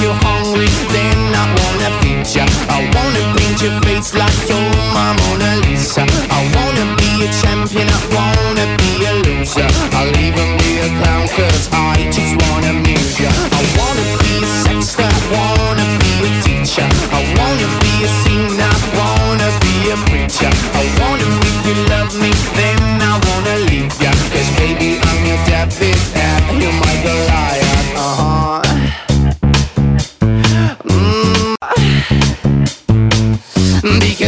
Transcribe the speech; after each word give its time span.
you 0.00 0.12
hungry, 0.26 0.68
then 0.90 1.18
I 1.34 1.44
wanna 1.58 1.90
feed 2.00 2.26
ya. 2.34 2.44
I 2.68 2.82
wanna 2.94 3.22
paint 3.36 3.62
your 3.62 3.74
face 3.82 4.14
like 4.14 4.34
you're 4.48 4.70
my 4.96 5.14
Mona 5.20 5.60
Lisa. 5.66 6.02
I 6.30 6.40
wanna 6.54 6.84
be 6.98 7.10
a 7.26 7.28
champion, 7.40 7.88
I 7.88 8.00
wanna 8.16 8.66
be 8.80 8.92
a 9.06 9.12
loser. 9.26 9.68
I'll 9.94 10.14
even 10.26 10.50
be 10.58 10.72
a 10.86 10.88
clown 10.98 11.26
cause 11.36 11.68
I 11.72 12.10
just 12.10 12.34
wanna 12.42 12.70
amuse 12.74 13.20
ya. 13.20 13.30
I 13.30 13.62
wanna 13.78 14.04
be 14.22 14.32
a 14.42 14.48
sexter, 14.66 15.06
I 15.06 15.22
wanna 15.32 15.86
be 16.02 16.12
a 16.26 16.30
teacher. 16.42 16.88
I 17.14 17.22
wanna 17.38 17.68
be 17.82 17.92
a 18.04 18.10
singer, 18.22 18.66
I 18.66 18.88
wanna 18.98 19.48
be 19.62 19.74
a 19.94 19.96
preacher. 20.10 20.50
I 20.74 20.84
wanna 20.98 21.28
make 21.42 21.60
you 21.68 21.76
love 21.94 22.12
me, 22.18 22.30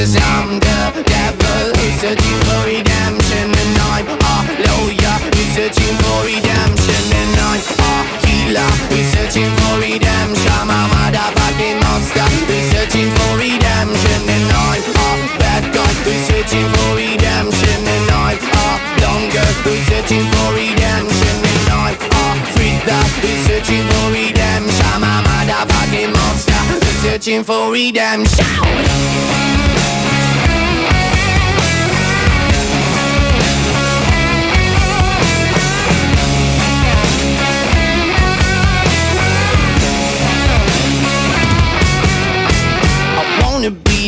Because 0.07 0.23
I'm 0.23 0.61
the 0.61 1.03
devil 1.03 1.75
who's 1.75 2.01
searching 2.01 2.39
for 2.47 2.63
redemption 2.65 3.51
And 3.51 3.79
I'm 3.91 4.07
a 4.07 4.37
lawyer 4.63 5.19
who's 5.35 5.51
searching 5.51 5.97
for 5.99 6.23
redemption 6.23 7.05
And 7.11 7.35
I'm 7.43 7.59
a 7.59 7.95
killer 8.23 8.71
who's 8.87 9.07
searching 9.11 9.51
for 9.51 9.81
redemption 9.81 10.36
reaching 27.27 27.43
for 27.43 27.73
redemption. 27.73 28.47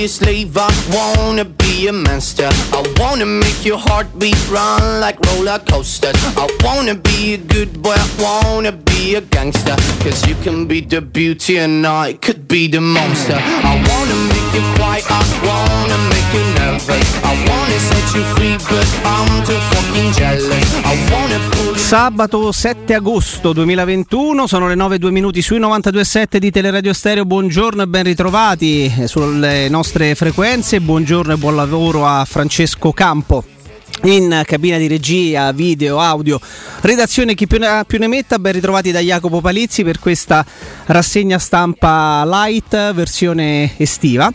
A 0.04 0.08
slave, 0.08 0.56
I 0.56 0.70
wanna 0.92 1.44
be 1.44 1.88
a 1.88 1.92
master. 1.92 2.48
I 2.72 2.82
wanna 2.98 3.27
make 3.27 3.64
your 3.64 3.78
heartbeat 3.78 4.38
run 4.50 5.00
like 5.00 5.18
roller 5.27 5.58
coasters. 5.58 6.14
I 6.36 6.46
wanna 6.62 6.94
be 6.94 7.34
a 7.34 7.38
good 7.38 7.82
boy, 7.82 7.94
I 7.96 8.08
wanna 8.20 8.72
be 8.72 9.16
a 9.16 9.20
gangster. 9.20 9.76
Cause 10.00 10.26
you 10.28 10.34
can 10.42 10.66
be 10.66 10.80
the 10.80 11.00
beauty 11.00 11.58
and 11.58 11.86
I 11.86 12.12
could 12.14 12.46
be 12.46 12.69
the 12.69 12.80
monster. 12.80 13.38
I 13.38 13.74
wanna 13.88 14.27
you 14.54 14.62
cry, 14.74 15.00
I 15.00 15.22
wanna 15.42 15.96
make 16.08 16.28
you 16.32 16.44
nervous. 16.54 17.22
I 17.22 17.34
wanna 17.48 17.78
set 17.78 18.14
you 18.14 18.22
free, 18.34 18.56
but 18.68 18.86
I'm 19.04 19.44
too 19.44 19.59
fucking 19.70 20.12
jealous. 20.12 20.84
I 20.84 20.97
wanna 21.10 21.38
pull 21.50 21.76
Sabato 21.76 22.53
7 22.53 22.94
agosto 22.94 23.53
2021, 23.53 24.47
sono 24.47 24.69
le 24.69 24.75
9 24.75 24.98
minuti 25.10 25.41
sui 25.41 25.59
92.7 25.59 26.36
di 26.36 26.50
Teleradio 26.50 26.92
Stereo. 26.92 27.25
Buongiorno 27.25 27.82
e 27.82 27.86
ben 27.86 28.04
ritrovati 28.04 28.92
sulle 29.06 29.69
nostre 29.69 30.14
frequenze. 30.14 30.80
Buongiorno 30.80 31.32
e 31.32 31.36
buon 31.36 31.56
lavoro 31.56 32.06
a 32.06 32.25
Francesco 32.26 32.92
Campo. 32.92 33.57
In 34.04 34.42
cabina 34.47 34.78
di 34.78 34.86
regia, 34.86 35.50
video, 35.53 35.98
audio, 35.98 36.41
redazione 36.82 37.34
chi 37.34 37.48
più 37.48 37.59
ne, 37.59 37.82
più 37.84 37.98
ne 37.98 38.06
metta, 38.06 38.38
ben 38.38 38.53
ritrovati 38.53 38.92
da 38.92 39.00
Jacopo 39.00 39.41
Palizzi 39.41 39.82
per 39.82 39.98
questa 39.98 40.47
rassegna 40.86 41.38
stampa 41.38 42.22
light 42.25 42.92
versione 42.92 43.72
estiva. 43.76 44.32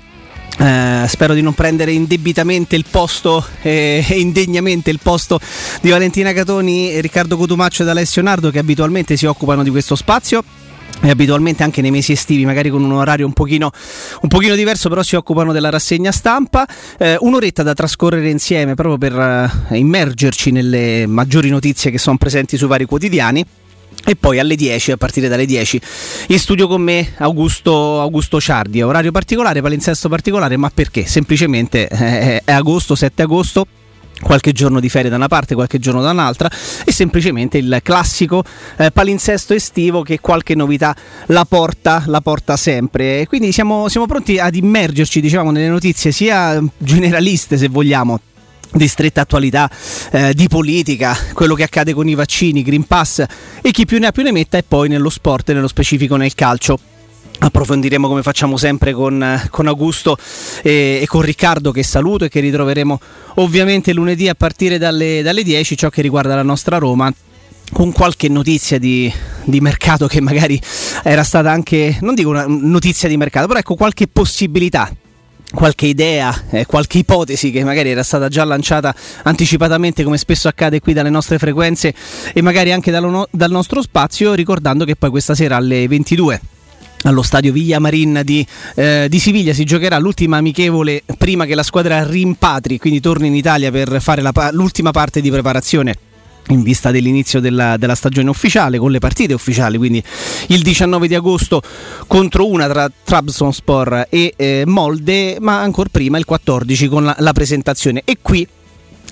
Eh, 0.60 1.06
spero 1.08 1.34
di 1.34 1.42
non 1.42 1.54
prendere 1.54 1.94
indebitamente 1.94 2.76
il 2.76 2.86
posto 2.90 3.44
eh, 3.62 4.06
e 4.08 4.20
indegnamente 4.20 4.92
il 4.92 5.00
posto 5.02 5.40
di 5.82 5.90
Valentina 5.90 6.34
Catoni, 6.34 7.00
Riccardo 7.00 7.38
Cotumaccio 7.38 7.84
ed 7.84 7.90
Alessio 7.90 8.22
Nardo 8.22 8.52
che 8.52 8.60
abitualmente 8.60 9.16
si 9.16 9.26
occupano 9.26 9.64
di 9.64 9.70
questo 9.70 9.96
spazio 9.96 10.44
e 11.02 11.10
abitualmente 11.10 11.64
anche 11.64 11.82
nei 11.82 11.92
mesi 11.92 12.14
estivi, 12.14 12.46
magari 12.46 12.70
con 12.70 12.84
un 12.84 12.92
orario 12.92 13.26
un 13.26 13.34
pochino, 13.34 13.72
un 14.22 14.30
pochino 14.30 14.56
diverso, 14.56 14.90
però 14.90 15.04
si 15.04 15.16
occupano 15.16 15.52
della 15.52 15.70
rassegna 15.70 16.12
stampa. 16.12 16.68
Eh, 16.98 17.18
un'oretta 17.20 17.64
da 17.64 17.74
trascorrere 17.74 18.30
insieme 18.30 18.76
proprio 18.76 18.98
per 18.98 19.20
eh, 19.70 19.78
immergerci 19.78 20.52
nelle 20.52 21.06
maggiori 21.08 21.50
notizie 21.50 21.92
che 21.92 21.98
sono 21.98 22.18
presenti 22.18 22.58
sui 22.58 22.68
vari 22.68 22.86
quotidiani. 22.86 23.46
E 24.06 24.16
poi 24.18 24.40
alle 24.40 24.56
10, 24.56 24.92
a 24.92 24.98
partire 24.98 25.30
dalle 25.30 25.46
10, 25.46 25.82
in 26.28 26.40
studio 26.40 26.68
con 26.68 26.82
me 26.82 27.14
Augusto, 27.18 28.02
Augusto 28.02 28.42
Ciardi. 28.42 28.82
Orario 28.82 29.12
particolare, 29.12 29.62
palinsesto 29.62 30.10
particolare, 30.10 30.58
ma 30.58 30.70
perché? 30.74 31.06
Semplicemente 31.06 31.88
eh, 31.88 32.42
è 32.44 32.52
agosto, 32.52 32.96
7 32.96 33.22
agosto 33.22 33.66
qualche 34.24 34.52
giorno 34.52 34.80
di 34.80 34.90
ferie 34.90 35.10
da 35.10 35.18
una 35.18 35.28
parte, 35.28 35.54
qualche 35.54 35.80
giorno 35.80 36.02
da 36.02 36.12
un'altra 36.12 36.50
e 36.84 36.92
semplicemente 36.92 37.58
il 37.58 37.80
classico 37.84 38.44
eh, 38.78 38.90
palinsesto 38.92 39.54
estivo 39.54 40.02
che 40.02 40.20
qualche 40.20 40.56
novità 40.56 40.96
la 41.28 41.46
porta, 41.46 42.04
la 42.08 42.22
porta 42.22 42.58
sempre. 42.58 43.28
Quindi 43.28 43.52
siamo, 43.52 43.88
siamo 43.90 44.08
pronti 44.08 44.40
ad 44.40 44.56
immergerci 44.56 45.22
diciamo, 45.22 45.52
nelle 45.52 45.70
notizie 45.70 46.12
sia 46.12 46.62
generaliste 46.78 47.58
se 47.58 47.68
vogliamo 47.68 48.20
di 48.72 48.88
stretta 48.88 49.22
attualità, 49.22 49.70
eh, 50.12 50.34
di 50.34 50.48
politica, 50.48 51.16
quello 51.34 51.54
che 51.54 51.64
accade 51.64 51.94
con 51.94 52.08
i 52.08 52.16
vaccini, 52.16 52.64
Green 52.64 52.86
Pass 52.86 53.24
e 53.62 53.72
chi 53.72 53.86
più 53.86 54.00
ne 54.00 54.08
ha 54.08 54.12
più 54.12 54.24
ne 54.24 54.32
metta 54.32 54.58
e 54.58 54.64
poi 54.68 54.90
nello 54.90 55.10
sport 55.10 55.50
e 55.50 55.54
nello 55.54 55.68
specifico 55.68 56.16
nel 56.16 56.34
calcio 56.34 56.80
approfondiremo 57.40 58.08
come 58.08 58.22
facciamo 58.22 58.58
sempre 58.58 58.94
con, 58.94 59.42
con 59.50 59.68
Augusto 59.68 60.18
e, 60.62 61.00
e, 61.02 61.08
con 61.08 61.22
Riccardo 61.22 61.72
che 61.72 61.84
saluto 61.84 62.26
e 62.26 62.30
che 62.30 62.40
ritroveremo 62.40 63.00
ovviamente 63.36 63.94
lunedì 63.94 64.30
a 64.30 64.36
partire 64.36 64.78
dalle, 64.78 65.22
dalle 65.22 65.44
10 65.44 65.78
ciò 65.78 65.90
che 65.90 66.02
riguarda 66.02 66.36
la 66.36 66.44
nostra 66.44 66.78
Roma 66.78 67.14
con 67.72 67.92
qualche 67.92 68.30
notizia 68.30 68.78
di, 68.78 69.12
di, 69.44 69.60
mercato 69.60 70.08
che 70.08 70.22
magari 70.22 70.62
era 71.04 71.24
stata 71.24 71.52
anche, 71.52 71.98
non 72.02 72.14
dico 72.14 72.30
una 72.30 72.46
notizia 72.48 73.10
di 73.10 73.18
mercato, 73.18 73.48
però 73.48 73.60
ecco 73.60 73.76
qualche 73.76 74.08
possibilità 74.08 74.92
qualche 75.54 75.86
idea, 75.86 76.46
eh, 76.50 76.66
qualche 76.66 76.98
ipotesi 76.98 77.52
che 77.52 77.64
magari 77.64 77.90
era 77.90 78.02
stata 78.02 78.28
già 78.28 78.44
lanciata 78.44 78.94
anticipatamente 79.24 80.04
come 80.04 80.18
spesso 80.18 80.48
accade 80.48 80.80
qui 80.80 80.94
dalle 80.94 81.12
nostre 81.12 81.38
frequenze 81.38 81.94
e 82.34 82.42
magari 82.42 82.72
anche 82.72 82.90
dal, 82.90 83.28
nostro 83.52 83.82
spazio, 83.84 84.34
ricordando 84.34 84.84
che 84.84 84.96
poi 84.96 85.12
questa 85.12 85.36
sera 85.36 85.58
alle 85.58 85.88
22 85.88 86.42
allo 87.04 87.22
stadio 87.22 87.52
Villamarin 87.52 88.22
di, 88.24 88.46
eh, 88.76 89.08
di, 89.10 89.20
Siviglia. 89.20 89.54
Si 89.54 89.64
giocherà 89.64 89.98
l'ultima 89.98 90.38
amichevole 90.38 91.04
prima 91.18 91.46
che 91.46 91.56
la 91.56 91.64
squadra 91.64 92.06
rimpatri, 92.06 92.78
quindi 92.78 93.00
torni 93.00 93.28
in 93.28 93.36
Italia 93.36 93.72
per 93.72 94.02
fare 94.02 94.22
la, 94.22 94.32
l'ultima 94.52 94.92
parte 94.92 95.22
di 95.22 95.30
preparazione 95.30 95.96
in 96.50 96.62
vista 96.62 96.92
dell'inizio 96.92 97.40
della, 97.40 97.78
della, 97.78 97.96
stagione 97.96 98.30
ufficiale 98.30 98.78
con 98.78 98.92
le 98.92 99.00
partite 99.00 99.34
ufficiali 99.34 99.78
quindi 99.78 100.04
il 100.48 100.62
19 100.62 101.08
di 101.08 101.16
agosto 101.16 101.62
contro 102.06 102.50
una 102.50 102.68
tra 102.68 102.92
Trabzonspor 103.02 104.08
e 104.10 104.34
eh, 104.36 104.64
Molde 104.66 105.38
ma 105.40 105.62
ancora 105.62 105.88
prima 105.90 106.18
il 106.18 106.26
14 106.26 106.88
con 106.90 107.06
la, 107.06 107.16
la 107.20 107.32
presentazione. 107.32 108.02
E 108.04 108.18
qui 108.22 108.46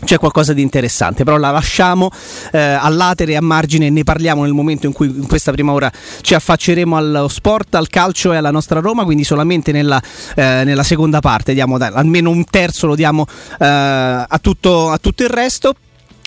c'è 0.04 0.18
qualcosa 0.18 0.54
di 0.54 0.62
interessante, 0.62 1.24
però 1.24 1.38
la 1.38 1.52
lasciamo 1.52 2.10
eh, 2.52 2.60
all'atere, 2.60 3.36
a 3.36 3.42
margine, 3.42 3.90
ne 3.90 4.04
parliamo 4.04 4.44
nel 4.44 4.54
momento 4.54 4.88
in 4.88 4.94
cui 4.94 5.08
in 5.08 5.28
questa 5.28 5.52
prima 5.52 5.72
ora 5.72 5.92
ci 6.22 6.34
affacceremo 6.34 6.98
allo 6.98 7.28
sport, 7.28 7.76
al 7.76 7.88
calcio 7.88 8.34
e 8.34 8.38
alla 8.38 8.52
nostra 8.52 8.80
Roma, 8.80 9.04
quindi 9.04 9.24
solamente 9.24 9.72
nella, 9.72 10.02
eh, 10.36 10.64
nella 10.66 10.84
seconda 10.84 11.20
parte, 11.20 11.54
diamo 11.54 11.78
dai, 11.78 11.92
almeno 11.94 12.30
un 12.30 12.44
terzo 12.46 12.88
lo 12.88 12.96
diamo 12.96 13.26
eh, 13.60 13.66
a, 13.66 14.40
tutto, 14.42 14.90
a 14.90 14.98
tutto 14.98 15.24
il 15.24 15.30
resto. 15.30 15.74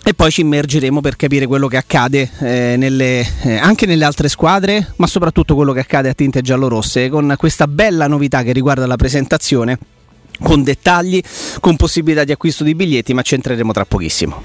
E 0.06 0.12
poi 0.12 0.30
ci 0.30 0.42
immergeremo 0.42 1.00
per 1.00 1.16
capire 1.16 1.46
quello 1.46 1.66
che 1.66 1.78
accade 1.78 2.30
eh, 2.40 2.74
nelle, 2.76 3.26
eh, 3.40 3.56
anche 3.56 3.86
nelle 3.86 4.04
altre 4.04 4.28
squadre, 4.28 4.92
ma 4.96 5.06
soprattutto 5.06 5.54
quello 5.54 5.72
che 5.72 5.80
accade 5.80 6.10
a 6.10 6.12
tinte 6.12 6.42
giallorosse, 6.42 7.08
con 7.08 7.32
questa 7.38 7.66
bella 7.66 8.06
novità 8.06 8.42
che 8.42 8.52
riguarda 8.52 8.86
la 8.86 8.96
presentazione 8.96 9.78
con 10.40 10.62
dettagli, 10.62 11.22
con 11.60 11.76
possibilità 11.76 12.24
di 12.24 12.32
acquisto 12.32 12.64
di 12.64 12.74
biglietti, 12.74 13.14
ma 13.14 13.22
ci 13.22 13.34
entreremo 13.34 13.72
tra 13.72 13.84
pochissimo. 13.84 14.42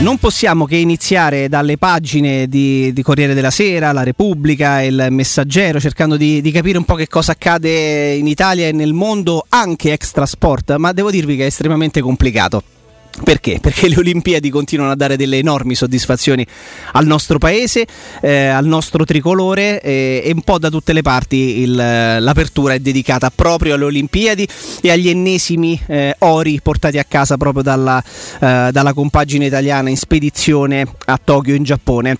Non 0.00 0.16
possiamo 0.16 0.64
che 0.64 0.76
iniziare 0.76 1.50
dalle 1.50 1.76
pagine 1.76 2.48
di, 2.48 2.90
di, 2.90 3.02
Corriere 3.02 3.34
della 3.34 3.50
Sera, 3.50 3.92
La 3.92 4.02
Repubblica, 4.02 4.80
Il 4.80 5.08
Messaggero, 5.10 5.78
cercando 5.78 6.16
di, 6.16 6.40
di, 6.40 6.50
capire 6.50 6.78
un 6.78 6.84
po' 6.84 6.94
che 6.94 7.06
cosa 7.06 7.32
accade 7.32 8.14
in 8.14 8.26
Italia 8.26 8.66
e 8.66 8.72
nel 8.72 8.94
mondo, 8.94 9.44
anche 9.50 9.92
extra 9.92 10.24
sport, 10.24 10.76
ma 10.76 10.92
devo 10.92 11.10
dirvi 11.10 11.36
che 11.36 11.42
è 11.42 11.46
estremamente 11.46 12.00
complicato. 12.00 12.79
Perché? 13.22 13.58
Perché 13.60 13.88
le 13.88 13.98
Olimpiadi 13.98 14.50
continuano 14.50 14.92
a 14.92 14.94
dare 14.94 15.16
delle 15.16 15.38
enormi 15.38 15.74
soddisfazioni 15.74 16.46
al 16.92 17.06
nostro 17.06 17.38
paese, 17.38 17.86
eh, 18.22 18.46
al 18.46 18.64
nostro 18.64 19.04
tricolore 19.04 19.80
eh, 19.80 20.22
e 20.24 20.32
un 20.32 20.42
po' 20.42 20.58
da 20.58 20.70
tutte 20.70 20.92
le 20.92 21.02
parti 21.02 21.60
il, 21.60 21.74
l'apertura 21.74 22.74
è 22.74 22.78
dedicata 22.78 23.30
proprio 23.34 23.74
alle 23.74 23.84
Olimpiadi 23.84 24.48
e 24.80 24.90
agli 24.90 25.08
ennesimi 25.08 25.78
eh, 25.86 26.14
ori 26.20 26.60
portati 26.62 26.98
a 26.98 27.04
casa 27.04 27.36
proprio 27.36 27.62
dalla, 27.62 28.02
eh, 28.02 28.70
dalla 28.72 28.92
compagine 28.92 29.46
italiana 29.46 29.90
in 29.90 29.96
spedizione 29.96 30.86
a 31.06 31.20
Tokyo 31.22 31.54
in 31.54 31.64
Giappone 31.64 32.16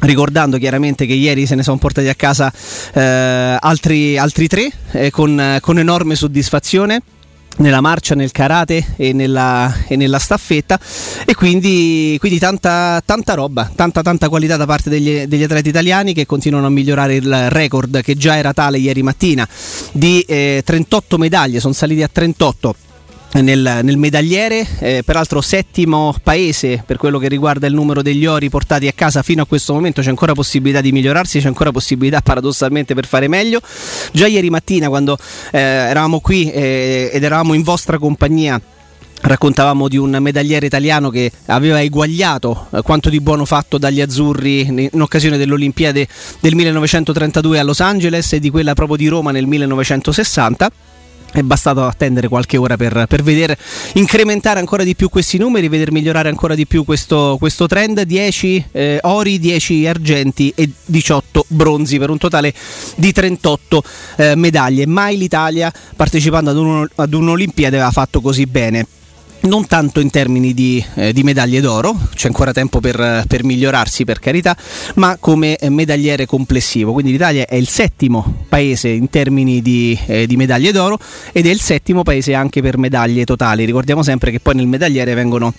ricordando 0.00 0.58
chiaramente 0.58 1.06
che 1.06 1.14
ieri 1.14 1.46
se 1.46 1.54
ne 1.54 1.62
sono 1.62 1.78
portati 1.78 2.08
a 2.08 2.14
casa 2.14 2.52
eh, 2.92 3.56
altri, 3.58 4.18
altri, 4.18 4.46
tre 4.46 4.70
eh, 4.92 5.10
con, 5.10 5.58
con 5.60 5.78
enorme 5.78 6.14
soddisfazione 6.14 7.00
nella 7.58 7.80
marcia, 7.80 8.14
nel 8.14 8.32
karate 8.32 8.94
e 8.96 9.12
nella, 9.12 9.84
e 9.86 9.96
nella 9.96 10.18
staffetta. 10.18 10.78
E 11.24 11.34
quindi, 11.34 12.16
quindi 12.18 12.38
tanta, 12.38 13.02
tanta, 13.04 13.34
roba, 13.34 13.70
tanta, 13.74 14.02
tanta 14.02 14.28
qualità 14.28 14.56
da 14.56 14.66
parte 14.66 14.90
degli, 14.90 15.24
degli, 15.24 15.42
atleti 15.42 15.68
italiani 15.68 16.12
che 16.12 16.26
continuano 16.26 16.66
a 16.66 16.70
migliorare 16.70 17.16
il 17.16 17.50
record 17.50 18.00
che 18.02 18.16
già 18.16 18.36
era 18.36 18.52
tale 18.52 18.78
ieri 18.78 19.02
mattina 19.02 19.46
di 19.92 20.20
eh, 20.22 20.62
38 20.64 21.18
medaglie, 21.18 21.60
sono 21.60 21.72
saliti 21.72 22.02
a 22.02 22.08
38 22.12 22.76
nel, 23.32 23.80
nel 23.82 23.96
medagliere, 23.96 24.66
eh, 24.78 25.02
peraltro 25.04 25.40
settimo 25.40 26.14
paese 26.22 26.82
per 26.86 26.96
quello 26.96 27.18
che 27.18 27.28
riguarda 27.28 27.66
il 27.66 27.74
numero 27.74 28.02
degli 28.02 28.26
ori 28.26 28.48
portati 28.48 28.86
a 28.86 28.92
casa 28.92 29.22
fino 29.22 29.42
a 29.42 29.46
questo 29.46 29.74
momento, 29.74 30.00
c'è 30.00 30.08
ancora 30.08 30.32
possibilità 30.32 30.80
di 30.80 30.92
migliorarsi, 30.92 31.40
c'è 31.40 31.46
ancora 31.46 31.70
possibilità 31.70 32.20
paradossalmente 32.20 32.94
per 32.94 33.06
fare 33.06 33.28
meglio. 33.28 33.60
Già 34.12 34.26
ieri 34.26 34.50
mattina 34.50 34.88
quando 34.88 35.18
eh, 35.50 35.58
eravamo 35.58 36.20
qui 36.20 36.50
eh, 36.50 37.10
ed 37.12 37.22
eravamo 37.22 37.54
in 37.54 37.62
vostra 37.62 37.98
compagnia 37.98 38.60
raccontavamo 39.18 39.88
di 39.88 39.96
un 39.96 40.16
medagliere 40.20 40.66
italiano 40.66 41.08
che 41.10 41.32
aveva 41.46 41.80
eguagliato 41.80 42.68
eh, 42.70 42.82
quanto 42.82 43.08
di 43.08 43.20
buono 43.20 43.44
fatto 43.44 43.78
dagli 43.78 44.00
azzurri 44.00 44.88
in 44.92 45.00
occasione 45.00 45.38
dell'Olimpiade 45.38 46.06
del 46.40 46.54
1932 46.54 47.58
a 47.58 47.62
Los 47.62 47.80
Angeles 47.80 48.34
e 48.34 48.40
di 48.40 48.50
quella 48.50 48.74
proprio 48.74 48.96
di 48.96 49.08
Roma 49.08 49.30
nel 49.30 49.46
1960 49.46 50.70
è 51.32 51.42
bastato 51.42 51.84
attendere 51.84 52.28
qualche 52.28 52.56
ora 52.56 52.76
per, 52.76 53.06
per 53.08 53.22
vedere 53.22 53.58
incrementare 53.94 54.58
ancora 54.58 54.84
di 54.84 54.94
più 54.94 55.08
questi 55.08 55.38
numeri, 55.38 55.68
vedere 55.68 55.90
migliorare 55.90 56.28
ancora 56.28 56.54
di 56.54 56.66
più 56.66 56.84
questo, 56.84 57.36
questo 57.38 57.66
trend. 57.66 58.02
10 58.02 58.66
eh, 58.72 58.98
ori, 59.02 59.38
10 59.38 59.86
argenti 59.86 60.52
e 60.54 60.70
18 60.84 61.44
bronzi 61.48 61.98
per 61.98 62.10
un 62.10 62.18
totale 62.18 62.52
di 62.96 63.12
38 63.12 63.82
eh, 64.16 64.34
medaglie. 64.34 64.86
Mai 64.86 65.16
l'Italia 65.16 65.72
partecipando 65.94 66.50
ad, 66.50 66.56
un, 66.56 66.88
ad 66.94 67.12
un'Olimpiade 67.12 67.76
aveva 67.76 67.90
fatto 67.90 68.20
così 68.20 68.46
bene 68.46 68.86
non 69.46 69.66
tanto 69.66 70.00
in 70.00 70.10
termini 70.10 70.52
di, 70.52 70.84
eh, 70.94 71.12
di, 71.12 71.22
medaglie 71.22 71.60
d'oro, 71.60 71.96
c'è 72.14 72.26
ancora 72.26 72.52
tempo 72.52 72.80
per, 72.80 73.24
per, 73.26 73.44
migliorarsi 73.44 74.04
per 74.04 74.18
carità, 74.18 74.56
ma 74.94 75.16
come 75.18 75.58
medagliere 75.68 76.26
complessivo. 76.26 76.92
Quindi 76.92 77.12
l'Italia 77.12 77.46
è 77.46 77.54
il 77.54 77.68
settimo 77.68 78.44
paese 78.48 78.88
in 78.88 79.08
termini 79.08 79.62
di, 79.62 79.98
eh, 80.06 80.26
di, 80.26 80.36
medaglie 80.36 80.72
d'oro 80.72 80.98
ed 81.32 81.46
è 81.46 81.50
il 81.50 81.60
settimo 81.60 82.02
paese 82.02 82.34
anche 82.34 82.60
per 82.60 82.78
medaglie 82.78 83.24
totali. 83.24 83.64
Ricordiamo 83.64 84.02
sempre 84.02 84.30
che 84.30 84.40
poi 84.40 84.54
nel 84.54 84.66
medagliere 84.66 85.14
vengono 85.14 85.52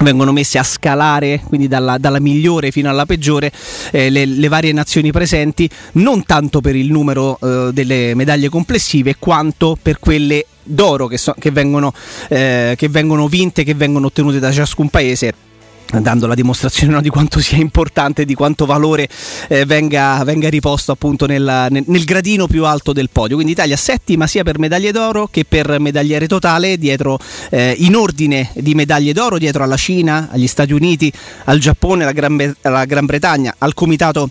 vengono 0.00 0.32
messe 0.32 0.58
a 0.58 0.62
scalare, 0.62 1.42
quindi 1.46 1.68
dalla, 1.68 1.98
dalla 1.98 2.20
migliore 2.20 2.70
fino 2.70 2.88
alla 2.88 3.06
peggiore, 3.06 3.50
eh, 3.90 4.10
le, 4.10 4.24
le, 4.26 4.48
varie 4.48 4.72
nazioni 4.72 5.10
presenti, 5.12 5.68
non 5.92 6.24
tanto 6.24 6.60
per 6.60 6.76
il 6.76 6.90
numero 6.90 7.38
eh, 7.40 7.72
delle 7.72 8.14
medaglie 8.14 8.48
complessive, 8.48 9.16
quanto 9.18 9.76
per 9.80 9.98
quelle 9.98 10.46
d'oro 10.62 11.06
che, 11.06 11.18
so, 11.18 11.34
che, 11.38 11.50
vengono, 11.50 11.92
eh, 12.28 12.74
che 12.76 12.88
vengono 12.88 13.26
vinte, 13.28 13.64
che 13.64 13.74
vengono 13.74 14.06
ottenute 14.06 14.38
da 14.38 14.52
ciascun 14.52 14.88
paese 14.88 15.46
dando 16.00 16.26
la 16.26 16.34
dimostrazione 16.34 16.92
no, 16.92 17.00
di 17.00 17.08
quanto 17.08 17.40
sia 17.40 17.56
importante, 17.56 18.24
di 18.24 18.34
quanto 18.34 18.66
valore 18.66 19.08
eh, 19.48 19.64
venga, 19.64 20.22
venga, 20.24 20.48
riposto 20.48 20.92
appunto 20.92 21.26
nel, 21.26 21.68
nel, 21.70 21.84
nel, 21.86 22.04
gradino 22.04 22.46
più 22.46 22.64
alto 22.64 22.92
del 22.92 23.08
podio. 23.10 23.36
Quindi 23.36 23.52
Italia 23.52 23.76
settima 23.76 24.26
sia 24.26 24.42
per 24.42 24.58
medaglie 24.58 24.92
d'oro 24.92 25.28
che 25.30 25.44
per 25.46 25.78
medagliere 25.80 26.26
totale, 26.26 26.76
dietro 26.76 27.18
eh, 27.50 27.74
in 27.78 27.96
ordine 27.96 28.50
di 28.54 28.74
medaglie 28.74 29.12
d'oro, 29.12 29.38
dietro 29.38 29.64
alla 29.64 29.76
Cina, 29.76 30.28
agli 30.30 30.46
Stati 30.46 30.72
Uniti, 30.72 31.10
al 31.44 31.58
Giappone, 31.58 32.02
alla 32.02 32.12
Gran, 32.12 32.54
alla 32.62 32.84
Gran 32.84 33.06
Bretagna, 33.06 33.54
al 33.58 33.74
Comitato 33.74 34.28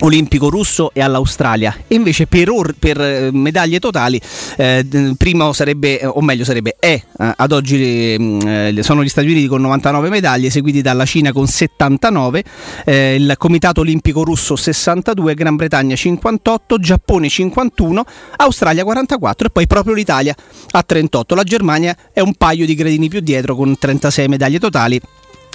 olimpico 0.00 0.48
russo 0.48 0.90
e 0.92 1.00
all'Australia. 1.00 1.74
E 1.86 1.94
invece 1.94 2.26
per, 2.26 2.50
or- 2.50 2.74
per 2.78 3.00
eh, 3.00 3.30
medaglie 3.32 3.78
totali 3.78 4.20
eh, 4.56 5.14
primo 5.16 5.52
sarebbe 5.52 6.00
o 6.04 6.20
meglio 6.20 6.44
sarebbe 6.44 6.76
è 6.78 6.92
eh, 6.92 7.32
ad 7.36 7.52
oggi 7.52 8.16
mm, 8.18 8.40
eh, 8.46 8.82
sono 8.82 9.02
gli 9.02 9.08
Stati 9.08 9.28
Uniti 9.28 9.46
con 9.46 9.60
99 9.60 10.08
medaglie 10.08 10.50
seguiti 10.50 10.82
dalla 10.82 11.04
Cina 11.04 11.32
con 11.32 11.46
79 11.46 12.44
eh, 12.84 13.14
il 13.14 13.34
comitato 13.36 13.80
olimpico 13.80 14.24
russo 14.24 14.56
62 14.56 15.34
Gran 15.34 15.56
Bretagna 15.56 15.96
58 15.96 16.78
Giappone 16.78 17.28
51 17.28 18.04
Australia 18.36 18.84
44 18.84 19.46
e 19.46 19.50
poi 19.50 19.66
proprio 19.66 19.94
l'Italia 19.94 20.34
a 20.70 20.82
38 20.82 21.34
la 21.34 21.44
Germania 21.44 21.96
è 22.12 22.20
un 22.20 22.34
paio 22.34 22.66
di 22.66 22.74
gradini 22.74 23.08
più 23.08 23.20
dietro 23.20 23.54
con 23.54 23.76
36 23.78 24.28
medaglie 24.28 24.58
totali 24.58 25.00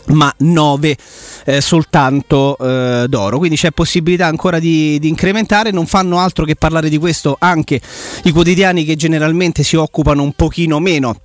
ma 0.07 0.33
9 0.37 0.97
eh, 1.45 1.61
soltanto 1.61 2.57
eh, 2.57 3.05
d'oro. 3.07 3.37
Quindi 3.37 3.57
c'è 3.57 3.71
possibilità 3.71 4.25
ancora 4.25 4.59
di, 4.59 4.99
di, 4.99 5.07
incrementare. 5.07 5.71
Non 5.71 5.85
fanno 5.85 6.19
altro 6.19 6.45
che 6.45 6.55
parlare 6.55 6.89
di 6.89 6.97
questo 6.97 7.35
anche 7.39 7.79
i 8.23 8.31
quotidiani 8.31 8.83
che 8.83 8.95
generalmente 8.95 9.63
si 9.63 9.75
occupano 9.75 10.23
un 10.23 10.33
pochino 10.33 10.79
meno 10.79 11.15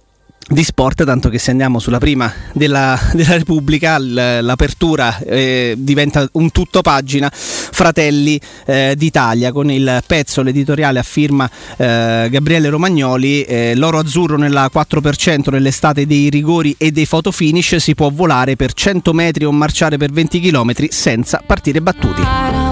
di 0.49 0.65
sport, 0.65 1.05
tanto 1.05 1.29
che 1.29 1.39
se 1.39 1.51
andiamo 1.51 1.79
sulla 1.79 1.99
prima 1.99 2.33
della, 2.53 2.99
della 3.13 3.37
Repubblica 3.37 3.99
l'apertura 3.99 5.19
eh, 5.19 5.75
diventa 5.77 6.27
un 6.33 6.51
tutto 6.51 6.81
pagina 6.81 7.31
Fratelli 7.33 8.41
eh, 8.67 8.95
d'Italia 8.97 9.53
con 9.53 9.71
il 9.71 10.03
pezzo, 10.07 10.43
l'editoriale 10.43 10.99
a 10.99 11.03
firma 11.03 11.49
eh, 11.77 12.29
Gabriele 12.31 12.71
Romagnoli 12.71 13.43
eh, 13.43 13.75
l'oro 13.77 13.99
azzurro 13.99 14.37
nella 14.37 14.71
4% 14.73 15.51
nell'estate 15.51 16.07
dei 16.07 16.29
rigori 16.31 16.75
e 16.79 16.91
dei 16.91 17.07
photo 17.07 17.31
finish 17.31 17.77
si 17.77 17.95
può 17.95 18.11
volare 18.11 18.57
per 18.57 18.73
100 18.73 19.13
metri 19.13 19.45
o 19.45 19.53
marciare 19.53 19.97
per 19.97 20.11
20 20.11 20.41
km 20.41 20.73
senza 20.89 21.43
partire 21.45 21.81
battuti. 21.81 22.68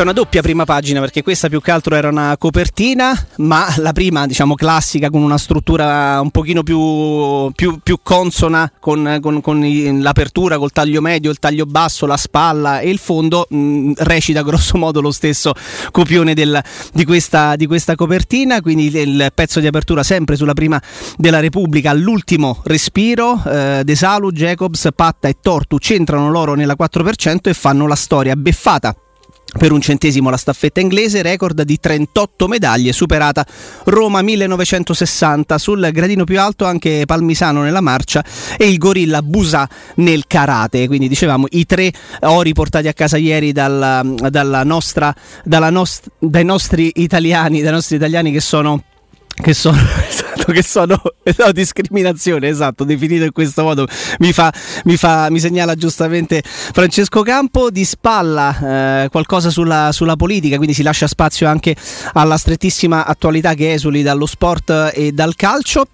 C'è 0.00 0.06
una 0.06 0.14
doppia 0.14 0.40
prima 0.40 0.64
pagina 0.64 0.98
perché 0.98 1.22
questa 1.22 1.50
più 1.50 1.60
che 1.60 1.70
altro 1.70 1.94
era 1.94 2.08
una 2.08 2.34
copertina, 2.38 3.12
ma 3.36 3.70
la 3.76 3.92
prima, 3.92 4.26
diciamo, 4.26 4.54
classica 4.54 5.10
con 5.10 5.20
una 5.20 5.36
struttura 5.36 6.18
un 6.22 6.30
pochino 6.30 6.62
più, 6.62 7.52
più, 7.54 7.80
più 7.82 7.98
consona 8.02 8.72
con, 8.80 9.18
con, 9.20 9.42
con, 9.42 9.60
l'apertura, 10.00 10.56
col 10.56 10.72
taglio 10.72 11.02
medio, 11.02 11.30
il 11.30 11.38
taglio 11.38 11.66
basso, 11.66 12.06
la 12.06 12.16
spalla 12.16 12.80
e 12.80 12.88
il 12.88 12.96
fondo 12.96 13.46
mh, 13.50 13.56
mm, 13.58 13.92
recita 13.98 14.40
grosso 14.40 14.78
modo 14.78 15.02
lo 15.02 15.10
stesso 15.10 15.52
copione 15.90 16.32
del, 16.32 16.58
di, 16.94 17.04
questa, 17.04 17.54
di, 17.56 17.66
questa, 17.66 17.94
copertina, 17.94 18.62
quindi 18.62 18.86
il 18.86 19.30
pezzo 19.34 19.60
di 19.60 19.66
apertura 19.66 20.02
sempre 20.02 20.34
sulla 20.34 20.54
prima 20.54 20.80
della 21.18 21.40
Repubblica, 21.40 21.90
all'ultimo 21.90 22.62
respiro, 22.64 23.38
eh, 23.44 23.82
De 23.84 23.94
Salu, 23.94 24.32
Jacobs, 24.32 24.88
Patta 24.96 25.28
e 25.28 25.36
Tortu 25.42 25.76
centrano 25.76 26.30
l'oro 26.30 26.54
nella 26.54 26.74
4% 26.74 27.50
e 27.50 27.52
fanno 27.52 27.86
la 27.86 27.96
storia. 27.96 28.34
Beffata 28.34 28.96
per 29.58 29.72
un 29.72 29.80
centesimo 29.80 30.30
la 30.30 30.36
staffetta 30.36 30.80
inglese, 30.80 31.22
record 31.22 31.62
di 31.62 31.78
38 31.78 32.48
medaglie, 32.48 32.92
superata 32.92 33.44
Roma 33.84 34.22
1960. 34.22 35.58
Sul 35.58 35.88
gradino 35.92 36.24
più 36.24 36.40
alto 36.40 36.64
anche 36.64 37.02
Palmisano 37.06 37.62
nella 37.62 37.80
marcia 37.80 38.24
e 38.56 38.68
il 38.68 38.78
gorilla 38.78 39.22
Busa 39.22 39.68
nel 39.96 40.24
karate. 40.26 40.86
Quindi 40.86 41.08
dicevamo 41.08 41.46
i 41.50 41.66
tre 41.66 41.92
ori 42.20 42.52
portati 42.52 42.88
a 42.88 42.92
casa 42.92 43.16
ieri 43.16 43.52
dalla, 43.52 44.02
dalla 44.04 44.64
nostra, 44.64 45.14
dalla 45.44 45.70
nost- 45.70 46.10
dai 46.18 46.44
nostri 46.44 46.92
italiani, 46.96 47.62
dai 47.62 47.72
nostri 47.72 47.96
italiani 47.96 48.32
che 48.32 48.40
sono 48.40 48.82
che 49.40 49.54
sono, 49.54 49.78
esatto, 50.08 50.52
che 50.52 50.62
sono 50.62 51.00
no, 51.36 51.52
discriminazione, 51.52 52.48
esatto, 52.48 52.84
definito 52.84 53.24
in 53.24 53.32
questo 53.32 53.62
modo, 53.62 53.86
mi, 54.18 54.32
fa, 54.32 54.52
mi, 54.84 54.96
fa, 54.96 55.28
mi 55.30 55.40
segnala 55.40 55.74
giustamente 55.74 56.42
Francesco 56.44 57.22
Campo, 57.22 57.70
di 57.70 57.84
spalla 57.84 59.04
eh, 59.04 59.08
qualcosa 59.10 59.50
sulla, 59.50 59.90
sulla, 59.92 60.16
politica, 60.16 60.56
quindi 60.56 60.74
si 60.74 60.82
lascia 60.82 61.06
spazio 61.06 61.48
anche 61.48 61.74
alla 62.12 62.36
strettissima 62.36 63.06
attualità 63.06 63.54
che 63.54 63.72
esuli 63.72 64.02
dallo 64.02 64.26
sport 64.26 64.92
e 64.94 65.12
dal 65.12 65.34
calcio 65.34 65.86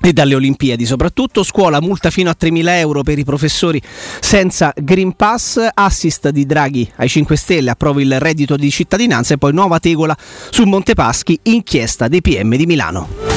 e 0.00 0.12
dalle 0.12 0.34
Olimpiadi 0.34 0.86
soprattutto. 0.86 1.42
Scuola 1.42 1.80
multa 1.80 2.10
fino 2.10 2.30
a 2.30 2.36
3.000 2.38 2.68
euro 2.78 3.02
per 3.02 3.18
i 3.18 3.24
professori 3.24 3.80
senza 4.20 4.72
Green 4.74 5.12
Pass, 5.12 5.68
assist 5.72 6.28
di 6.30 6.46
Draghi 6.46 6.90
ai 6.96 7.08
5 7.08 7.36
Stelle, 7.36 7.70
approva 7.70 8.00
il 8.00 8.18
reddito 8.18 8.56
di 8.56 8.70
cittadinanza 8.70 9.34
e 9.34 9.38
poi 9.38 9.52
nuova 9.52 9.78
tegola 9.78 10.16
su 10.50 10.64
Montepaschi, 10.64 11.38
inchiesta 11.44 12.08
dei 12.08 12.20
PM 12.20 12.56
di 12.56 12.66
Milano. 12.66 13.29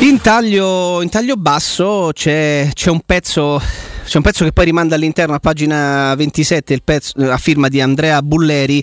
In 0.00 0.20
taglio, 0.20 1.02
in 1.02 1.08
taglio 1.08 1.36
basso 1.36 2.10
c'è, 2.12 2.68
c'è 2.72 2.90
un 2.90 3.00
pezzo 3.04 3.60
c'è 4.08 4.16
un 4.16 4.22
pezzo 4.22 4.42
che 4.42 4.52
poi 4.52 4.64
rimanda 4.64 4.94
all'interno 4.94 5.34
a 5.34 5.38
pagina 5.38 6.14
27, 6.14 6.72
il 6.72 6.82
pezzo 6.82 7.30
a 7.30 7.36
firma 7.36 7.68
di 7.68 7.78
Andrea 7.82 8.22
Bulleri, 8.22 8.82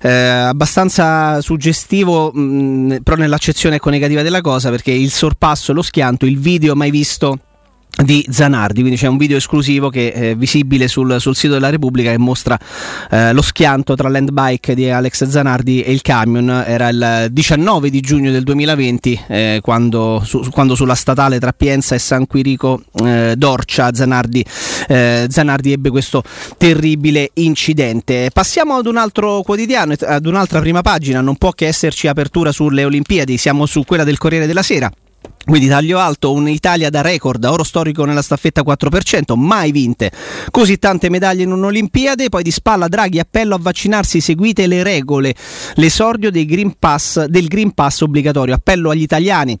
eh, 0.00 0.10
abbastanza 0.10 1.40
suggestivo, 1.40 2.30
mh, 2.32 2.98
però 3.02 3.16
nell'accezione 3.16 3.76
ecco, 3.76 3.90
negativa 3.90 4.22
della 4.22 4.40
cosa, 4.40 4.70
perché 4.70 4.92
il 4.92 5.10
sorpasso, 5.10 5.72
lo 5.72 5.82
schianto, 5.82 6.24
il 6.24 6.38
video 6.38 6.76
mai 6.76 6.92
visto 6.92 7.38
di 8.02 8.26
Zanardi, 8.28 8.80
quindi 8.80 8.98
c'è 8.98 9.06
un 9.06 9.16
video 9.16 9.36
esclusivo 9.36 9.88
che 9.88 10.12
è 10.12 10.36
visibile 10.36 10.88
sul, 10.88 11.20
sul 11.20 11.36
sito 11.36 11.54
della 11.54 11.70
Repubblica 11.70 12.10
che 12.10 12.18
mostra 12.18 12.58
eh, 13.10 13.32
lo 13.32 13.42
schianto 13.42 13.94
tra 13.94 14.08
l'handbike 14.08 14.74
di 14.74 14.90
Alex 14.90 15.26
Zanardi 15.26 15.82
e 15.82 15.92
il 15.92 16.02
camion, 16.02 16.64
era 16.66 16.88
il 16.88 17.28
19 17.30 17.90
di 17.90 18.00
giugno 18.00 18.32
del 18.32 18.42
2020 18.42 19.20
eh, 19.28 19.58
quando, 19.62 20.20
su, 20.24 20.48
quando, 20.50 20.74
sulla 20.74 20.96
statale 20.96 21.38
tra 21.38 21.52
Pienza 21.52 21.94
e 21.94 21.98
San 22.00 22.26
Quirico 22.26 22.82
eh, 23.04 23.34
d'Orcia 23.36 23.92
Zanardi, 23.94 24.44
eh, 24.88 25.26
Zanardi, 25.28 25.72
ebbe 25.72 25.90
questo 25.90 26.22
terribile 26.58 27.30
incidente. 27.34 28.30
Passiamo 28.32 28.74
ad 28.74 28.86
un 28.86 28.96
altro 28.96 29.42
quotidiano, 29.42 29.94
ad 30.00 30.26
un'altra 30.26 30.58
prima 30.58 30.82
pagina, 30.82 31.20
non 31.20 31.36
può 31.36 31.52
che 31.52 31.66
esserci 31.66 32.08
apertura 32.08 32.50
sulle 32.50 32.84
Olimpiadi, 32.84 33.36
siamo 33.36 33.66
su 33.66 33.84
quella 33.84 34.04
del 34.04 34.18
Corriere 34.18 34.46
della 34.46 34.62
Sera. 34.62 34.90
Quindi 35.44 35.68
taglio 35.68 35.98
alto, 35.98 36.32
un'Italia 36.32 36.88
da 36.88 37.02
record, 37.02 37.44
oro 37.44 37.64
storico 37.64 38.04
nella 38.04 38.22
staffetta 38.22 38.62
4%, 38.62 39.36
mai 39.36 39.72
vinte. 39.72 40.10
Così 40.50 40.78
tante 40.78 41.10
medaglie 41.10 41.42
in 41.42 41.52
un'Olimpiade, 41.52 42.30
poi 42.30 42.42
di 42.42 42.50
spalla 42.50 42.88
Draghi 42.88 43.18
appello 43.18 43.54
a 43.54 43.58
vaccinarsi, 43.60 44.20
seguite 44.20 44.66
le 44.66 44.82
regole, 44.82 45.34
l'esordio 45.74 46.30
Green 46.30 46.76
Pass, 46.78 47.24
del 47.26 47.48
Green 47.48 47.72
Pass 47.72 48.00
obbligatorio, 48.00 48.54
appello 48.54 48.90
agli 48.90 49.02
italiani 49.02 49.58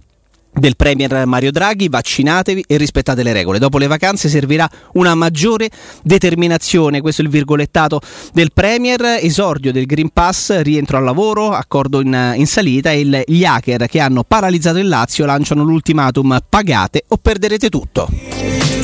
del 0.54 0.76
Premier 0.76 1.26
Mario 1.26 1.50
Draghi, 1.50 1.88
vaccinatevi 1.88 2.64
e 2.66 2.76
rispettate 2.76 3.22
le 3.22 3.32
regole. 3.32 3.58
Dopo 3.58 3.78
le 3.78 3.86
vacanze 3.86 4.28
servirà 4.28 4.68
una 4.94 5.14
maggiore 5.14 5.68
determinazione, 6.02 7.00
questo 7.00 7.22
è 7.22 7.24
il 7.24 7.30
virgolettato 7.30 8.00
del 8.32 8.50
Premier, 8.52 9.00
esordio 9.20 9.72
del 9.72 9.86
Green 9.86 10.10
Pass, 10.12 10.60
rientro 10.60 10.96
al 10.96 11.04
lavoro, 11.04 11.50
accordo 11.50 12.00
in, 12.00 12.34
in 12.36 12.46
salita 12.46 12.90
e 12.92 13.24
gli 13.26 13.44
hacker 13.44 13.86
che 13.86 14.00
hanno 14.00 14.24
paralizzato 14.24 14.78
il 14.78 14.88
Lazio 14.88 15.24
lanciano 15.24 15.64
l'ultimatum 15.64 16.40
pagate 16.48 17.04
o 17.08 17.16
perderete 17.16 17.68
tutto. 17.68 18.83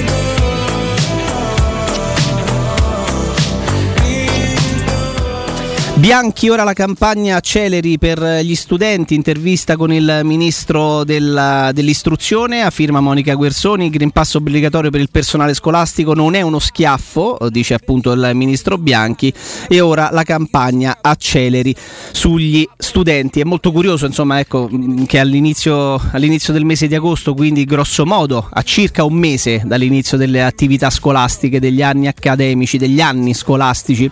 Bianchi, 6.01 6.49
ora 6.49 6.65
la 6.65 6.73
campagna 6.73 7.37
acceleri 7.37 7.99
per 7.99 8.41
gli 8.43 8.55
studenti, 8.55 9.15
intervista 9.15 9.77
con 9.77 9.93
il 9.93 10.23
ministro 10.25 11.05
della, 11.05 11.73
dell'istruzione, 11.75 12.63
a 12.63 12.71
firma 12.71 13.01
Monica 13.01 13.35
Guersoni, 13.35 13.85
il 13.85 13.91
Green 13.91 14.11
Pass 14.11 14.37
obbligatorio 14.37 14.89
per 14.89 15.03
il 15.03 15.11
personale 15.11 15.53
scolastico 15.53 16.15
non 16.15 16.35
è 16.35 16.41
uno 16.41 16.59
schiaffo, 16.59 17.37
dice 17.51 17.75
appunto 17.75 18.13
il 18.13 18.31
ministro 18.33 18.79
Bianchi, 18.79 19.31
e 19.69 19.81
ora 19.81 20.09
la 20.11 20.23
campagna 20.23 20.97
acceleri 21.03 21.77
sugli 22.13 22.67
studenti. 22.79 23.41
È 23.41 23.45
molto 23.45 23.71
curioso 23.71 24.07
insomma 24.07 24.39
ecco, 24.39 24.71
che 25.05 25.19
all'inizio, 25.19 26.01
all'inizio 26.13 26.55
del 26.55 26.65
mese 26.65 26.87
di 26.87 26.95
agosto, 26.95 27.35
quindi 27.35 27.67
grosso 27.67 28.07
modo 28.07 28.49
a 28.51 28.63
circa 28.63 29.05
un 29.05 29.17
mese 29.17 29.61
dall'inizio 29.67 30.17
delle 30.17 30.43
attività 30.43 30.89
scolastiche, 30.89 31.61
degli 31.61 31.83
anni 31.83 32.07
accademici, 32.07 32.79
degli 32.79 33.03
anni 33.03 33.35
scolastici, 33.35 34.11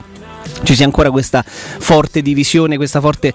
ci 0.62 0.74
sia 0.74 0.84
ancora 0.84 1.10
questa 1.10 1.44
forte 1.44 2.22
divisione, 2.22 2.76
questa 2.76 3.00
forte 3.00 3.32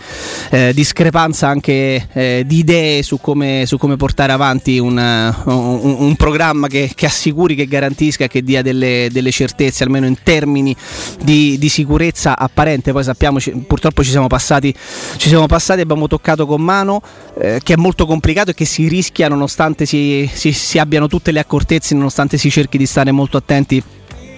eh, 0.49 0.71
discrepanza 0.73 1.47
anche 1.47 2.07
eh, 2.11 2.43
di 2.45 2.59
idee 2.59 3.01
su 3.03 3.19
come, 3.19 3.63
su 3.65 3.77
come 3.77 3.95
portare 3.95 4.31
avanti 4.31 4.77
un, 4.77 4.97
un, 5.45 5.95
un 5.99 6.15
programma 6.15 6.67
che, 6.67 6.91
che, 6.93 7.05
assicuri, 7.05 7.55
che 7.55 7.65
garantisca, 7.65 8.27
che 8.27 8.43
dia 8.43 8.61
delle, 8.61 9.09
delle 9.11 9.31
certezze, 9.31 9.83
almeno 9.83 10.05
in 10.05 10.17
termini 10.21 10.75
di, 11.23 11.57
di, 11.57 11.69
sicurezza 11.69 12.37
apparente. 12.37 12.91
Poi 12.91 13.03
sappiamo, 13.03 13.39
purtroppo 13.65 14.03
ci 14.03 14.09
siamo 14.09 14.27
passati, 14.27 14.73
ci 15.17 15.27
siamo 15.27 15.47
passati 15.47 15.81
abbiamo 15.81 16.07
toccato 16.07 16.45
con 16.45 16.61
mano, 16.61 17.01
eh, 17.39 17.61
che 17.63 17.73
è 17.73 17.77
molto 17.77 18.05
complicato 18.05 18.51
e 18.51 18.53
che 18.53 18.65
si 18.65 18.87
rischia 18.87 19.27
nonostante 19.27 19.85
si, 19.85 20.29
si, 20.31 20.51
si 20.51 20.77
abbiano 20.77 21.07
tutte 21.07 21.31
le 21.31 21.39
accortezze, 21.39 21.95
nonostante 21.95 22.37
si 22.37 22.49
cerchi 22.49 22.77
di 22.77 22.85
stare 22.85 23.11
molto 23.11 23.37
attenti 23.37 23.83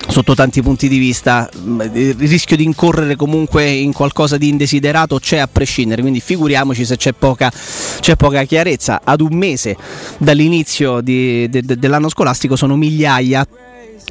sotto 0.08 0.34
tanti 0.36 0.62
punti 0.62 0.88
di 0.88 0.98
vista 0.98 1.50
mm, 1.58 1.82
il 1.94 2.16
rischio 2.16 2.56
di 2.56 2.64
incorrere 2.64 3.16
comunque 3.16 3.68
in 3.70 3.94
qualcosa 3.94 4.38
di 4.38 4.48
indesiderato 4.48 5.20
c'è 5.20 5.38
a 5.38 5.48
prescindere 5.48 6.02
quindi 6.02 6.20
figuriamoci 6.20 6.86
se 6.86 6.98
c'è 6.98 7.14
poca, 7.14 7.52
c'è 8.00 8.16
poca 8.16 8.44
chiarezza. 8.44 9.02
Ad 9.04 9.22
un 9.22 9.36
mese 9.36 9.76
dall'inizio 10.18 11.02
di, 11.02 11.50
de, 11.50 11.62
de, 11.62 11.78
dell'anno 11.78 12.10
scolastico 12.10 12.56
sono 12.56 12.76
migliaia 12.76 13.46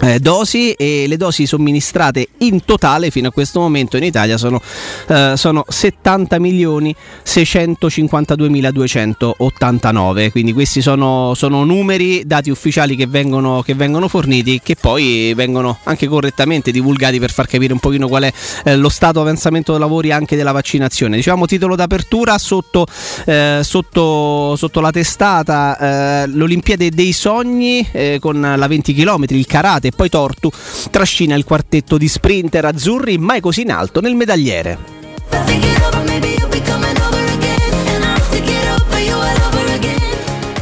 eh, 0.00 0.18
dosi 0.18 0.72
e 0.72 1.06
le 1.06 1.16
dosi 1.16 1.46
somministrate 1.46 2.28
in 2.38 2.64
totale 2.64 3.10
fino 3.10 3.28
a 3.28 3.30
questo 3.30 3.60
momento 3.60 3.96
in 3.96 4.02
Italia 4.02 4.36
sono, 4.36 4.60
eh, 5.06 5.34
sono 5.36 5.64
70 5.66 6.38
milioni 6.38 6.94
652 7.22 8.72
289 8.72 10.30
quindi 10.30 10.52
questi 10.52 10.82
sono, 10.82 11.34
sono, 11.34 11.64
numeri 11.64 12.26
dati 12.26 12.50
ufficiali 12.50 12.96
che 12.96 13.06
vengono, 13.06 13.62
che 13.62 13.74
vengono 13.74 14.08
forniti 14.08 14.60
che 14.62 14.74
poi 14.74 15.32
vengono 15.34 15.78
anche 15.84 16.06
correttamente 16.06 16.70
divulgati 16.70 17.18
per 17.18 17.30
far 17.30 17.46
capire 17.46 17.72
un 17.72 17.78
pochino 17.78 18.08
qual 18.08 18.24
è 18.24 18.32
eh, 18.64 18.76
lo 18.76 18.88
stato 18.88 19.20
avanzamento 19.20 19.72
dei 19.72 19.80
lavori 19.80 20.12
anche 20.12 20.36
della 20.36 20.52
vaccinazione. 20.52 21.16
Diciamo 21.16 21.46
titolo 21.46 21.76
d'apertura 21.76 22.38
sotto, 22.38 22.86
eh, 23.26 23.60
sotto, 23.62 24.56
sotto 24.56 24.80
la 24.80 24.90
testata 24.90 26.22
eh, 26.22 26.26
l'Olimpiade 26.28 26.90
dei 26.90 27.12
sogni 27.12 27.86
eh, 27.92 28.18
con 28.20 28.40
la 28.40 28.66
20 28.66 28.94
km 28.94 29.24
il 29.28 29.46
karate 29.46 29.83
e 29.88 29.92
poi 29.92 30.08
Tortu 30.08 30.50
trascina 30.90 31.34
il 31.34 31.44
quartetto 31.44 31.98
di 31.98 32.08
sprinter 32.08 32.64
azzurri 32.64 33.18
mai 33.18 33.40
così 33.40 33.62
in 33.62 33.70
alto 33.70 34.00
nel 34.00 34.14
medagliere. 34.14 34.93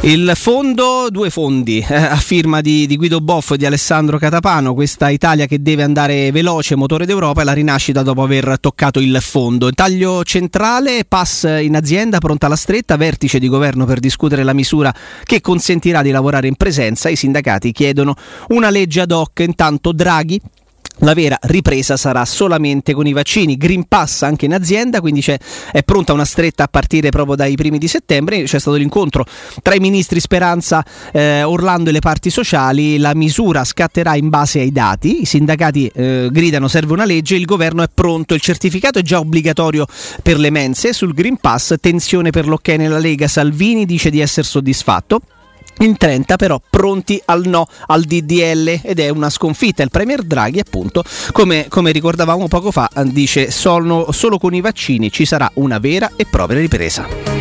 Il 0.05 0.33
fondo, 0.35 1.07
due 1.09 1.29
fondi 1.29 1.77
eh, 1.79 1.95
a 1.95 2.17
firma 2.17 2.59
di, 2.59 2.85
di, 2.87 2.97
Guido 2.97 3.21
Boffo 3.21 3.53
e 3.53 3.57
di 3.57 3.65
Alessandro 3.65 4.17
Catapano, 4.17 4.73
questa 4.73 5.07
Italia 5.07 5.45
che 5.45 5.61
deve 5.61 5.81
andare 5.81 6.29
veloce, 6.33 6.75
motore 6.75 7.05
d'Europa 7.05 7.39
e 7.39 7.45
la 7.45 7.53
rinascita 7.53 8.03
dopo 8.03 8.21
aver 8.21 8.59
toccato 8.59 8.99
il 8.99 9.17
fondo. 9.21 9.71
Taglio 9.71 10.25
centrale, 10.25 11.05
pass 11.07 11.43
in 11.43 11.77
azienda, 11.77 12.17
pronta 12.17 12.49
la 12.49 12.57
stretta, 12.57 12.97
vertice 12.97 13.39
di 13.39 13.47
governo 13.47 13.85
per 13.85 13.99
discutere 13.99 14.43
la 14.43 14.51
misura 14.51 14.93
che 15.23 15.39
consentirà 15.39 16.01
di 16.01 16.11
lavorare 16.11 16.47
in 16.47 16.55
presenza. 16.55 17.07
I 17.07 17.15
sindacati 17.15 17.71
chiedono 17.71 18.13
una 18.49 18.69
legge 18.69 18.99
ad 18.99 19.11
hoc, 19.11 19.39
intanto 19.39 19.93
Draghi 19.93 20.37
la 20.99 21.13
vera 21.13 21.37
ripresa 21.41 21.97
sarà 21.97 22.23
solamente 22.25 22.93
con 22.93 23.07
i 23.07 23.13
vaccini. 23.13 23.57
Green 23.57 23.87
Pass 23.87 24.21
anche 24.21 24.45
in 24.45 24.53
azienda, 24.53 25.01
quindi 25.01 25.21
è 25.23 25.83
pronta 25.83 26.13
una 26.13 26.25
stretta 26.25 26.63
a 26.63 26.67
partire 26.67 27.09
proprio 27.09 27.35
dai 27.35 27.55
primi 27.55 27.77
di 27.77 27.87
settembre. 27.87 28.43
C'è 28.43 28.59
stato 28.59 28.77
l'incontro 28.77 29.25
tra 29.61 29.75
i 29.75 29.79
ministri 29.79 30.19
Speranza, 30.19 30.85
eh, 31.11 31.43
Orlando 31.43 31.89
e 31.89 31.93
le 31.93 31.99
parti 31.99 32.29
sociali. 32.29 32.97
La 32.97 33.15
misura 33.15 33.63
scatterà 33.63 34.15
in 34.15 34.29
base 34.29 34.59
ai 34.59 34.71
dati. 34.71 35.21
I 35.21 35.25
sindacati 35.25 35.91
eh, 35.93 36.29
gridano 36.31 36.67
serve 36.67 36.93
una 36.93 37.05
legge, 37.05 37.35
il 37.35 37.45
governo 37.45 37.83
è 37.83 37.89
pronto. 37.93 38.33
Il 38.33 38.41
certificato 38.41 38.99
è 38.99 39.01
già 39.01 39.19
obbligatorio 39.19 39.85
per 40.21 40.37
le 40.37 40.49
mense. 40.49 40.93
Sul 40.93 41.13
Green 41.13 41.37
Pass, 41.37 41.75
tensione 41.79 42.29
per 42.29 42.47
l'ok 42.47 42.67
nella 42.69 42.99
Lega. 42.99 43.27
Salvini 43.27 43.85
dice 43.85 44.09
di 44.09 44.19
essere 44.19 44.45
soddisfatto 44.45 45.21
in 45.79 45.97
30 45.97 46.35
però 46.35 46.61
pronti 46.69 47.21
al 47.25 47.45
no 47.45 47.67
al 47.87 48.03
DDL 48.03 48.79
ed 48.83 48.99
è 48.99 49.09
una 49.09 49.29
sconfitta. 49.29 49.83
Il 49.83 49.89
Premier 49.89 50.21
Draghi 50.21 50.59
appunto, 50.59 51.03
come, 51.31 51.67
come 51.69 51.91
ricordavamo 51.91 52.47
poco 52.47 52.71
fa, 52.71 52.89
dice 53.05 53.51
solo, 53.51 54.11
solo 54.11 54.37
con 54.37 54.53
i 54.53 54.61
vaccini 54.61 55.11
ci 55.11 55.25
sarà 55.25 55.49
una 55.55 55.79
vera 55.79 56.11
e 56.15 56.25
propria 56.25 56.59
ripresa. 56.59 57.32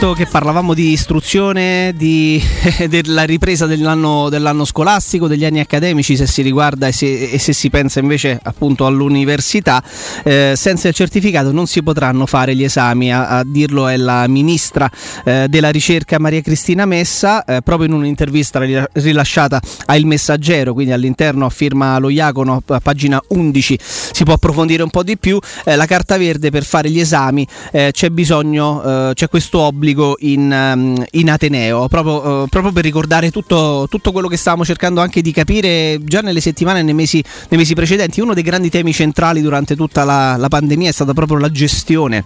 Visto 0.00 0.14
che 0.14 0.26
parlavamo 0.26 0.74
di 0.74 0.92
istruzione, 0.92 1.92
di, 1.96 2.40
della 2.88 3.24
ripresa 3.24 3.66
dell'anno, 3.66 4.28
dell'anno, 4.28 4.64
scolastico, 4.64 5.26
degli 5.26 5.44
anni 5.44 5.58
accademici, 5.58 6.16
se 6.16 6.28
si 6.28 6.42
riguarda 6.42 6.86
e 6.86 6.92
se, 6.92 7.30
e 7.30 7.38
se 7.40 7.52
si 7.52 7.68
pensa 7.68 7.98
invece 7.98 8.38
appunto 8.40 8.86
all'università, 8.86 9.82
eh, 10.22 10.52
senza 10.54 10.86
il 10.86 10.94
certificato 10.94 11.50
non 11.50 11.66
si 11.66 11.82
potranno 11.82 12.26
fare 12.26 12.54
gli 12.54 12.62
esami. 12.62 13.12
A, 13.12 13.26
a 13.26 13.44
dirlo 13.44 13.88
è 13.88 13.96
la 13.96 14.28
ministra 14.28 14.88
eh, 15.24 15.46
della 15.48 15.70
ricerca 15.70 16.20
Maria 16.20 16.42
Cristina 16.42 16.84
Messa, 16.84 17.44
eh, 17.44 17.60
proprio 17.62 17.88
in 17.88 17.94
un'intervista 17.94 18.60
rilasciata 18.92 19.60
a 19.86 19.96
Il 19.96 20.06
Messaggero, 20.06 20.74
quindi 20.74 20.92
all'interno 20.92 21.44
a 21.44 21.50
firma 21.50 21.98
Lo 21.98 22.08
Iacono, 22.08 22.62
a 22.64 22.80
pagina 22.80 23.20
11, 23.26 23.78
si 23.80 24.22
può 24.22 24.34
approfondire 24.34 24.84
un 24.84 24.90
po' 24.90 25.02
di 25.02 25.18
più. 25.18 25.40
Eh, 25.64 25.74
la 25.74 25.86
carta 25.86 26.16
verde 26.16 26.50
per 26.50 26.62
fare 26.62 26.88
gli 26.88 27.00
esami 27.00 27.44
eh, 27.72 27.90
c'è 27.90 28.10
bisogno, 28.10 29.12
c'è 29.14 29.28
questo 29.28 29.58
obbligo 29.58 29.86
pubblico 29.88 30.16
in, 30.20 30.50
um, 30.50 31.04
in 31.12 31.30
Ateneo, 31.30 31.88
proprio, 31.88 32.42
uh, 32.42 32.48
proprio, 32.48 32.72
per 32.72 32.84
ricordare 32.84 33.30
tutto, 33.30 33.86
tutto, 33.88 34.12
quello 34.12 34.28
che 34.28 34.36
stavamo 34.36 34.64
cercando 34.64 35.00
anche 35.00 35.22
di 35.22 35.32
capire 35.32 35.98
già 36.02 36.20
nelle 36.20 36.40
settimane 36.40 36.80
e 36.80 36.82
nei 36.82 36.94
mesi, 36.94 37.22
nei 37.48 37.58
mesi 37.58 37.74
precedenti. 37.74 38.20
Uno 38.20 38.34
dei 38.34 38.42
grandi 38.42 38.68
temi 38.70 38.92
centrali 38.92 39.40
durante 39.40 39.76
tutta 39.76 40.04
la, 40.04 40.36
la 40.36 40.48
pandemia 40.48 40.88
è 40.88 40.92
stata 40.92 41.12
proprio 41.12 41.38
la 41.38 41.50
gestione 41.50 42.24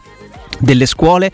delle 0.62 0.86
scuole 0.86 1.30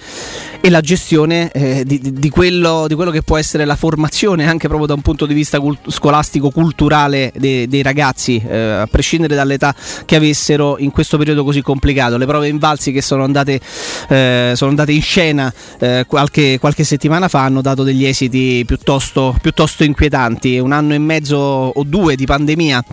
e 0.60 0.70
la 0.70 0.80
gestione 0.80 1.50
eh, 1.52 1.84
di, 1.84 2.00
di, 2.00 2.30
quello, 2.30 2.86
di, 2.88 2.94
quello, 2.94 3.10
che 3.10 3.22
può 3.22 3.36
essere 3.36 3.64
la 3.64 3.76
formazione 3.76 4.48
anche 4.48 4.66
proprio 4.66 4.86
da 4.86 4.94
un 4.94 5.02
punto 5.02 5.26
di 5.26 5.34
vista 5.34 5.60
cult- 5.60 5.90
scolastico, 5.90 6.50
culturale 6.50 7.32
de- 7.36 7.68
dei 7.68 7.82
ragazzi, 7.82 8.42
eh, 8.44 8.56
a 8.56 8.86
prescindere 8.86 9.34
dall'età 9.34 9.74
che 10.04 10.16
avessero 10.16 10.78
in 10.78 10.90
questo 10.90 11.18
periodo 11.18 11.44
così 11.44 11.62
complicato. 11.62 12.16
Le 12.16 12.26
prove 12.26 12.48
invalsi 12.48 12.90
che 12.90 13.02
sono 13.02 13.22
andate, 13.22 13.60
eh, 14.08 14.52
sono 14.54 14.70
andate 14.70 14.92
in 14.92 15.02
scena 15.02 15.52
eh, 15.78 16.04
qualche, 16.08 16.58
qualche, 16.58 16.84
settimana 16.84 17.28
fa 17.28 17.44
hanno 17.44 17.60
dato 17.60 17.82
degli 17.82 18.04
esiti 18.04 18.64
piuttosto, 18.66 19.36
piuttosto 19.40 19.84
inquietanti. 19.84 20.58
Un 20.58 20.72
anno 20.72 20.94
e 20.94 20.98
mezzo 20.98 21.36
o 21.36 21.82
due 21.84 22.16
di 22.16 22.24
pandemia 22.24 22.84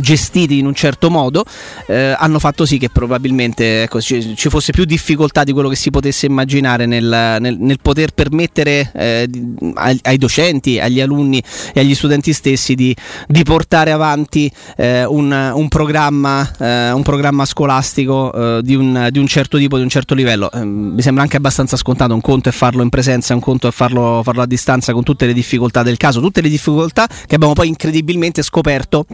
gestiti 0.00 0.58
in 0.58 0.66
un 0.66 0.74
certo 0.74 1.10
modo 1.10 1.44
eh, 1.86 2.14
hanno 2.18 2.38
fatto 2.38 2.66
sì 2.66 2.78
che 2.78 2.90
probabilmente 2.90 3.82
ecco, 3.82 4.00
ci, 4.00 4.34
ci, 4.36 4.48
fosse 4.48 4.72
più 4.72 4.84
difficoltà 4.84 5.44
di 5.44 5.52
quello 5.52 5.68
che 5.68 5.76
si 5.76 5.90
potesse 5.90 6.26
immaginare 6.26 6.86
nel, 6.86 7.38
nel, 7.40 7.56
nel 7.58 7.78
poter 7.80 8.10
permettere 8.12 8.90
eh, 8.92 9.28
ai, 9.74 9.98
ai, 10.02 10.18
docenti, 10.18 10.80
agli 10.80 11.00
alunni 11.00 11.42
e 11.72 11.80
agli 11.80 11.94
studenti 11.94 12.32
stessi 12.32 12.74
di, 12.74 12.94
di 13.28 13.42
portare 13.44 13.92
avanti 13.92 14.50
eh, 14.76 15.04
un, 15.04 15.30
un, 15.54 15.68
programma, 15.68 16.50
eh, 16.58 16.90
un, 16.90 17.02
programma, 17.02 17.44
scolastico 17.44 18.32
eh, 18.32 18.62
di 18.62 18.74
un, 18.74 19.08
di, 19.10 19.18
un, 19.18 19.26
certo 19.26 19.58
tipo, 19.58 19.76
di 19.76 19.82
un 19.82 19.88
certo 19.88 20.14
livello. 20.14 20.50
Ehm, 20.52 20.94
mi 20.94 21.02
sembra 21.02 21.22
anche 21.22 21.36
abbastanza 21.36 21.76
scontato, 21.76 22.12
un 22.14 22.20
conto 22.20 22.48
è 22.48 22.52
farlo 22.52 22.82
in 22.82 22.88
presenza, 22.88 23.34
un 23.34 23.40
conto 23.40 23.68
è 23.68 23.70
farlo, 23.70 24.22
farlo 24.24 24.42
a 24.42 24.46
distanza 24.46 24.92
con 24.92 25.04
tutte 25.04 25.26
le 25.26 25.32
difficoltà 25.32 25.82
del 25.82 25.96
caso, 25.96 26.20
tutte 26.20 26.40
le 26.40 26.48
difficoltà 26.48 27.06
che 27.06 27.34
abbiamo 27.34 27.52
poi 27.52 27.68
incredibilmente 27.68 28.42
scoperto 28.42 29.06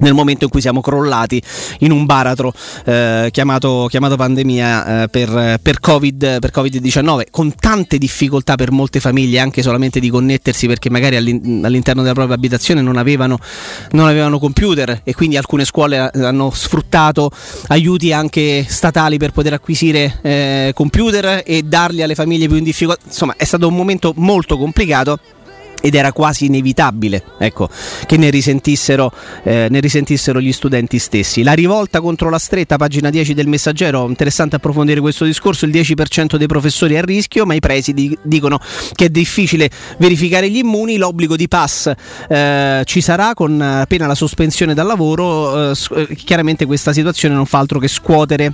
nel 0.00 0.14
momento 0.14 0.44
in 0.44 0.50
cui 0.50 0.60
siamo 0.60 0.80
crollati 0.80 1.42
in 1.80 1.90
un 1.92 2.04
baratro 2.04 2.52
eh, 2.84 3.28
chiamato, 3.30 3.86
chiamato, 3.88 4.16
pandemia 4.16 5.02
eh, 5.02 5.08
per, 5.08 5.58
per, 5.62 5.80
COVID, 5.80 6.38
per, 6.40 6.50
Covid-19 6.54 7.24
con 7.30 7.54
tante 7.54 7.98
difficoltà 7.98 8.56
per 8.56 8.70
molte 8.70 9.00
famiglie 9.00 9.38
anche 9.38 9.62
solamente 9.62 10.00
di 10.00 10.10
connettersi 10.10 10.66
perché 10.66 10.90
magari 10.90 11.16
all'interno 11.16 12.02
della 12.02 12.14
propria 12.14 12.36
abitazione 12.36 12.80
non 12.82 12.96
avevano, 12.96 13.38
non 13.92 14.06
avevano 14.06 14.38
computer 14.38 15.00
e 15.04 15.14
quindi 15.14 15.36
alcune 15.36 15.64
scuole 15.64 15.98
hanno 15.98 16.50
sfruttato 16.52 17.30
aiuti 17.68 18.12
anche 18.12 18.64
statali 18.68 19.18
per 19.18 19.30
poter 19.32 19.52
acquisire 19.52 20.18
eh, 20.22 20.72
computer 20.74 21.42
e 21.44 21.62
darli 21.62 22.02
alle 22.02 22.14
famiglie 22.14 22.46
più 22.46 22.56
in 22.56 22.64
difficoltà. 22.64 23.02
Insomma 23.06 23.34
è 23.36 23.44
stato 23.44 23.68
un 23.68 23.74
momento 23.74 24.12
molto 24.16 24.56
complicato 24.56 25.18
ed 25.80 25.94
era 25.94 26.12
quasi 26.12 26.46
inevitabile 26.46 27.22
ecco, 27.38 27.68
che 28.06 28.16
ne 28.16 28.30
risentissero, 28.30 29.12
eh, 29.42 29.68
ne 29.70 29.80
risentissero, 29.80 30.40
gli 30.40 30.52
studenti 30.52 30.98
stessi. 30.98 31.42
La 31.42 31.52
rivolta 31.52 32.00
contro 32.00 32.30
la 32.30 32.38
stretta, 32.38 32.76
pagina 32.76 33.10
10 33.10 33.34
del 33.34 33.46
messaggero, 33.46 34.06
interessante 34.08 34.56
approfondire 34.56 35.00
questo 35.00 35.24
discorso, 35.24 35.64
il 35.64 35.72
10% 35.72 36.36
dei 36.36 36.46
professori 36.46 36.94
è 36.94 36.98
a 36.98 37.02
rischio, 37.02 37.46
ma 37.46 37.54
i 37.54 37.60
presidi 37.60 38.16
dicono 38.22 38.60
che 38.94 39.06
è 39.06 39.08
difficile 39.08 39.70
verificare 39.98 40.50
gli 40.50 40.58
immuni, 40.58 40.96
l'obbligo 40.96 41.36
di 41.36 41.48
pass 41.48 41.92
eh, 42.28 42.82
ci 42.84 43.00
sarà 43.00 43.34
con 43.34 43.60
appena 43.60 44.06
la 44.06 44.14
sospensione 44.14 44.74
dal 44.74 44.86
lavoro, 44.86 45.70
eh, 45.70 46.14
chiaramente 46.16 46.66
questa 46.66 46.92
situazione 46.92 47.34
non 47.34 47.46
fa 47.46 47.58
altro 47.58 47.78
che 47.78 47.88
scuotere 47.88 48.52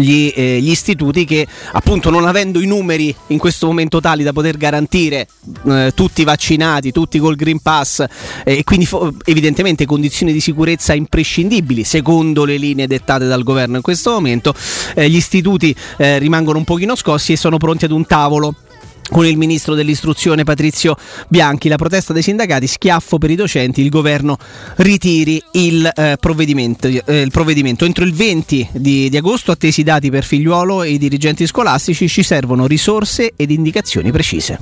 gli, 0.00 0.32
eh, 0.34 0.58
gli, 0.60 0.70
istituti 0.70 1.24
che 1.24 1.46
appunto 1.72 2.10
non 2.10 2.26
avendo 2.26 2.60
i 2.60 2.66
numeri 2.66 3.14
in 3.28 3.38
questo 3.38 3.66
momento 3.66 4.00
tali 4.00 4.22
da 4.22 4.32
poter 4.32 4.56
garantire 4.56 5.26
eh, 5.66 5.92
tutti 5.94 6.24
vaccinati, 6.24 6.92
tutti 6.92 7.18
col 7.18 7.36
Green 7.36 7.60
Pass 7.60 8.00
eh, 8.44 8.58
e 8.58 8.64
quindi 8.64 8.86
fo- 8.86 9.14
evidentemente 9.24 9.86
condizioni 9.86 10.32
di 10.32 10.40
sicurezza 10.40 10.94
imprescindibili 10.94 11.84
secondo 11.84 12.44
le 12.44 12.56
linee 12.56 12.86
dettate 12.86 13.26
dal 13.26 13.42
governo 13.42 13.76
in 13.76 13.82
questo 13.82 14.10
momento, 14.10 14.54
eh, 14.94 15.08
gli 15.08 15.16
istituti 15.16 15.74
eh, 15.96 16.18
rimangono 16.18 16.58
un 16.58 16.64
pochino 16.64 16.94
scossi 16.94 17.32
e 17.32 17.36
sono 17.36 17.56
pronti 17.56 17.84
ad 17.84 17.90
un 17.90 18.06
tavolo 18.06 18.54
con 19.10 19.26
il 19.26 19.36
ministro 19.36 19.74
dell'istruzione 19.74 20.44
Patrizio 20.44 20.96
Bianchi. 21.28 21.68
La 21.68 21.76
protesta 21.76 22.12
dei 22.12 22.22
sindacati, 22.22 22.66
schiaffo 22.66 23.18
per 23.18 23.30
i 23.30 23.34
docenti, 23.34 23.80
il 23.82 23.88
governo 23.88 24.36
ritiri 24.76 25.42
il, 25.52 25.90
eh, 25.94 26.16
provvedimento, 26.20 26.88
eh, 26.88 27.20
il 27.20 27.30
provvedimento, 27.30 27.84
Entro 27.84 28.04
il 28.04 28.12
20 28.12 28.68
di, 28.72 29.08
di, 29.08 29.16
agosto, 29.16 29.52
attesi 29.52 29.80
i 29.80 29.84
dati 29.84 30.10
per 30.10 30.24
figliuolo 30.24 30.82
e 30.82 30.90
i 30.90 30.98
dirigenti 30.98 31.46
scolastici, 31.46 32.08
ci 32.08 32.22
servono 32.22 32.66
risorse 32.66 33.32
ed 33.36 33.50
indicazioni 33.50 34.10
precise. 34.10 34.58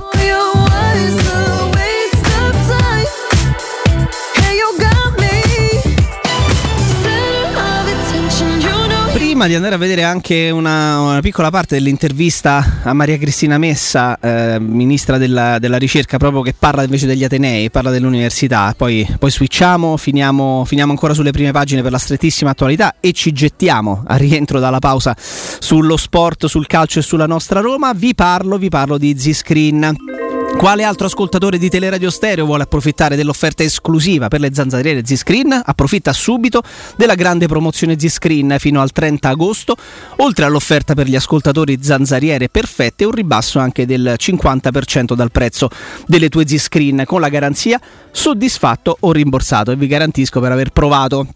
Prima 9.35 9.49
di 9.49 9.57
andare 9.57 9.75
a 9.75 9.79
vedere 9.79 10.05
anche 10.05 10.51
una, 10.51 11.01
una, 11.01 11.21
piccola 11.21 11.51
parte 11.51 11.75
dell'intervista 11.75 12.83
a 12.85 12.93
Maria 12.93 13.19
Cristina 13.19 13.59
Messa, 13.59 14.17
eh, 14.21 14.61
ministra 14.61 15.19
della, 15.19 15.59
della, 15.59 15.77
ricerca, 15.77 16.19
proprio 16.19 16.41
che 16.43 16.55
parla 16.57 16.85
invece 16.85 17.07
degli 17.07 17.25
Atenei, 17.25 17.69
parla 17.69 17.91
dell'università, 17.91 18.73
poi, 18.77 19.05
poi 19.19 19.31
switchiamo, 19.33 19.97
finiamo, 19.97 20.65
finiamo, 20.65 20.93
ancora 20.93 21.15
sulle 21.15 21.33
prime 21.33 21.51
pagine 21.51 21.83
per 21.83 21.91
la 21.91 21.99
strettissima 21.99 22.51
attualità 22.51 22.95
e 23.01 23.11
ci 23.11 23.33
gettiamo 23.33 24.05
a 24.07 24.15
rientro 24.15 24.61
dalla 24.61 24.79
pausa 24.79 25.17
sullo 25.19 25.97
sport, 25.97 26.47
sul 26.47 26.69
calcio 26.69 27.01
e 27.01 27.03
sulla 27.03 27.27
nostra 27.27 27.59
Roma. 27.59 27.93
Vi 27.93 28.15
parlo, 28.15 28.57
vi 28.57 28.69
parlo 28.69 28.99
di 28.99 29.19
Z-Screen. 29.19 30.24
Quale 30.57 30.85
altro 30.85 31.07
ascoltatore 31.07 31.59
di 31.59 31.69
Teleradio 31.69 32.09
Stereo 32.11 32.47
vuole 32.47 32.63
approfittare 32.63 33.17
dell'offerta 33.17 33.63
esclusiva 33.63 34.29
per 34.29 34.41
le 34.41 34.55
zanzariere 34.55 35.05
Z-Screen? 35.05 35.61
Approfitta 35.63 36.13
subito 36.15 36.63
della 36.97 37.15
grande 37.15 37.47
promozione 37.47 37.99
Z-Screen 37.99 38.57
fino 38.59 38.81
al 38.81 38.91
30 38.91 39.29
agosto. 39.29 39.77
Oltre 40.17 40.47
all'offerta 40.47 40.95
per 40.95 41.07
gli 41.07 41.17
ascoltatori 41.17 41.79
zanzariere 41.83 42.49
perfette, 42.49 43.05
un 43.05 43.13
ribasso 43.13 43.59
anche 43.59 43.85
del 43.85 44.15
50% 44.17 45.15
dal 45.15 45.31
prezzo 45.31 45.69
delle 46.07 46.31
tue 46.31 46.47
Z-Screen 46.47 47.03
con 47.05 47.21
la 47.21 47.29
garanzia 47.29 47.79
soddisfatto 48.11 48.97
o 49.01 49.13
rimborsato 49.13 49.71
e 49.71 49.77
vi 49.77 49.87
garantisco 49.87 50.41
per 50.41 50.53
aver 50.53 50.71
provato 50.71 51.27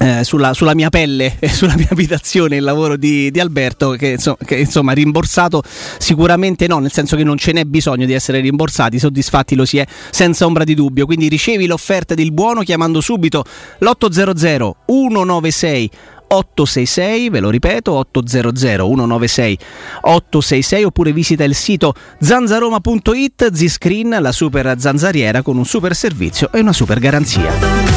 eh, 0.00 0.24
sulla, 0.24 0.54
sulla, 0.54 0.74
mia 0.74 0.90
pelle 0.90 1.36
e 1.38 1.48
sulla 1.52 1.74
mia 1.76 1.88
abitazione 1.90 2.56
il 2.56 2.62
lavoro 2.62 2.96
di, 2.96 3.30
di 3.30 3.40
Alberto 3.40 3.90
che, 3.90 4.08
insomma, 4.08 4.36
che 4.44 4.56
insomma 4.56 4.92
rimborsato 4.92 5.62
sicuramente 5.98 6.66
no 6.66 6.78
nel 6.78 6.92
senso 6.92 7.16
che 7.16 7.24
non 7.24 7.36
ce 7.36 7.52
n'è 7.52 7.64
bisogno 7.64 8.06
di 8.06 8.12
essere 8.12 8.40
rimborsati 8.40 8.98
soddisfatti 8.98 9.54
lo 9.54 9.64
si 9.64 9.78
è 9.78 9.86
senza 10.10 10.46
ombra 10.46 10.64
di 10.64 10.74
dubbio 10.74 11.06
quindi 11.06 11.28
ricevi 11.28 11.66
l'offerta 11.66 12.14
del 12.14 12.32
buono 12.32 12.62
chiamando 12.62 13.00
subito 13.00 13.44
l'800 13.78 14.72
196 14.86 15.90
866, 16.26 17.28
ve 17.28 17.40
lo 17.40 17.50
ripeto, 17.50 17.92
800 17.92 18.52
196 18.52 19.58
866 20.00 20.84
oppure 20.84 21.12
visita 21.12 21.44
il 21.44 21.54
sito 21.54 21.94
zanzaroma.it, 22.20 23.52
Ziscreen, 23.52 24.16
la 24.20 24.32
super 24.32 24.74
zanzariera 24.78 25.42
con 25.42 25.56
un 25.56 25.64
super 25.64 25.94
servizio 25.94 26.50
e 26.52 26.60
una 26.60 26.72
super 26.72 26.98
garanzia. 26.98 27.93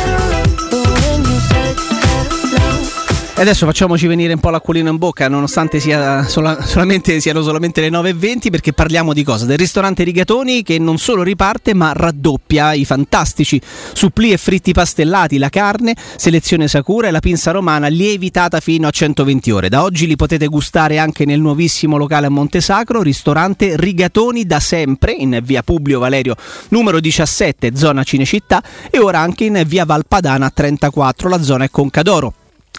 E 3.37 3.41
adesso 3.41 3.67
facciamoci 3.67 4.07
venire 4.07 4.33
un 4.33 4.39
po' 4.39 4.49
l'acquolino 4.49 4.89
in 4.89 4.97
bocca, 4.97 5.27
nonostante 5.27 5.79
sia 5.79 6.27
sola, 6.27 6.59
solamente, 6.65 7.19
siano 7.19 7.43
solamente 7.43 7.81
le 7.81 7.89
9.20, 7.89 8.49
perché 8.49 8.73
parliamo 8.73 9.13
di 9.13 9.23
cosa? 9.23 9.45
Del 9.45 9.59
ristorante 9.59 10.03
Rigatoni 10.03 10.63
che 10.63 10.79
non 10.79 10.97
solo 10.97 11.21
riparte, 11.21 11.75
ma 11.75 11.93
raddoppia 11.93 12.73
i 12.73 12.83
fantastici 12.83 13.61
supplì 13.93 14.31
e 14.31 14.37
fritti 14.37 14.71
pastellati, 14.71 15.37
la 15.37 15.49
carne, 15.49 15.95
selezione 16.15 16.67
Sakura 16.67 17.09
e 17.09 17.11
la 17.11 17.19
pinza 17.19 17.51
romana 17.51 17.89
lievitata 17.89 18.59
fino 18.59 18.87
a 18.87 18.89
120 18.89 19.51
ore. 19.51 19.69
Da 19.69 19.83
oggi 19.83 20.07
li 20.07 20.15
potete 20.15 20.47
gustare 20.47 20.97
anche 20.97 21.23
nel 21.23 21.39
nuovissimo 21.39 21.97
locale 21.97 22.25
a 22.25 22.31
Montesacro, 22.31 23.03
ristorante 23.03 23.77
Rigatoni 23.77 24.47
da 24.47 24.59
sempre, 24.59 25.11
in 25.11 25.39
via 25.43 25.61
Publio 25.61 25.99
Valerio 25.99 26.33
numero 26.69 26.99
17, 26.99 27.75
zona 27.75 28.01
Cinecittà, 28.01 28.63
e 28.89 28.97
ora 28.97 29.19
anche 29.19 29.43
in 29.45 29.61
via 29.67 29.85
Valpadana 29.85 30.49
34, 30.49 31.29
la 31.29 31.43
zona 31.43 31.65
è 31.65 31.69
Concadoro. 31.69 32.33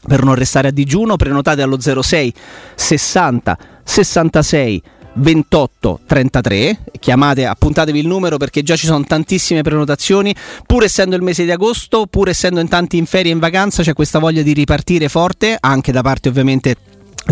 Per 0.06 0.22
non 0.22 0.34
restare 0.34 0.68
a 0.68 0.70
digiuno 0.70 1.16
prenotate 1.16 1.62
allo 1.62 1.78
06 1.80 2.32
60 2.74 3.58
66 3.84 4.82
28 5.14 6.00
33 6.06 6.78
chiamate 7.00 7.46
appuntatevi 7.46 7.98
il 7.98 8.06
numero 8.06 8.36
perché 8.36 8.62
già 8.62 8.76
ci 8.76 8.86
sono 8.86 9.04
tantissime 9.04 9.62
prenotazioni. 9.62 10.34
Pur 10.66 10.84
essendo 10.84 11.16
il 11.16 11.22
mese 11.22 11.44
di 11.44 11.50
agosto 11.50 12.06
pur 12.06 12.28
essendo 12.28 12.60
in 12.60 12.68
tanti 12.68 12.96
in 12.96 13.06
ferie 13.06 13.30
e 13.30 13.34
in 13.34 13.40
vacanza 13.40 13.82
c'è 13.82 13.92
questa 13.92 14.18
voglia 14.18 14.42
di 14.42 14.52
ripartire 14.52 15.08
forte 15.08 15.56
anche 15.58 15.92
da 15.92 16.02
parte 16.02 16.28
ovviamente 16.28 16.76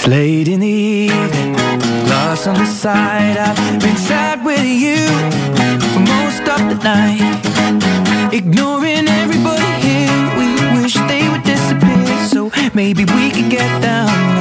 It's 0.01 0.07
late 0.07 0.47
in 0.47 0.61
the 0.61 0.67
evening, 0.67 1.53
glass 2.05 2.47
on 2.47 2.55
the 2.55 2.65
side. 2.65 3.37
I've 3.37 3.79
been 3.79 3.95
sad 3.97 4.43
with 4.43 4.65
you 4.65 4.97
for 5.93 5.99
most 5.99 6.41
of 6.49 6.69
the 6.69 6.83
night. 6.83 8.33
Ignoring 8.33 9.07
everybody 9.07 9.73
here, 9.85 10.37
we 10.39 10.81
wish 10.81 10.95
they 10.95 11.29
would 11.29 11.43
disappear. 11.43 12.17
So 12.29 12.49
maybe 12.73 13.05
we 13.05 13.29
could 13.29 13.51
get 13.51 13.79
down 13.83 14.40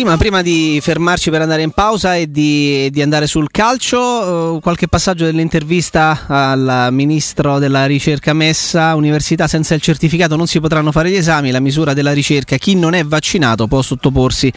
Prima, 0.00 0.16
prima, 0.16 0.40
di 0.40 0.78
fermarci 0.80 1.28
per 1.28 1.42
andare 1.42 1.60
in 1.60 1.72
pausa 1.72 2.16
e 2.16 2.30
di, 2.30 2.88
di 2.90 3.02
andare 3.02 3.26
sul 3.26 3.50
calcio, 3.50 4.00
uh, 4.00 4.60
qualche 4.60 4.88
passaggio 4.88 5.26
dell'intervista 5.26 6.24
al 6.26 6.88
ministro 6.90 7.58
della 7.58 7.84
ricerca 7.84 8.32
Messa, 8.32 8.94
università 8.94 9.46
senza 9.46 9.74
il 9.74 9.82
certificato 9.82 10.36
non 10.36 10.46
si 10.46 10.58
potranno 10.58 10.90
fare 10.90 11.10
gli 11.10 11.16
esami, 11.16 11.50
la 11.50 11.60
misura 11.60 11.92
della 11.92 12.14
ricerca, 12.14 12.56
chi 12.56 12.76
non 12.76 12.94
è 12.94 13.04
vaccinato 13.04 13.66
può 13.66 13.82
sottoporsi, 13.82 14.50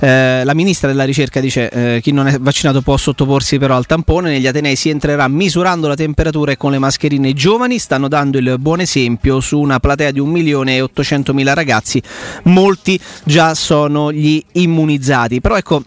eh, 0.00 0.42
la 0.42 0.54
ministra 0.54 0.88
della 0.88 1.04
ricerca 1.04 1.40
dice 1.40 1.68
eh, 1.68 2.00
chi 2.00 2.12
non 2.12 2.26
è 2.26 2.38
vaccinato 2.40 2.80
può 2.80 2.96
sottoporsi 2.96 3.58
però 3.58 3.76
al 3.76 3.84
tampone, 3.84 4.30
negli 4.30 4.46
Atenei 4.46 4.76
si 4.76 4.88
entrerà 4.88 5.28
misurando 5.28 5.88
la 5.88 5.94
temperatura 5.94 6.52
e 6.52 6.56
con 6.56 6.70
le 6.70 6.78
mascherine. 6.78 7.28
I 7.28 7.34
giovani, 7.34 7.78
stanno 7.78 8.08
dando 8.08 8.38
il 8.38 8.56
buon 8.58 8.80
esempio 8.80 9.40
su 9.40 9.60
una 9.60 9.78
platea 9.78 10.10
di 10.10 10.20
1 10.20 10.32
milione 10.32 10.76
e 10.76 10.80
800 10.80 11.34
mila 11.34 11.52
ragazzi, 11.52 12.00
molti 12.44 12.98
già 13.24 13.54
sono 13.54 14.10
gli 14.10 14.42
immunizzati 14.52 14.84
immunizzati. 14.86 15.40
Però 15.40 15.56
ecco, 15.56 15.82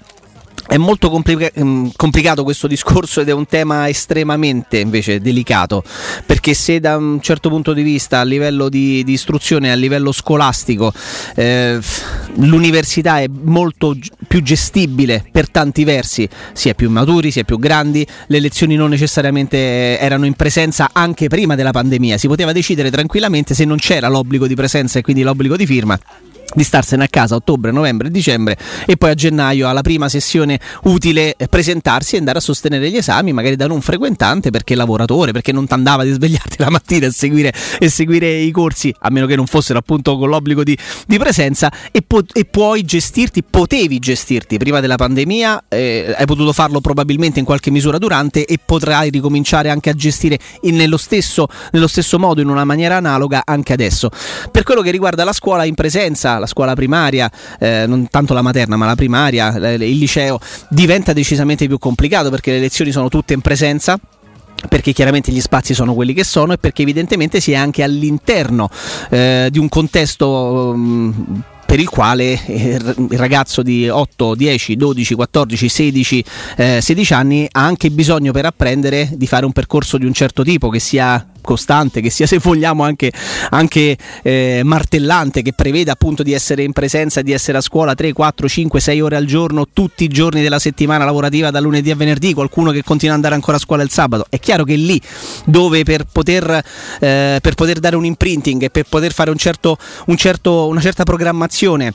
è 0.67 0.77
molto 0.77 1.09
complica- 1.09 1.51
mm, 1.59 1.87
complicato 1.95 2.43
questo 2.43 2.67
discorso 2.67 3.21
ed 3.21 3.29
è 3.29 3.31
un 3.31 3.47
tema 3.47 3.87
estremamente 3.87 4.77
invece 4.77 5.19
delicato. 5.19 5.83
Perché 6.25 6.53
se 6.53 6.79
da 6.79 6.97
un 6.97 7.19
certo 7.21 7.49
punto 7.49 7.73
di 7.73 7.81
vista 7.81 8.19
a 8.19 8.23
livello 8.23 8.69
di, 8.69 9.03
di 9.03 9.13
istruzione, 9.13 9.71
a 9.71 9.75
livello 9.75 10.11
scolastico 10.11 10.93
eh, 11.35 11.79
l'università 12.35 13.19
è 13.19 13.27
molto 13.27 13.97
più 14.27 14.43
gestibile 14.43 15.25
per 15.31 15.49
tanti 15.49 15.83
versi, 15.83 16.29
si 16.53 16.69
è 16.69 16.75
più 16.75 16.89
maturi, 16.91 17.31
si 17.31 17.39
è 17.39 17.45
più 17.45 17.57
grandi, 17.57 18.05
le 18.27 18.39
lezioni 18.39 18.75
non 18.75 18.89
necessariamente 18.89 19.97
erano 19.97 20.25
in 20.25 20.33
presenza 20.33 20.89
anche 20.93 21.27
prima 21.29 21.55
della 21.55 21.71
pandemia, 21.71 22.17
si 22.17 22.27
poteva 22.27 22.51
decidere 22.51 22.91
tranquillamente 22.91 23.55
se 23.55 23.65
non 23.65 23.77
c'era 23.77 24.07
l'obbligo 24.07 24.45
di 24.45 24.53
presenza 24.53 24.99
e 24.99 25.01
quindi 25.01 25.23
l'obbligo 25.23 25.55
di 25.55 25.65
firma 25.65 25.99
di 26.53 26.63
starsene 26.63 27.03
a 27.03 27.07
casa 27.07 27.35
a 27.35 27.37
ottobre, 27.37 27.71
novembre 27.71 28.07
e 28.07 28.11
dicembre 28.11 28.57
e 28.85 28.97
poi 28.97 29.11
a 29.11 29.13
gennaio 29.13 29.67
alla 29.67 29.81
prima 29.81 30.09
sessione 30.09 30.59
utile 30.83 31.35
eh, 31.37 31.47
presentarsi 31.47 32.15
e 32.15 32.19
andare 32.19 32.39
a 32.39 32.41
sostenere 32.41 32.89
gli 32.89 32.97
esami 32.97 33.33
magari 33.33 33.55
da 33.55 33.67
non 33.67 33.81
frequentante 33.81 34.49
perché 34.49 34.75
lavoratore, 34.75 35.31
perché 35.31 35.51
non 35.51 35.67
ti 35.67 35.73
andava 35.73 36.03
di 36.03 36.11
svegliarti 36.11 36.55
la 36.59 36.69
mattina 36.69 37.05
e 37.05 37.11
seguire, 37.11 37.53
e 37.79 37.89
seguire, 37.89 38.27
i 38.29 38.51
corsi 38.51 38.93
a 38.99 39.09
meno 39.09 39.25
che 39.25 39.35
non 39.35 39.45
fossero 39.45 39.79
appunto 39.79 40.17
con 40.17 40.29
l'obbligo 40.29 40.63
di, 40.63 40.77
di 41.05 41.17
presenza 41.17 41.71
e, 41.91 42.01
po- 42.01 42.23
e, 42.33 42.45
puoi 42.45 42.83
gestirti, 42.83 43.43
potevi 43.43 43.99
gestirti 43.99 44.57
prima 44.57 44.79
della 44.79 44.95
pandemia, 44.95 45.65
eh, 45.67 46.13
hai 46.17 46.25
potuto 46.25 46.53
farlo 46.53 46.81
probabilmente 46.81 47.39
in 47.39 47.45
qualche 47.45 47.71
misura 47.71 47.97
durante 47.97 48.45
e 48.45 48.59
potrai 48.63 49.09
ricominciare 49.09 49.69
anche 49.69 49.89
a 49.89 49.93
gestire 49.93 50.39
nello, 50.61 50.97
stesso, 50.97 51.47
nello 51.71 51.87
stesso 51.87 52.17
modo, 52.17 52.41
in 52.41 52.47
una 52.47 52.63
maniera 52.63 52.97
analoga 52.97 53.43
anche 53.45 53.73
adesso. 53.73 54.09
Per 54.51 54.63
quello 54.63 54.81
che 54.81 54.91
riguarda 54.91 55.23
la 55.23 55.33
scuola 55.33 55.63
in 55.63 55.75
presenza, 55.75 56.38
la 56.39 56.47
scuola 56.47 56.73
primaria, 56.73 57.29
eh, 57.59 57.85
non 57.87 58.07
tanto 58.09 58.33
la 58.33 58.41
materna 58.41 58.75
ma 58.75 58.85
la 58.85 58.95
primaria, 58.95 59.55
il 59.73 59.97
liceo, 59.97 60.39
diventa 60.69 61.13
decisamente 61.13 61.67
più 61.67 61.77
complicato 61.77 62.29
perché 62.29 62.51
le 62.51 62.59
lezioni 62.59 62.91
sono 62.91 63.09
tutte 63.09 63.33
in 63.33 63.41
presenza 63.41 63.99
perché 64.67 64.91
chiaramente 64.91 65.31
gli 65.31 65.39
spazi 65.39 65.73
sono 65.73 65.93
quelli 65.93 66.13
che 66.13 66.25
sono 66.25 66.53
e 66.53 66.57
perché 66.57 66.81
evidentemente 66.81 67.39
si 67.39 67.53
è 67.53 67.55
anche 67.55 67.81
all'interno 67.81 68.69
eh, 69.09 69.47
di 69.49 69.57
un 69.57 69.69
contesto 69.69 70.27
um, 70.73 71.43
per 71.69 71.79
il 71.79 71.87
quale 71.87 72.43
eh, 72.45 72.79
il 72.81 73.17
ragazzo 73.17 73.61
di 73.61 73.87
8, 73.87 74.33
10, 74.33 74.75
12, 74.75 75.13
14, 75.13 75.69
16, 75.69 76.25
eh, 76.57 76.79
16 76.81 77.13
anni 77.13 77.47
ha 77.49 77.63
anche 77.63 77.91
bisogno 77.91 78.31
per 78.31 78.45
apprendere 78.45 79.07
di 79.13 79.27
fare 79.27 79.45
un 79.45 79.51
percorso 79.51 79.99
di 79.99 80.05
un 80.05 80.13
certo 80.13 80.43
tipo 80.43 80.69
che 80.69 80.79
sia 80.79 81.23
costante, 81.49 81.99
che 81.99 82.11
sia 82.11 82.27
se 82.27 82.37
vogliamo 82.37 82.83
anche, 82.83 83.11
anche 83.49 83.97
eh, 84.21 84.61
martellante, 84.63 85.41
che 85.41 85.53
preveda 85.53 85.93
appunto 85.93 86.21
di 86.21 86.33
essere 86.33 86.61
in 86.61 86.73
presenza, 86.73 87.23
di 87.23 87.31
essere 87.31 87.57
a 87.57 87.61
scuola 87.61 87.95
3, 87.95 88.13
4, 88.13 88.47
5, 88.47 88.79
6 88.79 89.01
ore 89.01 89.15
al 89.15 89.25
giorno 89.25 89.65
tutti 89.73 90.03
i 90.03 90.07
giorni 90.09 90.43
della 90.43 90.59
settimana 90.59 91.05
lavorativa 91.05 91.49
da 91.49 91.59
lunedì 91.59 91.89
a 91.89 91.95
venerdì, 91.95 92.35
qualcuno 92.35 92.69
che 92.69 92.83
continua 92.83 93.15
ad 93.15 93.21
andare 93.21 93.33
ancora 93.33 93.57
a 93.57 93.59
scuola 93.59 93.81
il 93.81 93.89
sabato. 93.89 94.27
È 94.29 94.37
chiaro 94.37 94.63
che 94.63 94.75
lì 94.75 95.01
dove 95.45 95.81
per 95.81 96.03
poter, 96.03 96.63
eh, 96.99 97.39
per 97.41 97.55
poter 97.55 97.79
dare 97.79 97.95
un 97.95 98.05
imprinting 98.05 98.61
e 98.61 98.69
per 98.69 98.83
poter 98.87 99.11
fare 99.11 99.31
un 99.31 99.37
certo, 99.37 99.75
un 100.05 100.17
certo, 100.17 100.67
una 100.67 100.81
certa 100.81 101.03
programmazione 101.03 101.93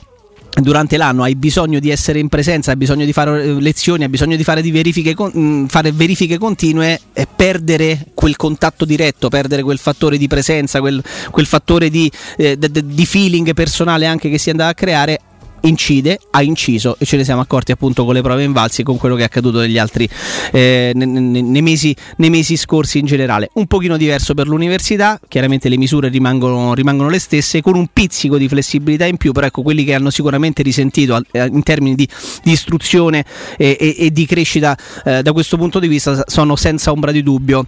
durante 0.61 0.97
l'anno 0.97 1.23
hai 1.23 1.35
bisogno 1.35 1.79
di 1.79 1.89
essere 1.89 2.19
in 2.19 2.29
presenza, 2.29 2.71
hai 2.71 2.77
bisogno 2.77 3.05
di 3.05 3.13
fare 3.13 3.43
eh, 3.43 3.53
lezioni, 3.59 4.03
hai 4.03 4.09
bisogno 4.09 4.35
di 4.35 4.43
fare, 4.43 4.61
di 4.61 4.71
verifiche, 4.71 5.15
mm, 5.15 5.65
fare 5.65 5.91
verifiche 5.91 6.37
continue 6.37 6.99
e 7.13 7.27
perdere 7.33 8.07
quel 8.13 8.35
contatto 8.35 8.85
diretto, 8.85 9.29
perdere 9.29 9.63
quel 9.63 9.77
fattore 9.77 10.17
di 10.17 10.27
presenza, 10.27 10.79
quel, 10.79 11.03
quel 11.31 11.45
fattore 11.45 11.89
di, 11.89 12.09
eh, 12.37 12.57
di 12.57 13.05
feeling 13.05 13.53
personale 13.53 14.05
anche 14.05 14.29
che 14.29 14.37
si 14.37 14.49
andava 14.49 14.69
a 14.69 14.73
creare 14.73 15.19
incide, 15.67 16.19
ha 16.31 16.41
inciso 16.41 16.95
e 16.99 17.05
ce 17.05 17.17
ne 17.17 17.23
siamo 17.23 17.41
accorti 17.41 17.71
appunto 17.71 18.05
con 18.05 18.13
le 18.13 18.21
prove 18.21 18.43
invalsi 18.43 18.81
e 18.81 18.83
con 18.83 18.97
quello 18.97 19.15
che 19.15 19.21
è 19.21 19.25
accaduto 19.25 19.59
negli 19.59 19.77
altri 19.77 20.07
eh, 20.51 20.91
nei, 20.93 21.07
nei, 21.07 21.61
mesi, 21.61 21.95
nei, 22.17 22.29
mesi, 22.29 22.57
scorsi 22.57 22.99
in 22.99 23.05
generale. 23.05 23.49
Un 23.53 23.67
pochino 23.67 23.97
diverso 23.97 24.33
per 24.33 24.47
l'università, 24.47 25.19
chiaramente 25.27 25.69
le 25.69 25.77
misure 25.77 26.09
rimangono, 26.09 26.73
rimangono, 26.73 27.09
le 27.09 27.19
stesse, 27.19 27.61
con 27.61 27.75
un 27.75 27.87
pizzico 27.91 28.37
di 28.37 28.47
flessibilità 28.47 29.05
in 29.05 29.17
più, 29.17 29.31
però 29.31 29.47
ecco 29.47 29.61
quelli 29.61 29.83
che 29.83 29.93
hanno 29.93 30.09
sicuramente 30.09 30.63
risentito 30.63 31.21
eh, 31.31 31.45
in 31.45 31.63
termini 31.63 31.95
di, 31.95 32.07
di 32.43 32.51
istruzione 32.51 33.25
e, 33.57 33.77
e, 33.79 33.95
e, 33.97 34.11
di 34.11 34.25
crescita 34.25 34.77
eh, 35.03 35.21
da 35.21 35.31
questo 35.31 35.57
punto 35.57 35.79
di 35.79 35.87
vista 35.87 36.23
sono 36.25 36.55
senza 36.55 36.91
ombra 36.91 37.11
di 37.11 37.23
dubbio 37.23 37.67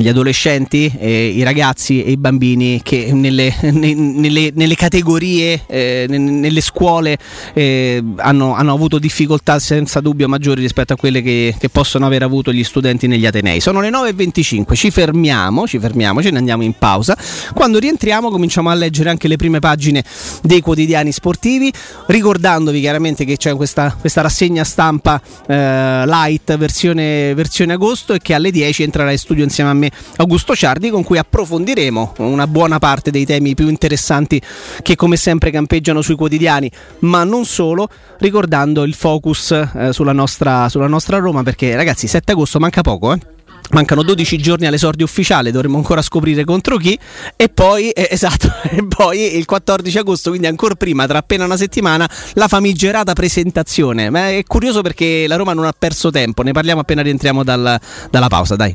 gli 0.00 0.08
adolescenti, 0.08 0.90
eh, 0.98 1.26
i 1.28 1.42
ragazzi 1.42 2.02
e 2.02 2.12
i 2.12 2.16
bambini 2.16 2.80
che 2.82 3.10
nelle, 3.12 3.54
ne, 3.70 3.94
nelle, 3.94 4.50
nelle 4.54 4.74
categorie, 4.74 5.62
eh, 5.66 6.06
nelle 6.08 6.60
scuole 6.60 7.18
eh, 7.52 8.02
hanno, 8.16 8.54
hanno, 8.54 8.72
avuto 8.72 8.98
difficoltà 8.98 9.58
senza 9.58 10.00
dubbio 10.00 10.28
maggiori 10.28 10.62
rispetto 10.62 10.94
a 10.94 10.96
quelle 10.96 11.20
che, 11.22 11.54
che, 11.58 11.68
possono 11.68 12.06
aver 12.06 12.22
avuto 12.22 12.52
gli 12.52 12.64
studenti 12.64 13.06
negli 13.06 13.26
Atenei. 13.26 13.60
Sono 13.60 13.80
le 13.80 13.90
9.25, 13.90 14.74
ci 14.74 14.90
fermiamo, 14.90 15.66
ci 15.66 15.78
fermiamo, 15.78 16.22
ce 16.22 16.30
ne 16.30 16.38
andiamo 16.38 16.62
in 16.62 16.72
pausa. 16.78 17.16
Quando 17.54 17.78
rientriamo 17.78 18.30
cominciamo 18.30 18.70
a 18.70 18.74
leggere 18.74 19.10
anche 19.10 19.28
le 19.28 19.36
prime 19.36 19.58
pagine 19.58 20.02
dei 20.42 20.60
quotidiani 20.60 21.12
sportivi, 21.12 21.70
ricordandovi 22.06 22.80
chiaramente 22.80 23.24
che 23.24 23.36
c'è 23.36 23.54
questa, 23.54 23.94
questa 23.98 24.22
rassegna 24.22 24.64
stampa 24.64 25.20
eh, 25.46 26.06
light 26.06 26.56
versione, 26.56 27.34
versione 27.34 27.74
agosto 27.74 28.14
e 28.14 28.18
che 28.18 28.34
alle 28.34 28.50
10 28.50 28.82
entrerà 28.82 29.10
in 29.10 29.18
studio 29.18 29.44
insieme 29.44 29.70
a 29.70 29.74
me 29.74 29.89
Augusto 30.16 30.54
Ciardi 30.54 30.90
con 30.90 31.02
cui 31.02 31.18
approfondiremo 31.18 32.14
una 32.18 32.46
buona 32.46 32.78
parte 32.78 33.10
dei 33.10 33.24
temi 33.24 33.54
più 33.54 33.68
interessanti 33.68 34.40
che 34.82 34.96
come 34.96 35.16
sempre 35.16 35.50
campeggiano 35.50 36.02
sui 36.02 36.14
quotidiani, 36.14 36.70
ma 37.00 37.24
non 37.24 37.44
solo, 37.44 37.88
ricordando 38.18 38.84
il 38.84 38.94
focus 38.94 39.50
eh, 39.50 39.92
sulla, 39.92 40.12
nostra, 40.12 40.68
sulla 40.68 40.86
nostra 40.86 41.18
Roma 41.18 41.42
perché 41.42 41.74
ragazzi 41.74 42.06
7 42.06 42.32
agosto 42.32 42.58
manca 42.58 42.82
poco 42.82 43.12
eh. 43.12 43.38
Mancano 43.70 44.02
12 44.02 44.36
giorni 44.38 44.66
all'esordio 44.66 45.04
ufficiale, 45.04 45.52
dovremo 45.52 45.76
ancora 45.76 46.02
scoprire 46.02 46.44
contro 46.44 46.76
chi. 46.76 46.98
E 47.36 47.48
poi, 47.48 47.90
eh, 47.90 48.08
esatto, 48.10 48.52
e 48.68 48.84
poi 48.84 49.36
il 49.36 49.44
14 49.44 49.98
agosto, 49.98 50.30
quindi 50.30 50.48
ancora 50.48 50.74
prima, 50.74 51.06
tra 51.06 51.18
appena 51.18 51.44
una 51.44 51.56
settimana, 51.56 52.10
la 52.34 52.48
famigerata 52.48 53.12
presentazione. 53.12 54.10
Ma 54.10 54.30
è 54.30 54.42
curioso 54.44 54.82
perché 54.82 55.26
la 55.28 55.36
Roma 55.36 55.52
non 55.52 55.66
ha 55.66 55.74
perso 55.76 56.10
tempo, 56.10 56.42
ne 56.42 56.50
parliamo 56.50 56.80
appena 56.80 57.02
rientriamo 57.02 57.44
dal, 57.44 57.78
dalla 58.10 58.28
pausa, 58.28 58.56
dai. 58.56 58.74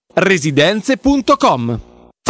residenze.com 0.13 1.90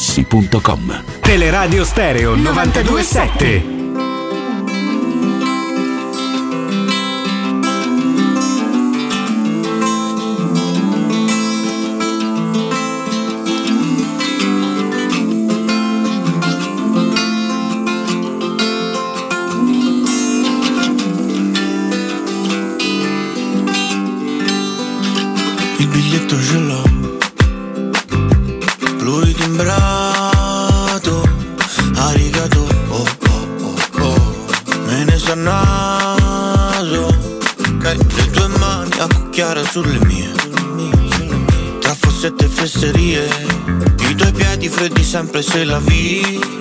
artigianamaterassi.com. 0.00 1.02
Teleradio 1.20 1.84
Stereo 1.84 2.34
927. 2.34 3.78
Il 25.78 25.86
biglietto 25.88 26.40
ce 26.42 26.58
freddi 45.20 45.26
sempre 45.26 45.42
se 45.42 45.64
la 45.66 45.78
vi 45.80 46.59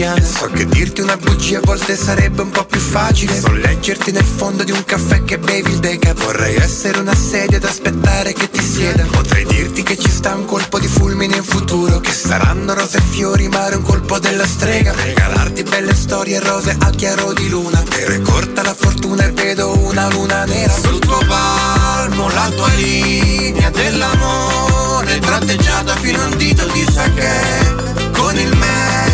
piano. 0.00 0.24
So 0.24 0.46
che 0.46 0.64
dirti 0.64 1.02
una 1.02 1.16
bugia 1.18 1.58
a 1.58 1.60
volte 1.62 1.94
sarebbe 1.94 2.40
un 2.40 2.50
po' 2.50 2.64
più 2.64 2.80
facile. 2.80 3.38
Non 3.40 3.58
leggerti 3.58 4.10
nel 4.12 4.24
fondo 4.24 4.64
di 4.64 4.72
un 4.72 4.82
caffè 4.84 5.22
che 5.24 5.38
bevi 5.38 5.72
il 5.72 5.78
deca 5.78 6.14
Vorrei 6.14 6.56
essere 6.56 6.98
una 6.98 7.14
sedia 7.14 7.58
ad 7.58 7.64
aspettare 7.64 8.32
che 8.32 8.48
ti 8.48 8.62
sieda. 8.62 9.04
Potrei 9.04 9.44
dirti 9.44 9.82
che 9.82 9.98
ci 9.98 10.10
sta 10.10 10.34
un 10.34 10.46
colpo 10.46 10.78
di 10.78 10.88
fulmine 10.88 11.36
in 11.36 11.42
futuro 11.42 12.00
Che 12.00 12.12
saranno 12.12 12.72
rose 12.72 12.98
e 12.98 13.02
fiori 13.02 13.48
ma 13.48 13.68
è 13.68 13.74
un 13.74 13.82
colpo 13.82 14.18
della 14.18 14.46
strega. 14.46 14.94
Regalarti 14.94 15.62
belle 15.64 15.94
storie 15.94 16.40
rose 16.40 16.74
al 16.78 16.94
chiaro 16.94 17.34
di 17.34 17.48
luna. 17.50 17.82
Però 17.86 18.18
corta 18.22 18.62
la 18.62 18.74
fortuna 18.74 19.26
e 19.26 19.32
vedo 19.32 19.76
una 19.84 20.08
luna 20.08 20.44
nera 20.44 20.72
Sul 20.72 20.98
tuo 20.98 21.18
palmo 21.26 22.28
la 22.30 22.50
tua 22.56 22.72
linea 22.74 23.68
dell'amore 23.70 25.18
Tratteggiata 25.18 25.94
fino 25.96 26.22
a 26.22 26.26
un 26.26 26.36
dito 26.36 26.66
di 26.68 26.86
sake 26.90 28.10
Con 28.12 28.38
il 28.38 28.56
medio 28.56 29.09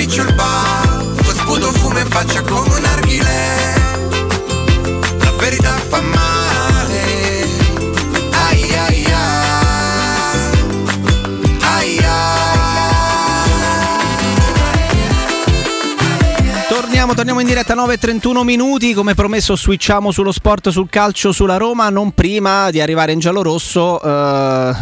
e 0.00 0.04
riccio 0.04 0.22
il 0.22 0.32
baffo 0.34 1.32
Sputo 1.32 1.72
fumo 1.72 1.98
in 1.98 2.06
faccia 2.06 2.40
come 2.42 2.74
un 2.74 2.84
arghile. 2.84 3.74
La 5.18 5.32
verità 5.38 5.72
fa 5.88 6.00
male 6.00 6.39
Torniamo, 17.10 17.34
torniamo 17.34 17.40
in 17.40 17.46
diretta 17.46 17.74
9.31 17.74 18.44
minuti, 18.44 18.94
come 18.94 19.14
promesso 19.14 19.56
switchiamo 19.56 20.12
sullo 20.12 20.30
sport, 20.30 20.68
sul 20.68 20.88
calcio, 20.88 21.32
sulla 21.32 21.56
Roma, 21.56 21.88
non 21.88 22.12
prima 22.12 22.70
di 22.70 22.80
arrivare 22.80 23.10
in 23.10 23.18
giallo 23.18 23.42
rosso, 23.42 24.00
eh, 24.00 24.72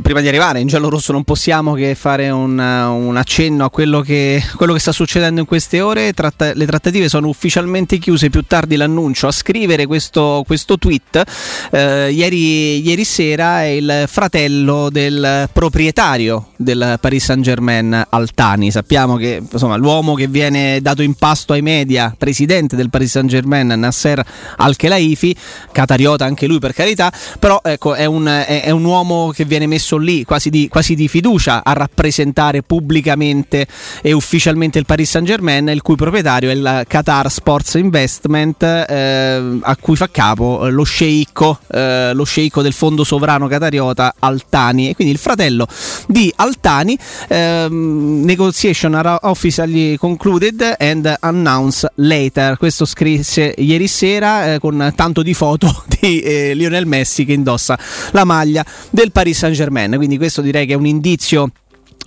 prima 0.00 0.20
di 0.20 0.28
arrivare 0.28 0.60
in 0.60 0.68
giallo 0.68 0.88
rosso 0.88 1.10
non 1.10 1.24
possiamo 1.24 1.74
che 1.74 1.96
fare 1.96 2.30
un, 2.30 2.56
un 2.56 3.16
accenno 3.16 3.64
a 3.64 3.70
quello 3.70 4.00
che, 4.00 4.40
quello 4.54 4.74
che 4.74 4.78
sta 4.78 4.92
succedendo 4.92 5.40
in 5.40 5.46
queste 5.46 5.80
ore, 5.80 6.12
Tratta- 6.12 6.52
le 6.54 6.66
trattative 6.66 7.08
sono 7.08 7.26
ufficialmente 7.26 7.98
chiuse, 7.98 8.30
più 8.30 8.44
tardi 8.46 8.76
l'annuncio 8.76 9.26
a 9.26 9.32
scrivere 9.32 9.86
questo, 9.86 10.44
questo 10.46 10.78
tweet, 10.78 11.24
eh, 11.72 12.12
ieri, 12.12 12.86
ieri 12.86 13.04
sera 13.04 13.62
è 13.62 13.66
il 13.66 14.04
fratello 14.06 14.88
del 14.88 15.48
proprietario 15.52 16.50
del 16.56 16.98
Paris 17.00 17.24
Saint 17.24 17.42
Germain 17.42 18.06
Altani, 18.08 18.70
sappiamo 18.70 19.16
che 19.16 19.42
insomma, 19.50 19.74
l'uomo 19.74 20.14
che 20.14 20.28
viene 20.28 20.80
dato 20.80 21.02
in 21.02 21.14
pasto 21.14 21.54
ai 21.56 21.62
media, 21.62 22.14
presidente 22.16 22.76
del 22.76 22.90
Paris 22.90 23.10
Saint 23.10 23.28
Germain 23.28 23.66
Nasser 23.66 24.24
Al-Khelaifi, 24.56 25.36
catariota 25.72 26.24
anche 26.24 26.46
lui 26.46 26.58
per 26.58 26.72
carità, 26.72 27.12
però 27.38 27.60
ecco, 27.62 27.94
è, 27.94 28.04
un, 28.04 28.26
è- 28.26 28.62
è 28.62 28.70
un 28.70 28.84
uomo 28.84 29.32
che 29.34 29.44
viene 29.44 29.66
messo 29.66 29.96
lì 29.96 30.24
quasi 30.24 30.50
di, 30.50 30.68
quasi 30.68 30.94
di 30.94 31.08
fiducia 31.08 31.62
a 31.64 31.72
rappresentare 31.72 32.62
pubblicamente 32.62 33.66
e 34.02 34.12
ufficialmente 34.12 34.78
il 34.78 34.86
Paris 34.86 35.10
Saint 35.10 35.26
Germain, 35.26 35.68
il 35.68 35.82
cui 35.82 35.96
proprietario 35.96 36.50
è 36.50 36.54
il 36.54 36.84
Qatar 36.86 37.30
Sports 37.30 37.74
Investment, 37.74 38.62
eh, 38.62 39.58
a 39.60 39.76
cui 39.80 39.96
fa 39.96 40.08
capo 40.10 40.66
eh, 40.66 40.70
lo 40.70 40.84
sceicco, 40.84 41.58
eh, 41.72 42.12
lo 42.14 42.24
sceicco 42.24 42.62
del 42.62 42.72
fondo 42.72 43.04
sovrano 43.04 43.48
catariota 43.48 44.14
Altani, 44.18 44.90
e 44.90 44.94
quindi 44.94 45.12
il 45.12 45.20
fratello 45.20 45.66
di 46.06 46.32
Altani. 46.36 46.98
ehm, 47.28 48.22
negotiation 48.24 48.94
are 48.94 49.18
officially 49.22 49.96
concluded 49.96 50.62
and 50.78 51.16
announced 51.20 51.45
later. 51.94 52.56
Questo 52.56 52.84
scrisse 52.84 53.54
ieri 53.56 53.86
sera 53.88 54.54
eh, 54.54 54.58
con 54.58 54.92
tanto 54.94 55.22
di 55.22 55.34
foto 55.34 55.84
di 56.00 56.20
eh, 56.20 56.54
Lionel 56.54 56.86
Messi 56.86 57.24
che 57.24 57.32
indossa 57.32 57.78
la 58.12 58.24
maglia 58.24 58.64
del 58.90 59.12
Paris 59.12 59.38
Saint 59.38 59.54
Germain. 59.54 59.94
Quindi 59.96 60.16
questo 60.16 60.40
direi 60.42 60.66
che 60.66 60.72
è 60.72 60.76
un 60.76 60.86
indizio 60.86 61.50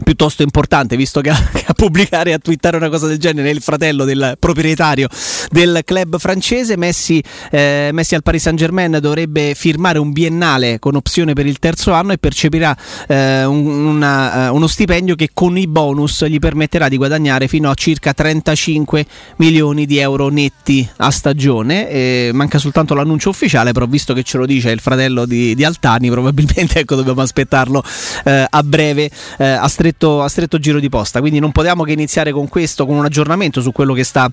piuttosto 0.04 0.44
importante 0.44 0.96
visto 0.96 1.22
che 1.22 1.30
a, 1.30 1.74
pubblicare 1.76 2.32
e 2.32 2.34
a 2.34 2.40
twittare 2.40 2.78
una 2.78 2.90
cosa 2.90 3.08
del 3.08 3.18
genere 3.18 3.50
è 3.50 3.54
il 3.54 3.62
fratello 3.62 4.06
del 4.06 4.36
proprietario 4.40 5.08
del 5.52 5.82
club 5.84 6.18
francese 6.18 6.78
Messi, 6.78 7.22
eh, 7.52 7.90
Messi 7.92 8.16
al 8.16 8.24
Paris 8.24 8.44
Saint 8.44 8.58
Germain 8.58 8.98
dovrebbe 9.02 9.54
firmare 9.56 10.00
un 10.00 10.12
biennale 10.12 10.80
con 10.80 10.96
opzione 10.96 11.34
per 11.34 11.46
il 11.46 11.60
terzo 11.60 11.92
anno 11.94 12.14
e 12.14 12.18
percepirà 12.18 12.76
eh, 13.08 13.44
un- 13.46 13.68
una- 13.68 14.46
eh, 14.46 14.50
uno 14.50 14.68
stipendio 14.68 15.16
che 15.16 15.30
con 15.34 15.58
i 15.58 15.68
bonus 15.68 16.26
gli 16.26 16.40
permetterà 16.40 16.88
di 16.88 16.98
guadagnare 16.98 17.48
fino 17.48 17.70
a 17.70 17.74
circa 17.74 18.14
35 18.14 19.06
milioni 19.38 19.86
di 19.86 19.98
euro 19.98 20.30
netti 20.30 20.88
a 20.98 21.10
stagione. 21.12 21.90
Eh, 21.90 22.32
manca 22.34 22.58
soltanto 22.58 22.94
l'annuncio 22.94 23.30
ufficiale 23.30 23.72
però 23.72 23.86
visto 23.86 24.14
che 24.14 24.24
ce 24.24 24.38
lo 24.38 24.46
dice 24.46 24.72
il 24.72 24.80
fratello 24.80 25.26
di, 25.26 25.56
di 25.56 25.64
Altani 25.64 26.10
probabilmente 26.10 26.80
ecco, 26.80 26.96
dobbiamo 26.96 27.22
aspettarlo 27.22 27.84
eh, 28.26 28.46
a 28.50 28.64
breve 28.64 29.10
eh, 29.38 29.46
a, 29.46 29.68
stretto, 29.80 30.22
a 30.22 30.28
stretto 30.28 30.60
giro 30.60 30.80
di 30.82 30.90
posta. 30.90 31.22
Quindi 31.22 31.40
non 31.40 31.54
potevamo 31.54 31.84
che 31.84 31.94
iniziare 31.94 32.32
con 32.34 32.50
questo 32.50 32.86
con 32.86 32.98
un 32.98 33.06
aggiornamento 33.06 33.62
su 33.62 33.72
quello 33.72 33.94
che 33.94 34.04
sta 34.04 34.30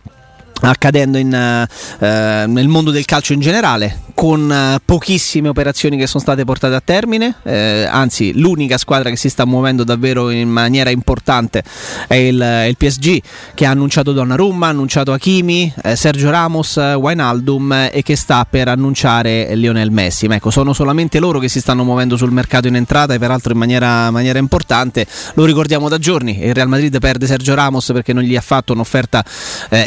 accadendo 0.60 1.18
in, 1.18 1.32
eh, 1.32 1.68
eh, 1.98 2.46
nel 2.46 2.68
mondo 2.68 2.90
del 2.90 3.04
calcio 3.04 3.32
in 3.32 3.40
generale 3.40 4.00
con 4.14 4.50
eh, 4.50 4.78
pochissime 4.84 5.48
operazioni 5.48 5.96
che 5.96 6.06
sono 6.06 6.22
state 6.22 6.44
portate 6.44 6.74
a 6.74 6.82
termine 6.82 7.36
eh, 7.42 7.86
anzi 7.90 8.38
l'unica 8.38 8.78
squadra 8.78 9.10
che 9.10 9.16
si 9.16 9.28
sta 9.28 9.44
muovendo 9.44 9.84
davvero 9.84 10.30
in 10.30 10.48
maniera 10.48 10.90
importante 10.90 11.62
è 12.06 12.14
il, 12.14 12.40
è 12.40 12.64
il 12.64 12.76
PSG 12.76 13.20
che 13.54 13.66
ha 13.66 13.70
annunciato 13.70 14.12
Donnarumma 14.12 14.66
ha 14.66 14.70
annunciato 14.70 15.12
Hakimi 15.12 15.72
eh, 15.82 15.96
Sergio 15.96 16.30
Ramos 16.30 16.76
eh, 16.76 16.94
Wijnaldum 16.94 17.72
eh, 17.72 17.90
e 17.92 18.02
che 18.02 18.16
sta 18.16 18.46
per 18.48 18.68
annunciare 18.68 19.54
Lionel 19.54 19.90
Messi. 19.90 20.26
Ma 20.26 20.36
ecco 20.36 20.50
sono 20.50 20.72
solamente 20.72 21.18
loro 21.18 21.38
che 21.38 21.48
si 21.48 21.60
stanno 21.60 21.84
muovendo 21.84 22.16
sul 22.16 22.32
mercato 22.32 22.68
in 22.68 22.76
entrata 22.76 23.14
e 23.14 23.18
peraltro 23.18 23.52
in 23.52 23.58
maniera, 23.58 24.10
maniera 24.10 24.38
importante. 24.38 25.06
Lo 25.34 25.44
ricordiamo 25.44 25.88
da 25.88 25.98
giorni 25.98 26.44
il 26.44 26.54
Real 26.54 26.68
Madrid 26.68 26.98
perde 26.98 27.26
Sergio 27.26 27.54
Ramos 27.54 27.90
perché 27.92 28.12
non 28.12 28.22
gli 28.22 28.36
ha 28.36 28.40
fatto 28.40 28.72
un'offerta 28.72 29.24
eh, 29.70 29.84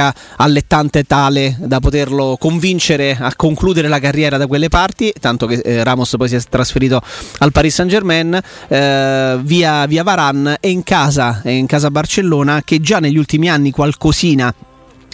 economica 0.00 0.14
allettante 0.36 1.04
tale 1.04 1.56
da 1.58 1.78
poterlo 1.78 2.36
convincere 2.38 3.16
a 3.18 3.32
concludere 3.36 3.88
la 3.88 4.00
carriera 4.00 4.38
da 4.38 4.46
quelle 4.46 4.68
parti, 4.68 5.12
tanto 5.20 5.46
che 5.46 5.60
eh, 5.62 5.84
Ramos 5.84 6.14
poi 6.16 6.28
si 6.28 6.36
è 6.36 6.40
trasferito 6.40 7.00
al 7.38 7.52
Paris 7.52 7.74
Saint 7.74 7.90
Germain 7.90 8.40
eh, 8.68 9.38
via, 9.42 9.86
via 9.86 10.02
Varan 10.02 10.56
e 10.58 10.70
in 10.70 10.82
casa, 10.82 11.42
in 11.44 11.66
casa 11.66 11.90
Barcellona 11.90 12.62
che 12.64 12.80
già 12.80 12.98
negli 12.98 13.18
ultimi 13.18 13.50
anni 13.50 13.70
qualcosina 13.70 14.52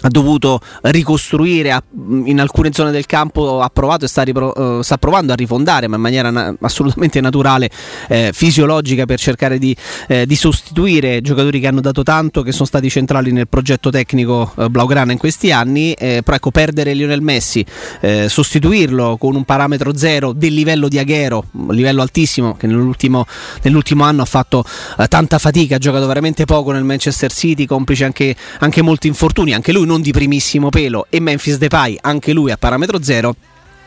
ha 0.03 0.09
dovuto 0.09 0.61
ricostruire 0.83 1.83
in 2.25 2.39
alcune 2.41 2.73
zone 2.73 2.91
del 2.91 3.07
campo 3.07 3.61
ha 3.61 3.71
provato 3.71 4.05
e 4.05 4.09
sta, 4.09 4.23
ripro- 4.23 4.79
eh, 4.79 4.83
sta 4.83 4.99
provando 4.99 5.33
a 5.33 5.35
rifondare 5.35 5.89
ma 5.89 5.97
in 5.97 6.03
maniera 6.03 6.31
na- 6.31 6.55
assolutamente 6.61 7.21
naturale 7.21 7.71
eh, 8.09 8.31
fisiologica 8.33 9.07
per 9.07 9.19
cercare 9.19 9.59
di, 9.59 9.75
eh, 10.09 10.27
di 10.27 10.37
sostituire 10.37 11.21
giocatori 11.23 11.61
che 11.61 11.67
hanno 11.67 11.81
dato 11.81 12.03
tanto 12.03 12.43
che 12.43 12.53
sono 12.53 12.67
stati 12.67 12.91
centrali 12.91 13.33
nel 13.33 13.49
progetto 13.49 13.91
tecnico 13.91 14.53
eh, 14.57 14.69
Blaugrana 14.69 15.13
in 15.13 15.19
questi 15.19 15.51
anni. 15.51 15.93
Eh, 15.93 16.21
però 16.23 16.37
ecco 16.37 16.51
perdere 16.51 16.93
Lionel 16.93 17.23
Messi 17.23 17.65
eh, 18.01 18.29
sostituirlo 18.29 19.17
con 19.17 19.35
un 19.35 19.45
parametro 19.45 19.97
zero 19.97 20.33
del 20.33 20.53
livello 20.53 20.89
di 20.89 20.99
Aguero 20.99 21.45
un 21.53 21.75
livello 21.75 22.03
altissimo 22.03 22.57
che 22.57 22.67
nell'ultimo, 22.67 23.27
nell'ultimo 23.63 24.05
anno 24.05 24.23
ha 24.23 24.27
fatto 24.27 24.65
eh, 24.99 25.09
tanta 25.09 25.39
fatica 25.39 25.77
ha 25.77 25.79
giocato 25.79 26.07
veramente 26.07 26.45
poco 26.45 26.73
nel 26.73 26.85
Manchester 26.85 27.33
City 27.33 27.65
complice 27.65 28.05
anche, 28.05 28.37
anche 28.59 28.83
molti 28.83 29.07
infortuni 29.07 29.55
anche 29.55 29.73
lui 29.73 29.86
non 29.87 30.03
di 30.03 30.13
primissimo 30.13 30.69
pelo. 30.69 31.07
E 31.09 31.19
Memphis 31.21 31.57
Depay 31.57 31.97
anche 32.03 32.35
lui 32.35 32.51
a 32.51 32.59
parametro 32.59 33.03
zero 33.03 33.35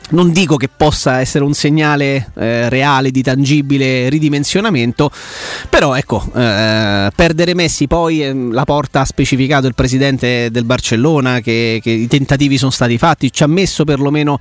non 0.10 0.32
dico 0.32 0.56
che 0.56 0.70
possa 0.76 1.20
essere 1.20 1.44
un 1.44 1.54
segnale 1.54 2.32
eh, 2.36 2.70
reale 2.70 3.12
di 3.12 3.22
tangibile 3.22 4.10
ridimensionamento, 4.10 5.12
però 5.70 5.96
ecco, 5.96 6.24
eh, 6.36 7.12
perdere 7.16 7.54
Messi 7.54 7.88
poi 7.88 8.24
eh, 8.24 8.34
la 8.34 8.64
porta 8.64 9.02
ha 9.02 9.06
specificato 9.06 9.68
il 9.68 9.76
presidente 9.76 10.50
del 10.52 10.64
Barcellona 10.64 11.42
che, 11.42 11.80
che, 11.82 11.92
i 11.92 12.08
tentativi 12.08 12.58
sono 12.58 12.72
stati 12.72 12.98
fatti, 12.98 13.32
ci 13.32 13.44
ha 13.44 13.48
messo 13.48 13.84
perlomeno, 13.84 14.40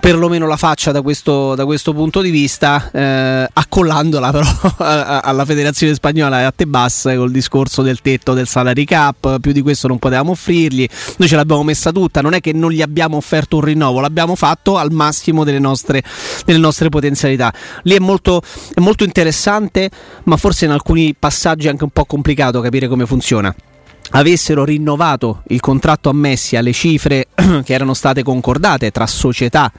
perlomeno 0.00 0.46
la 0.46 0.56
faccia 0.56 0.92
da 0.92 1.02
questo, 1.02 1.54
da 1.54 1.64
questo, 1.64 1.94
punto 1.94 2.20
di 2.20 2.30
vista, 2.30 2.90
eh, 2.92 3.48
accollandola 3.52 4.30
però 4.30 4.46
alla 5.22 5.44
federazione 5.44 5.94
spagnola 5.94 6.40
e 6.40 6.44
a 6.44 6.52
Tebas 6.54 7.12
col 7.16 7.30
discorso 7.30 7.82
del 7.82 8.00
tetto 8.00 8.34
del 8.34 8.46
salary 8.46 8.84
cap, 8.84 9.40
più 9.40 9.52
di 9.52 9.62
questo 9.62 9.88
non 9.88 9.98
potevamo 9.98 10.32
offrirgli, 10.32 10.86
noi 11.16 11.28
ce 11.28 11.36
l'abbiamo 11.36 11.62
messa 11.62 11.90
tutta, 11.92 12.20
non 12.20 12.34
è 12.34 12.40
che 12.40 12.52
non 12.52 12.70
gli 12.70 12.82
abbiamo 12.82 13.16
offerto 13.16 13.56
un 13.56 13.62
rinnovo, 13.62 14.00
l'abbiamo 14.00 14.34
fatto 14.34 14.76
al 14.76 14.92
massimo 14.92 15.05
massimo 15.06 15.44
delle 15.44 15.58
nostre, 15.58 16.02
delle 16.44 16.58
nostre 16.58 16.88
potenzialità. 16.88 17.52
Lì 17.82 17.94
è 17.94 17.98
molto, 17.98 18.42
è 18.74 18.80
molto 18.80 19.04
interessante, 19.04 19.90
ma 20.24 20.36
forse 20.36 20.64
in 20.64 20.72
alcuni 20.72 21.14
passaggi 21.18 21.66
è 21.66 21.70
anche 21.70 21.84
un 21.84 21.90
po' 21.90 22.04
complicato 22.04 22.60
capire 22.60 22.88
come 22.88 23.06
funziona 23.06 23.54
avessero 24.10 24.64
rinnovato 24.64 25.42
il 25.48 25.58
contratto 25.58 26.08
a 26.08 26.12
Messi 26.12 26.54
alle 26.54 26.72
cifre 26.72 27.26
che 27.34 27.74
erano 27.74 27.92
state 27.92 28.22
concordate 28.22 28.92
tra 28.92 29.04
società 29.04 29.72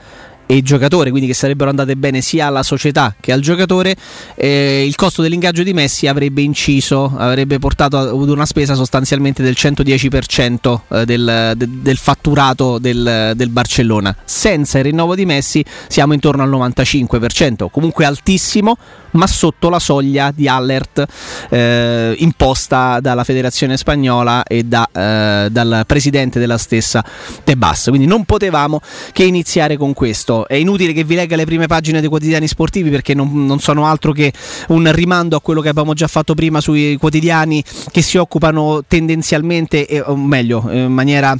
e 0.47 0.63
giocatore, 0.63 1.09
quindi 1.09 1.27
che 1.27 1.35
sarebbero 1.35 1.69
andate 1.69 1.95
bene 1.97 2.21
sia 2.21 2.47
alla 2.47 2.63
società 2.63 3.13
che 3.19 3.33
al 3.33 3.41
giocatore, 3.41 3.95
eh, 4.35 4.85
il 4.85 4.95
costo 4.95 5.21
dell'ingaggio 5.21 5.61
di 5.61 5.73
Messi 5.73 6.07
avrebbe 6.07 6.41
inciso, 6.41 7.13
avrebbe 7.17 7.59
portato 7.59 7.97
ad 7.97 8.29
una 8.29 8.45
spesa 8.45 8.73
sostanzialmente 8.73 9.43
del 9.43 9.55
110% 9.57 10.79
eh, 10.89 11.05
del, 11.05 11.53
del 11.57 11.97
fatturato 11.97 12.79
del, 12.79 13.33
del, 13.35 13.49
Barcellona. 13.49 14.15
Senza 14.23 14.77
il 14.77 14.85
rinnovo 14.85 15.15
di 15.15 15.25
Messi 15.25 15.63
siamo 15.87 16.13
intorno 16.13 16.43
al 16.43 16.49
95%, 16.49 17.67
comunque 17.69 18.05
altissimo, 18.05 18.77
ma 19.11 19.27
sotto 19.27 19.69
la 19.69 19.79
soglia 19.79 20.31
di 20.33 20.47
alert 20.47 21.05
eh, 21.49 22.15
imposta 22.19 22.99
dalla 23.01 23.23
federazione 23.23 23.75
spagnola 23.75 24.43
e 24.43 24.63
da, 24.63 24.87
eh, 24.93 25.47
dal 25.51 25.83
presidente 25.85 26.39
della 26.39 26.57
stessa 26.57 27.03
Tebas. 27.43 27.87
Quindi 27.89 28.07
non 28.07 28.23
potevamo 28.23 28.79
che 29.11 29.23
iniziare 29.23 29.75
con 29.75 29.93
questo 29.93 30.36
è 30.45 30.55
inutile 30.55 30.93
che 30.93 31.03
vi 31.03 31.15
legga 31.15 31.35
le 31.35 31.45
prime 31.45 31.67
pagine 31.67 31.99
dei 31.99 32.09
quotidiani 32.09 32.47
sportivi 32.47 32.89
perché 32.89 33.13
non, 33.13 33.45
non, 33.45 33.59
sono 33.59 33.85
altro 33.85 34.11
che 34.11 34.33
un 34.67 34.91
rimando 34.91 35.35
a 35.35 35.41
quello 35.41 35.61
che 35.61 35.69
abbiamo 35.69 35.93
già 35.93 36.07
fatto 36.07 36.35
prima 36.35 36.61
sui 36.61 36.97
quotidiani 36.97 37.63
che 37.91 38.01
si 38.01 38.17
occupano 38.17 38.83
tendenzialmente, 38.87 40.03
o 40.05 40.15
meglio, 40.15 40.63
in 40.71 40.91
maniera 40.91 41.35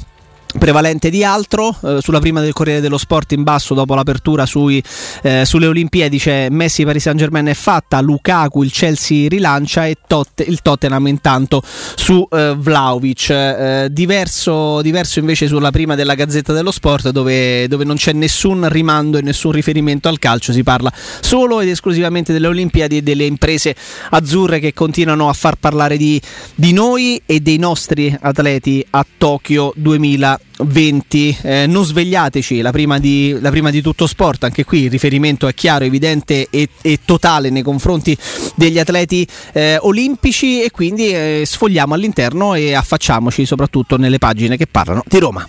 prevalente 0.58 1.10
di 1.10 1.24
altro. 1.24 1.76
Eh, 1.84 2.00
sulla 2.02 2.20
prima 2.20 2.42
del 2.42 2.54
Corriere 2.54 2.82
dello 2.82 2.98
Sport 2.98 3.32
in 3.34 3.44
basso, 3.44 3.74
dopo 3.74 3.96
l'apertura 3.96 4.46
sui, 4.46 4.84
eh, 5.24 5.44
sulle 5.46 5.68
Olimpiadi, 5.68 6.18
c'è 6.18 6.50
Messi 6.50 6.84
Paris 6.84 7.04
Saint 7.04 7.20
Germain 7.20 7.46
è 7.46 7.54
fatta, 7.54 8.00
Lukaku 8.02 8.64
il 8.64 8.72
Chelsea 8.72 9.28
rilancia 9.28 9.86
e 9.86 9.96
Tot- 10.08 10.44
il 10.46 10.62
Tottenham 10.62 11.08
intanto 11.08 11.62
su 11.64 12.28
eh, 12.32 12.56
Vlaovic. 12.58 13.30
Eh, 13.30 13.88
diverso, 13.92 14.82
diverso, 14.82 15.20
invece 15.20 15.48
sulla 15.48 15.72
prima 15.72 15.96
della 15.96 16.16
Gazzetta 16.16 16.54
dello 16.54 16.72
Sport, 16.72 17.10
dove, 17.10 17.68
dove, 17.68 17.84
non 17.84 17.96
c'è 17.96 18.14
nessun 18.14 18.68
rimando 18.70 19.18
e 19.18 19.22
nessun 19.22 19.52
riferimento 19.52 20.08
al 20.08 20.20
calcio, 20.20 20.52
si 20.52 20.64
parla 20.64 20.92
solo 21.22 21.62
ed 21.62 21.70
esclusivamente 21.70 22.34
delle 22.34 22.48
Olimpiadi 22.48 22.98
e 22.98 23.02
delle 23.02 23.26
imprese 23.26 23.76
azzurre 24.10 24.60
che 24.60 24.74
continuano 24.74 25.30
a 25.30 25.34
far 25.34 25.56
parlare 25.56 25.98
di, 25.98 26.22
di 26.56 26.74
noi 26.74 27.22
e 27.26 27.40
dei 27.40 27.58
nostri 27.58 28.16
atleti 28.20 28.86
a 28.90 29.06
Tokyo 29.18 29.74
2020. 29.76 30.47
20. 30.60 31.38
Eh, 31.42 31.66
non 31.68 31.84
svegliateci, 31.84 32.62
la 32.62 32.72
prima, 32.72 33.00
di, 33.00 33.38
la 33.40 33.50
prima, 33.50 33.70
di, 33.70 33.82
tutto 33.82 34.08
sport, 34.08 34.44
anche 34.44 34.64
qui 34.64 34.84
il 34.84 34.90
riferimento 34.90 35.48
è 35.48 35.54
chiaro, 35.54 35.86
evidente 35.86 36.48
e, 36.50 36.70
e 36.82 37.00
totale 37.06 37.50
nei 37.50 37.62
confronti 37.62 38.18
degli 38.56 38.80
atleti 38.80 39.28
eh, 39.54 39.78
olimpici 39.82 40.62
e 40.64 40.72
quindi 40.72 41.10
eh, 41.10 41.44
sfogliamo 41.46 41.94
all'interno 41.94 42.54
e 42.54 42.74
affacciamoci 42.74 43.46
soprattutto 43.46 43.98
nelle 43.98 44.18
pagine 44.18 44.58
che 44.58 44.68
parlano 44.68 45.04
di 45.08 45.20
Roma. 45.20 45.48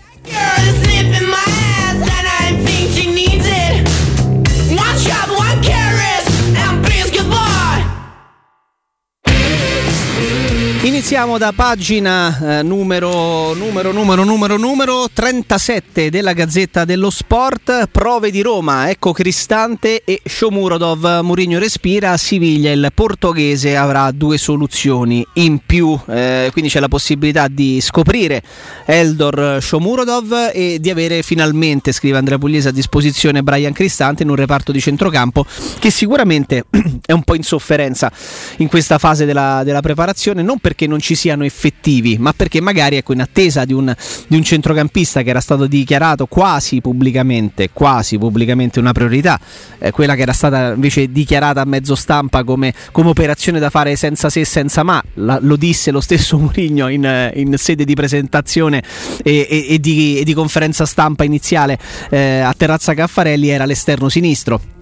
Iniziamo 10.98 11.38
da 11.38 11.52
pagina 11.54 12.58
eh, 12.58 12.62
numero, 12.64 13.54
numero, 13.54 13.92
numero, 13.92 14.24
numero, 14.24 14.56
numero 14.56 15.08
37 15.08 16.10
della 16.10 16.32
Gazzetta 16.32 16.84
dello 16.84 17.08
Sport. 17.08 17.86
Prove 17.92 18.32
di 18.32 18.42
Roma, 18.42 18.90
ecco 18.90 19.12
Cristante 19.12 20.02
e 20.04 20.20
Shomurodov. 20.24 21.20
Mourinho 21.22 21.60
respira, 21.60 22.16
Siviglia, 22.16 22.72
il 22.72 22.90
portoghese 22.92 23.76
avrà 23.76 24.10
due 24.10 24.38
soluzioni 24.38 25.24
in 25.34 25.60
più, 25.64 25.96
eh, 26.08 26.48
quindi 26.50 26.68
c'è 26.68 26.80
la 26.80 26.88
possibilità 26.88 27.46
di 27.46 27.80
scoprire 27.80 28.42
Eldor 28.84 29.62
Shomurodov 29.62 30.50
e 30.52 30.78
di 30.80 30.90
avere 30.90 31.22
finalmente, 31.22 31.92
scrive 31.92 32.18
Andrea 32.18 32.38
Pugliese, 32.38 32.70
a 32.70 32.72
disposizione 32.72 33.44
Brian 33.44 33.72
Cristante 33.72 34.24
in 34.24 34.30
un 34.30 34.34
reparto 34.36 34.72
di 34.72 34.80
centrocampo 34.80 35.46
che 35.78 35.90
sicuramente 35.90 36.64
è 37.06 37.12
un 37.12 37.22
po' 37.22 37.36
in 37.36 37.44
sofferenza 37.44 38.10
in 38.56 38.66
questa 38.66 38.98
fase 38.98 39.24
della, 39.24 39.62
della 39.62 39.80
preparazione, 39.80 40.42
non 40.42 40.58
perché 40.58 40.86
non 40.88 40.98
ci 41.00 41.14
siano 41.14 41.44
effettivi, 41.44 42.16
ma 42.18 42.32
perché 42.32 42.60
magari 42.60 42.96
ecco, 42.96 43.12
in 43.12 43.20
attesa 43.20 43.64
di 43.64 43.72
un, 43.72 43.94
di 44.26 44.36
un 44.36 44.42
centrocampista 44.42 45.22
che 45.22 45.30
era 45.30 45.40
stato 45.40 45.66
dichiarato 45.66 46.26
quasi 46.26 46.80
pubblicamente, 46.80 47.70
quasi 47.72 48.18
pubblicamente 48.18 48.80
una 48.80 48.92
priorità, 48.92 49.38
eh, 49.78 49.92
quella 49.92 50.16
che 50.16 50.22
era 50.22 50.32
stata 50.32 50.72
invece 50.72 51.12
dichiarata 51.12 51.60
a 51.60 51.64
mezzo 51.64 51.94
stampa 51.94 52.42
come, 52.42 52.74
come 52.90 53.10
operazione 53.10 53.60
da 53.60 53.70
fare 53.70 53.94
senza 53.94 54.28
se 54.30 54.40
e 54.40 54.44
senza 54.44 54.82
ma, 54.82 55.02
la, 55.14 55.38
lo 55.40 55.56
disse 55.56 55.90
lo 55.90 56.00
stesso 56.00 56.38
Mourinho 56.38 56.88
in, 56.88 57.32
in 57.34 57.54
sede 57.56 57.84
di 57.84 57.94
presentazione 57.94 58.82
e, 59.22 59.46
e, 59.48 59.66
e, 59.68 59.78
di, 59.78 60.18
e, 60.18 60.24
di, 60.24 60.34
conferenza 60.34 60.86
stampa 60.86 61.24
iniziale 61.24 61.78
eh, 62.10 62.40
a 62.40 62.54
Terrazza 62.56 62.94
Caffarelli, 62.94 63.48
era 63.48 63.64
l'esterno 63.64 64.08
sinistro 64.08 64.76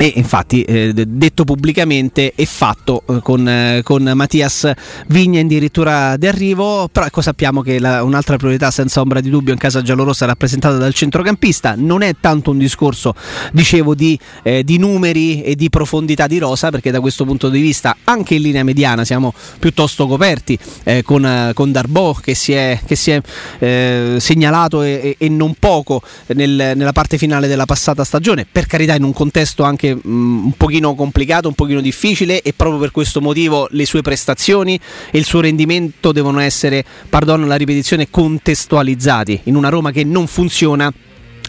e 0.00 0.12
infatti 0.14 0.62
eh, 0.62 0.92
detto 0.94 1.42
pubblicamente 1.42 2.32
e 2.36 2.46
fatto 2.46 3.02
eh, 3.08 3.18
con, 3.20 3.48
eh, 3.48 3.80
con, 3.82 4.08
Mattias 4.14 4.70
Vigna 5.08 5.40
addirittura 5.40 6.16
di 6.16 6.28
arrivo 6.28 6.88
però 6.90 7.04
ecco 7.04 7.20
sappiamo 7.20 7.62
che 7.62 7.80
la, 7.80 8.04
un'altra 8.04 8.36
priorità 8.36 8.70
senza 8.70 9.00
ombra 9.00 9.20
di 9.20 9.28
dubbio 9.28 9.52
in 9.52 9.58
casa 9.58 9.82
giallorossa 9.82 10.24
rappresentata 10.24 10.76
dal 10.76 10.94
centrocampista. 10.94 11.74
Non 11.76 12.02
è 12.02 12.14
tanto 12.20 12.52
un 12.52 12.58
discorso 12.58 13.12
dicevo 13.50 13.96
di, 13.96 14.16
eh, 14.44 14.62
di, 14.62 14.78
numeri 14.78 15.42
e 15.42 15.56
di 15.56 15.68
profondità 15.68 16.28
di 16.28 16.38
rosa 16.38 16.70
perché 16.70 16.92
da 16.92 17.00
questo 17.00 17.24
punto 17.24 17.48
di 17.48 17.60
vista 17.60 17.96
anche 18.04 18.36
in 18.36 18.42
linea 18.42 18.62
mediana 18.62 19.04
siamo 19.04 19.34
piuttosto 19.58 20.06
coperti 20.06 20.56
eh, 20.84 21.02
con, 21.02 21.26
eh, 21.26 21.50
con 21.54 21.72
Darbo 21.72 22.16
che 22.22 22.36
si 22.36 22.52
è, 22.52 22.78
che 22.86 22.94
si 22.94 23.10
è 23.10 23.20
segnalato 24.18 24.82
e, 24.82 25.16
e, 25.18 25.28
non 25.28 25.54
poco 25.58 26.02
nel, 26.28 26.72
nella 26.76 26.92
parte 26.92 27.18
finale 27.18 27.48
della 27.48 27.64
passata 27.64 28.04
stagione. 28.04 28.46
Per 28.50 28.66
carità 28.66 28.94
in 28.94 29.02
un 29.02 29.12
contesto 29.12 29.64
anche 29.64 29.87
anche 29.88 29.94
mh, 29.94 30.10
mm, 30.10 30.44
un 30.44 30.52
pochino 30.52 30.94
complicato, 30.94 31.48
un 31.48 31.54
pochino 31.54 31.80
difficile 31.80 32.42
e 32.42 32.52
proprio 32.52 32.78
per 32.78 32.90
questo 32.90 33.20
motivo 33.20 33.68
le 33.70 33.86
sue 33.86 34.02
prestazioni 34.02 34.78
e 35.10 35.18
il 35.18 35.24
suo 35.24 35.40
rendimento 35.40 36.12
devono 36.12 36.40
essere, 36.40 36.84
perdono 37.08 37.46
la 37.46 37.56
ripetizione, 37.56 38.10
contestualizzati 38.10 39.40
in 39.44 39.56
una 39.56 39.68
Roma 39.68 39.90
che 39.90 40.04
non 40.04 40.26
funziona 40.26 40.92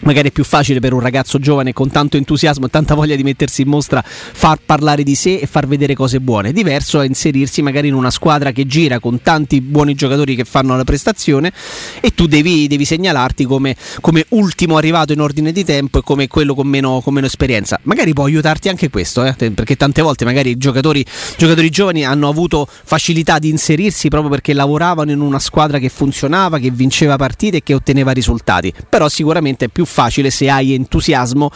magari 0.02 0.28
è 0.28 0.32
più 0.32 0.44
facile 0.44 0.80
per 0.80 0.92
un 0.92 1.00
ragazzo 1.00 1.38
giovane 1.38 1.72
con 1.72 1.90
tanto 1.90 2.16
entusiasmo 2.16 2.66
e 2.66 2.68
tanta 2.68 2.94
voglia 2.94 3.16
di 3.16 3.22
mettersi 3.22 3.62
in 3.62 3.68
mostra 3.68 4.02
far 4.04 4.58
parlare 4.64 5.02
di 5.02 5.14
sé 5.14 5.36
e 5.36 5.46
far 5.46 5.66
vedere 5.66 5.94
cose 5.94 6.20
buone. 6.20 6.52
Diverso 6.52 7.00
è 7.00 7.06
inserirsi 7.06 7.62
magari 7.62 7.88
in 7.88 7.94
una 7.94 8.10
squadra 8.10 8.52
che 8.52 8.66
gira 8.66 8.98
con 8.98 9.22
tanti 9.22 9.60
buoni 9.60 9.94
giocatori 9.94 10.34
che 10.34 10.44
fanno 10.44 10.76
la 10.76 10.84
prestazione 10.84 11.52
e 12.00 12.14
tu 12.14 12.26
devi, 12.26 12.66
devi 12.66 12.84
segnalarti 12.84 13.44
come, 13.44 13.76
come, 14.00 14.24
ultimo 14.30 14.76
arrivato 14.76 15.12
in 15.12 15.20
ordine 15.20 15.52
di 15.52 15.64
tempo 15.64 15.98
e 15.98 16.02
come 16.02 16.28
quello 16.28 16.54
con 16.54 16.66
meno, 16.66 17.00
con 17.02 17.14
meno 17.14 17.26
esperienza. 17.26 17.78
Magari 17.84 18.12
può 18.12 18.24
aiutarti 18.24 18.68
anche 18.68 18.90
questo, 18.90 19.24
eh? 19.24 19.34
perché 19.34 19.76
tante 19.76 20.02
volte 20.02 20.24
magari 20.24 20.50
i 20.50 20.56
giocatori, 20.56 21.04
giocatori 21.36 21.70
giovani 21.70 22.04
hanno 22.04 22.28
avuto 22.28 22.66
facilità 22.68 23.38
di 23.38 23.48
inserirsi 23.48 24.08
proprio 24.08 24.30
perché 24.30 24.52
lavoravano 24.52 25.10
in 25.10 25.20
una 25.20 25.38
squadra 25.38 25.78
che 25.78 25.88
funzionava, 25.88 26.58
che 26.58 26.70
vinceva 26.70 27.16
partite 27.16 27.58
e 27.58 27.62
che 27.62 27.74
otteneva 27.74 28.12
risultati. 28.12 28.72
Però 28.88 29.08
sicuramente 29.08 29.66
è 29.66 29.68
più 29.68 29.84
facile 29.90 30.30
se 30.30 30.48
hai 30.48 30.72
entusiasmo 30.72 31.50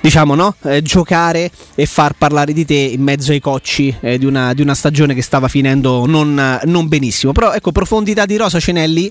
diciamo 0.00 0.36
no? 0.36 0.54
Eh, 0.62 0.82
giocare 0.82 1.50
e 1.74 1.84
far 1.84 2.12
parlare 2.16 2.52
di 2.52 2.64
te 2.64 2.74
in 2.74 3.02
mezzo 3.02 3.32
ai 3.32 3.40
cocci 3.40 3.94
eh, 4.00 4.18
di, 4.18 4.24
una, 4.24 4.54
di, 4.54 4.62
una, 4.62 4.74
stagione 4.74 5.14
che 5.14 5.22
stava 5.22 5.48
finendo 5.48 6.06
non, 6.06 6.60
non 6.64 6.86
benissimo. 6.86 7.32
Però 7.32 7.52
ecco, 7.52 7.72
profondità 7.72 8.24
di 8.24 8.36
Rosa 8.36 8.60
Cenelli 8.60 9.10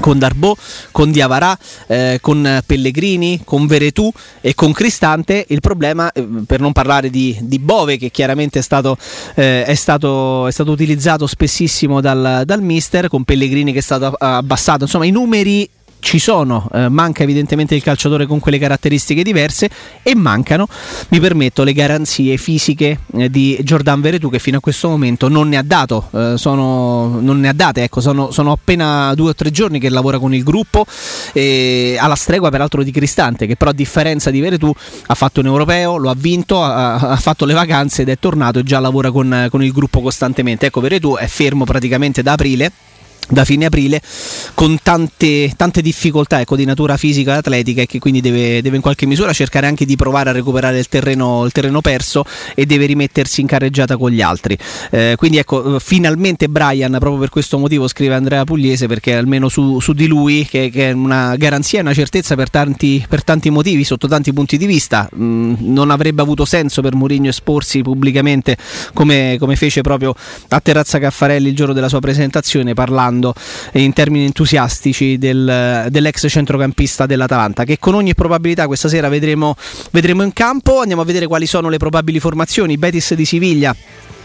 con 0.00 0.18
Darbo, 0.18 0.56
con 0.92 1.10
Diavarà, 1.10 1.58
eh, 1.86 2.18
con 2.20 2.60
Pellegrini, 2.64 3.40
con 3.44 3.66
Veretù 3.66 4.12
e 4.40 4.54
con 4.54 4.72
Cristante. 4.72 5.44
Il 5.48 5.60
problema, 5.60 6.12
eh, 6.12 6.26
per 6.46 6.60
non 6.60 6.72
parlare 6.72 7.10
di, 7.10 7.36
di, 7.40 7.58
Bove, 7.58 7.96
che 7.96 8.10
chiaramente 8.10 8.58
è 8.58 8.62
stato, 8.62 8.96
eh, 9.34 9.64
è 9.64 9.74
stato, 9.74 10.46
è 10.46 10.52
stato 10.52 10.70
utilizzato 10.70 11.26
spessissimo 11.26 12.00
dal, 12.00 12.42
dal, 12.44 12.62
mister, 12.62 13.08
con 13.08 13.24
Pellegrini 13.24 13.72
che 13.72 13.78
è 13.78 13.82
stato 13.82 14.14
abbassato. 14.18 14.84
Insomma, 14.84 15.06
i 15.06 15.10
numeri 15.10 15.68
ci 16.00 16.18
sono, 16.18 16.68
eh, 16.72 16.88
manca 16.88 17.22
evidentemente 17.22 17.74
il 17.74 17.82
calciatore 17.82 18.26
con 18.26 18.38
quelle 18.38 18.58
caratteristiche 18.58 19.22
diverse 19.22 19.68
e 20.02 20.14
mancano, 20.14 20.66
mi 21.08 21.20
permetto, 21.20 21.64
le 21.64 21.72
garanzie 21.72 22.36
fisiche 22.36 23.00
eh, 23.14 23.30
di 23.30 23.58
Jordan 23.62 24.00
Veretù 24.00 24.30
che 24.30 24.38
fino 24.38 24.58
a 24.58 24.60
questo 24.60 24.88
momento 24.88 25.28
non 25.28 25.48
ne 25.48 25.56
ha 25.56 25.62
dato, 25.62 26.08
eh, 26.12 26.34
sono, 26.36 27.20
non 27.20 27.40
ne 27.40 27.48
ha 27.48 27.52
date, 27.52 27.82
ecco, 27.82 28.00
sono, 28.00 28.30
sono, 28.30 28.52
appena 28.52 29.14
due 29.14 29.30
o 29.30 29.34
tre 29.34 29.50
giorni 29.50 29.78
che 29.78 29.88
lavora 29.88 30.18
con 30.18 30.34
il 30.34 30.42
gruppo, 30.42 30.86
alla 31.98 32.14
stregua 32.14 32.50
peraltro 32.50 32.82
di 32.82 32.90
Cristante 32.90 33.46
che 33.46 33.56
però 33.56 33.70
a 33.70 33.74
differenza 33.74 34.30
di 34.30 34.40
Veretù 34.40 34.72
ha 35.06 35.14
fatto 35.14 35.40
un 35.40 35.46
europeo, 35.46 35.96
lo 35.96 36.10
ha 36.10 36.14
vinto, 36.16 36.62
ha, 36.62 36.94
ha 36.94 37.16
fatto 37.16 37.44
le 37.44 37.54
vacanze 37.54 38.02
ed 38.02 38.08
è 38.08 38.18
tornato 38.18 38.60
e 38.60 38.62
già 38.62 38.78
lavora 38.80 39.10
con, 39.10 39.48
con 39.50 39.62
il 39.62 39.72
gruppo 39.72 40.00
costantemente. 40.00 40.66
Ecco, 40.66 40.80
Veretù 40.80 41.16
è 41.16 41.26
fermo 41.26 41.64
praticamente 41.64 42.22
da 42.22 42.32
aprile 42.32 42.72
da 43.28 43.44
fine 43.44 43.66
aprile 43.66 44.00
con 44.54 44.78
tante, 44.82 45.52
tante 45.56 45.82
difficoltà 45.82 46.40
ecco, 46.40 46.56
di 46.56 46.64
natura 46.64 46.96
fisica 46.96 47.34
e 47.34 47.36
atletica 47.36 47.82
e 47.82 47.86
che 47.86 47.98
quindi 47.98 48.20
deve, 48.20 48.62
deve, 48.62 48.76
in 48.76 48.82
qualche 48.82 49.06
misura 49.06 49.32
cercare 49.32 49.66
anche 49.66 49.84
di 49.84 49.96
provare 49.96 50.30
a 50.30 50.32
recuperare 50.32 50.78
il 50.78 50.88
terreno, 50.88 51.44
il 51.44 51.52
terreno 51.52 51.80
perso 51.80 52.24
e 52.54 52.64
deve 52.64 52.86
rimettersi 52.86 53.40
in 53.40 53.46
carreggiata 53.46 53.96
con 53.96 54.10
gli 54.10 54.22
altri. 54.22 54.56
Eh, 54.90 55.14
quindi 55.16 55.38
ecco 55.38 55.78
finalmente 55.78 56.48
Brian 56.48 56.92
proprio 56.98 57.18
per 57.18 57.28
questo 57.28 57.58
motivo 57.58 57.86
scrive 57.86 58.14
Andrea 58.14 58.44
Pugliese 58.44 58.86
perché 58.86 59.14
almeno 59.14 59.48
su, 59.48 59.78
su 59.80 59.92
di 59.92 60.06
lui 60.06 60.46
che, 60.48 60.70
che, 60.70 60.90
è 60.90 60.92
una 60.92 61.36
garanzia 61.36 61.78
e 61.78 61.82
una 61.82 61.94
certezza 61.94 62.34
per 62.34 62.50
tanti, 62.50 63.04
per 63.08 63.22
tanti, 63.22 63.50
motivi 63.50 63.84
sotto 63.84 64.08
tanti 64.08 64.32
punti 64.32 64.56
di 64.56 64.66
vista 64.66 65.08
mm, 65.14 65.54
non 65.60 65.90
avrebbe 65.90 66.22
avuto 66.22 66.44
senso 66.44 66.80
per 66.80 66.94
Mourinho 66.94 67.28
esporsi 67.28 67.82
pubblicamente 67.82 68.56
come, 68.94 69.36
come 69.38 69.56
fece 69.56 69.82
proprio 69.82 70.14
a 70.48 70.60
Terrazza 70.60 70.98
Caffarelli 70.98 71.48
il 71.48 71.54
giorno 71.54 71.74
della 71.74 71.88
sua 71.88 72.00
presentazione 72.00 72.74
parlando 72.74 73.07
parlando 73.08 73.34
in 73.72 73.92
termini 73.92 74.26
entusiastici 74.26 75.18
del, 75.18 75.86
dell'ex 75.88 76.26
centrocampista 76.28 77.06
dell'Atalanta 77.06 77.64
che 77.64 77.78
con 77.78 77.94
ogni 77.94 78.14
probabilità 78.14 78.66
questa 78.66 78.88
sera 78.88 79.08
vedremo, 79.08 79.56
vedremo 79.90 80.22
in 80.22 80.32
campo. 80.32 80.80
Andiamo 80.80 81.02
a 81.02 81.04
vedere 81.04 81.26
quali 81.26 81.46
sono 81.46 81.68
le 81.68 81.78
probabili 81.78 82.20
formazioni. 82.20 82.76
Betis 82.76 83.14
di 83.14 83.24
Siviglia 83.24 83.74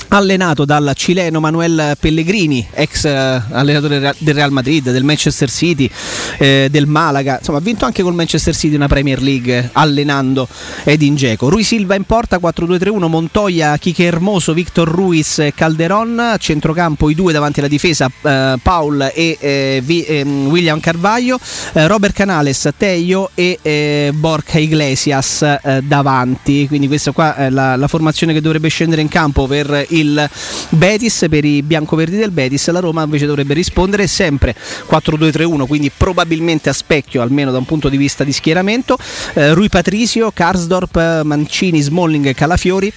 allenato 0.10 0.66
dal 0.66 0.91
cileno 0.95 1.39
Manuel 1.39 1.95
Pellegrini, 1.99 2.68
ex 2.72 3.06
eh, 3.06 3.41
allenatore 3.51 4.14
del 4.18 4.34
Real 4.34 4.51
Madrid, 4.51 4.91
del 4.91 5.04
Manchester 5.04 5.49
City, 5.49 5.89
eh, 6.38 6.68
del 6.70 6.88
Malaga, 6.88 7.38
insomma 7.39 7.58
ha 7.58 7.62
vinto 7.62 7.86
anche 7.86 8.04
col 8.04 8.14
Manchester 8.14 8.56
City 8.56 8.76
una 8.76 8.88
Premier 8.88 9.22
League 9.22 9.70
allenando 9.74 10.47
Edin 10.84 11.16
Dzeko. 11.16 11.49
Rui 11.49 11.64
Silva 11.64 11.95
in 11.95 12.04
porta 12.04 12.38
4-2-3-1, 12.38 13.08
Montoya, 13.08 13.78
Kike 13.78 14.04
Hermoso, 14.04 14.54
Victor 14.54 14.88
Ruiz 14.88 15.39
e 15.39 15.54
Calderon, 15.56 16.36
centrocampo 16.39 17.10
i 17.10 17.16
due 17.16 17.32
davanti 17.32 17.60
alla 17.60 17.68
difesa 17.68 18.10
eh, 18.22 18.56
Paul 18.62 19.12
e 19.14 19.38
eh, 19.39 19.82
Vi, 19.84 20.04
ehm, 20.06 20.47
William 20.47 20.80
Carvaglio, 20.80 21.39
eh, 21.74 21.88
Robert 21.88 22.14
Canales, 22.14 22.70
Teio 22.78 23.30
e 23.34 23.58
eh, 23.62 24.12
Borca 24.14 24.60
Iglesias 24.60 25.41
davanti, 25.84 26.68
quindi 26.68 26.88
questa 26.88 27.12
qua 27.12 27.36
è 27.36 27.49
la, 27.49 27.76
la 27.76 27.88
formazione 27.88 28.34
che 28.34 28.41
dovrebbe 28.41 28.68
scendere 28.68 29.01
in 29.01 29.08
campo 29.08 29.47
per 29.47 29.86
il 29.98 30.30
Betis, 30.70 31.26
per 31.30 31.46
i 31.46 31.62
biancoverdi 31.62 32.18
del 32.18 32.32
Betis, 32.32 32.70
la 32.70 32.80
Roma 32.80 33.04
invece 33.04 33.26
dovrebbe 33.26 33.54
rispondere 33.54 34.08
sempre 34.08 34.56
4-2-3-1, 34.89 35.68
quindi 35.68 35.91
probabilmente 35.96 36.70
a 36.70 36.74
specchio 36.74 37.22
almeno 37.22 37.52
da 37.52 37.58
un 37.58 37.66
punto 37.66 37.89
di 37.89 37.98
vista 37.98 38.24
di 38.24 38.32
schieramento. 38.32 38.98
Eh, 39.34 39.54
Rui 39.54 39.70
Patrisio, 39.70 40.32
Karsdorp, 40.32 41.22
Mancini, 41.24 41.82
Smalling 41.82 42.26
e 42.28 42.34
Calafiori 42.34 42.94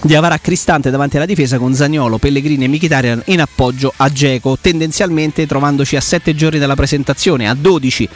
di 0.00 0.14
Avara 0.14 0.38
Cristante 0.38 0.90
davanti 0.90 1.16
alla 1.16 1.26
difesa 1.26 1.58
con 1.58 1.74
Zagnolo, 1.74 2.18
Pellegrini 2.18 2.64
e 2.64 2.68
Mkhitaryan 2.68 3.22
in 3.26 3.40
appoggio 3.40 3.92
a 3.96 4.08
Geco, 4.10 4.56
tendenzialmente 4.60 5.46
trovandoci 5.46 5.96
a 5.96 6.00
7 6.00 6.34
giorni 6.34 6.58
dalla 6.58 6.76
presentazione, 6.76 7.48
a 7.48 7.54
12 7.54 8.08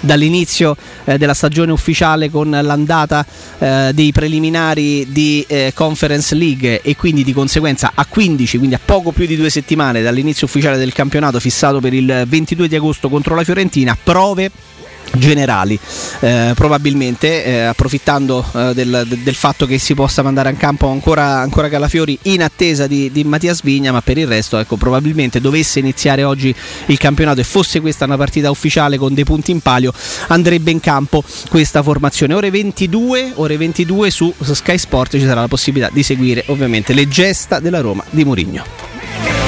dall'inizio 0.00 0.76
eh, 1.04 1.16
della 1.16 1.34
stagione 1.34 1.70
ufficiale 1.70 2.30
con 2.30 2.50
l'andata 2.50 3.24
eh, 3.58 3.90
dei 3.94 4.10
preliminari 4.10 5.12
di 5.12 5.44
eh, 5.46 5.72
Conference 5.74 6.34
League 6.34 6.82
e 6.82 6.96
quindi 6.96 7.22
di 7.22 7.32
conseguenza 7.32 7.92
a 7.94 8.04
15, 8.04 8.58
quindi 8.58 8.74
a 8.74 8.80
poco 8.84 9.12
più 9.12 9.26
di 9.26 9.36
due 9.36 9.50
settimane 9.50 10.02
dall'inizio 10.02 10.46
ufficiale 10.46 10.76
del 10.76 10.92
campionato 10.92 11.38
fissato 11.38 11.78
per 11.80 11.94
il 11.94 12.24
22 12.26 12.66
di 12.66 12.74
agosto 12.74 13.08
contro 13.08 13.34
la 13.34 13.44
Fiorentina, 13.44 13.96
prove 14.02 14.50
generali. 15.18 15.78
Eh, 16.20 16.52
probabilmente 16.54 17.44
eh, 17.44 17.60
approfittando 17.60 18.44
eh, 18.54 18.72
del, 18.74 19.06
del, 19.06 19.34
fatto 19.34 19.66
che 19.66 19.78
si 19.78 19.94
possa 19.94 20.22
mandare 20.22 20.50
in 20.50 20.56
campo 20.56 20.88
ancora, 20.88 21.38
ancora 21.38 21.68
Calafiori 21.68 22.18
in 22.22 22.42
attesa 22.42 22.86
di, 22.86 23.10
di 23.12 23.24
Mattias 23.24 23.62
Vigna 23.62 23.92
ma 23.92 24.00
per 24.00 24.18
il 24.18 24.26
resto 24.26 24.58
ecco, 24.58 24.76
probabilmente 24.76 25.40
dovesse 25.40 25.78
iniziare 25.78 26.24
oggi 26.24 26.54
il 26.86 26.98
campionato 26.98 27.40
e 27.40 27.44
fosse 27.44 27.80
questa 27.80 28.04
una 28.04 28.16
partita 28.16 28.50
ufficiale 28.50 28.96
con 28.96 29.14
dei 29.14 29.24
punti 29.24 29.50
in 29.50 29.60
palio 29.60 29.92
andrebbe 30.28 30.70
in 30.70 30.80
campo 30.80 31.22
questa 31.48 31.82
formazione. 31.82 32.34
Ore 32.34 32.50
22, 32.50 33.32
ore 33.34 33.56
22 33.56 34.10
su 34.10 34.34
Sky 34.40 34.78
Sport 34.78 35.18
ci 35.18 35.24
sarà 35.24 35.40
la 35.40 35.48
possibilità 35.48 35.90
di 35.92 36.02
seguire 36.02 36.44
ovviamente 36.46 36.92
le 36.92 37.08
gesta 37.08 37.60
della 37.60 37.80
Roma 37.80 38.04
di 38.10 38.24
Mourinho 38.24 39.47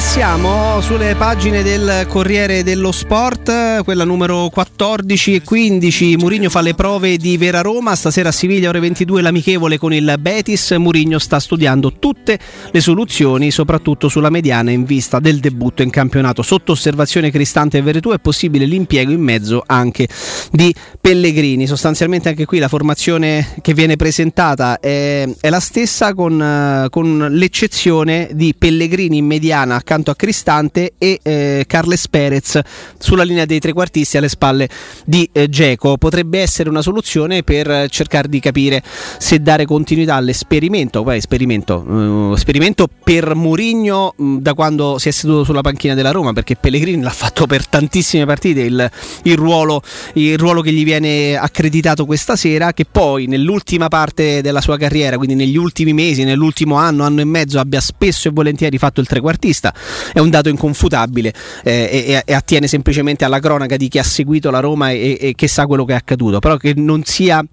Passiamo 0.00 0.80
sulle 0.80 1.14
pagine 1.14 1.62
del 1.62 2.06
Corriere 2.08 2.62
dello 2.62 2.90
Sport, 2.90 3.84
quella 3.84 4.04
numero 4.04 4.48
14 4.48 5.34
e 5.34 5.42
15. 5.42 6.16
Murigno 6.16 6.48
fa 6.48 6.62
le 6.62 6.72
prove 6.72 7.18
di 7.18 7.36
Vera 7.36 7.60
Roma. 7.60 7.94
Stasera 7.94 8.30
a 8.30 8.32
Siviglia, 8.32 8.70
ore 8.70 8.80
22, 8.80 9.20
l'amichevole 9.20 9.76
con 9.76 9.92
il 9.92 10.16
Betis. 10.18 10.70
Murigno 10.70 11.18
sta 11.18 11.38
studiando 11.38 11.92
tutte 11.98 12.38
le 12.70 12.80
soluzioni, 12.80 13.50
soprattutto 13.50 14.08
sulla 14.08 14.30
mediana, 14.30 14.70
in 14.70 14.84
vista 14.84 15.20
del 15.20 15.38
debutto 15.38 15.82
in 15.82 15.90
campionato. 15.90 16.40
Sotto 16.40 16.72
osservazione 16.72 17.30
Cristante 17.30 17.76
e 17.76 17.82
Veretù 17.82 18.10
è 18.12 18.18
possibile 18.18 18.64
l'impiego 18.64 19.12
in 19.12 19.20
mezzo 19.20 19.62
anche 19.66 20.08
di 20.50 20.74
Pellegrini. 20.98 21.66
Sostanzialmente 21.66 22.30
anche 22.30 22.46
qui 22.46 22.58
la 22.58 22.68
formazione 22.68 23.54
che 23.60 23.74
viene 23.74 23.96
presentata 23.96 24.80
è, 24.80 25.28
è 25.40 25.50
la 25.50 25.60
stessa, 25.60 26.14
con, 26.14 26.86
con 26.88 27.28
l'eccezione 27.30 28.30
di 28.32 28.54
Pellegrini 28.56 29.18
in 29.18 29.26
mediana 29.26 29.82
accanto 29.90 30.12
a 30.12 30.14
Cristante 30.14 30.92
e 30.98 31.18
eh, 31.20 31.64
Carles 31.66 32.06
Perez 32.06 32.60
sulla 32.96 33.24
linea 33.24 33.44
dei 33.44 33.58
trequartisti 33.58 34.16
alle 34.16 34.28
spalle 34.28 34.68
di 35.04 35.28
eh, 35.32 35.48
Geco. 35.48 35.96
Potrebbe 35.96 36.38
essere 36.38 36.68
una 36.68 36.80
soluzione 36.80 37.42
per 37.42 37.88
cercare 37.88 38.28
di 38.28 38.38
capire 38.38 38.84
se 39.18 39.40
dare 39.40 39.64
continuità 39.64 40.14
all'esperimento, 40.14 41.02
poi 41.02 41.16
esperimento, 41.16 41.78
uh, 41.78 42.34
esperimento 42.34 42.86
per 43.02 43.34
Murigno 43.34 44.14
uh, 44.16 44.38
da 44.40 44.54
quando 44.54 44.98
si 44.98 45.08
è 45.08 45.10
seduto 45.10 45.42
sulla 45.42 45.60
panchina 45.60 45.94
della 45.94 46.12
Roma, 46.12 46.32
perché 46.32 46.54
Pellegrini 46.54 47.02
l'ha 47.02 47.10
fatto 47.10 47.46
per 47.46 47.66
tantissime 47.66 48.24
partite, 48.26 48.60
il, 48.60 48.90
il, 49.24 49.36
ruolo, 49.36 49.82
il 50.14 50.38
ruolo 50.38 50.60
che 50.60 50.70
gli 50.72 50.84
viene 50.84 51.36
accreditato 51.36 52.06
questa 52.06 52.36
sera, 52.36 52.72
che 52.72 52.84
poi 52.88 53.26
nell'ultima 53.26 53.88
parte 53.88 54.40
della 54.40 54.60
sua 54.60 54.76
carriera, 54.76 55.16
quindi 55.16 55.34
negli 55.34 55.56
ultimi 55.56 55.92
mesi, 55.92 56.22
nell'ultimo 56.22 56.76
anno, 56.76 57.02
anno 57.02 57.20
e 57.20 57.24
mezzo, 57.24 57.58
abbia 57.58 57.80
spesso 57.80 58.28
e 58.28 58.30
volentieri 58.30 58.78
fatto 58.78 59.00
il 59.00 59.08
trequartista 59.08 59.74
è 60.12 60.18
un 60.18 60.30
dato 60.30 60.48
inconfutabile 60.48 61.32
eh, 61.62 61.72
e, 62.06 62.22
e, 62.24 62.34
attiene 62.34 62.66
semplicemente 62.66 63.24
alla 63.24 63.40
cronaca 63.40 63.76
di 63.76 63.88
chi 63.88 63.98
ha 63.98 64.02
seguito 64.02 64.50
la 64.50 64.60
Roma 64.60 64.90
e, 64.90 65.18
e 65.20 65.34
che 65.34 65.48
sa 65.48 65.66
quello 65.66 65.84
che 65.84 65.92
è 65.92 65.96
accaduto, 65.96 66.38
però 66.38 66.56
che 66.56 66.74
non 66.76 67.04
sia 67.04 67.44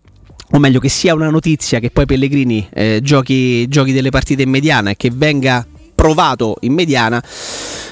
o 0.52 0.60
meglio 0.60 0.80
che 0.80 0.90
sia 0.90 1.14
una 1.14 1.30
notizia 1.30 1.80
che 1.80 1.90
poi 1.90 2.06
Pellegrini 2.06 2.70
eh, 2.74 3.00
giochi, 3.04 3.68
giochi 3.68 3.92
delle 3.92 4.12
partite 4.12 4.44
in 4.44 4.50
mediana 4.50 4.92
e 4.92 4.96
che 4.96 5.12
venga 5.14 5.66
provato 5.98 6.58
in 6.62 6.74
mediana 6.74 7.20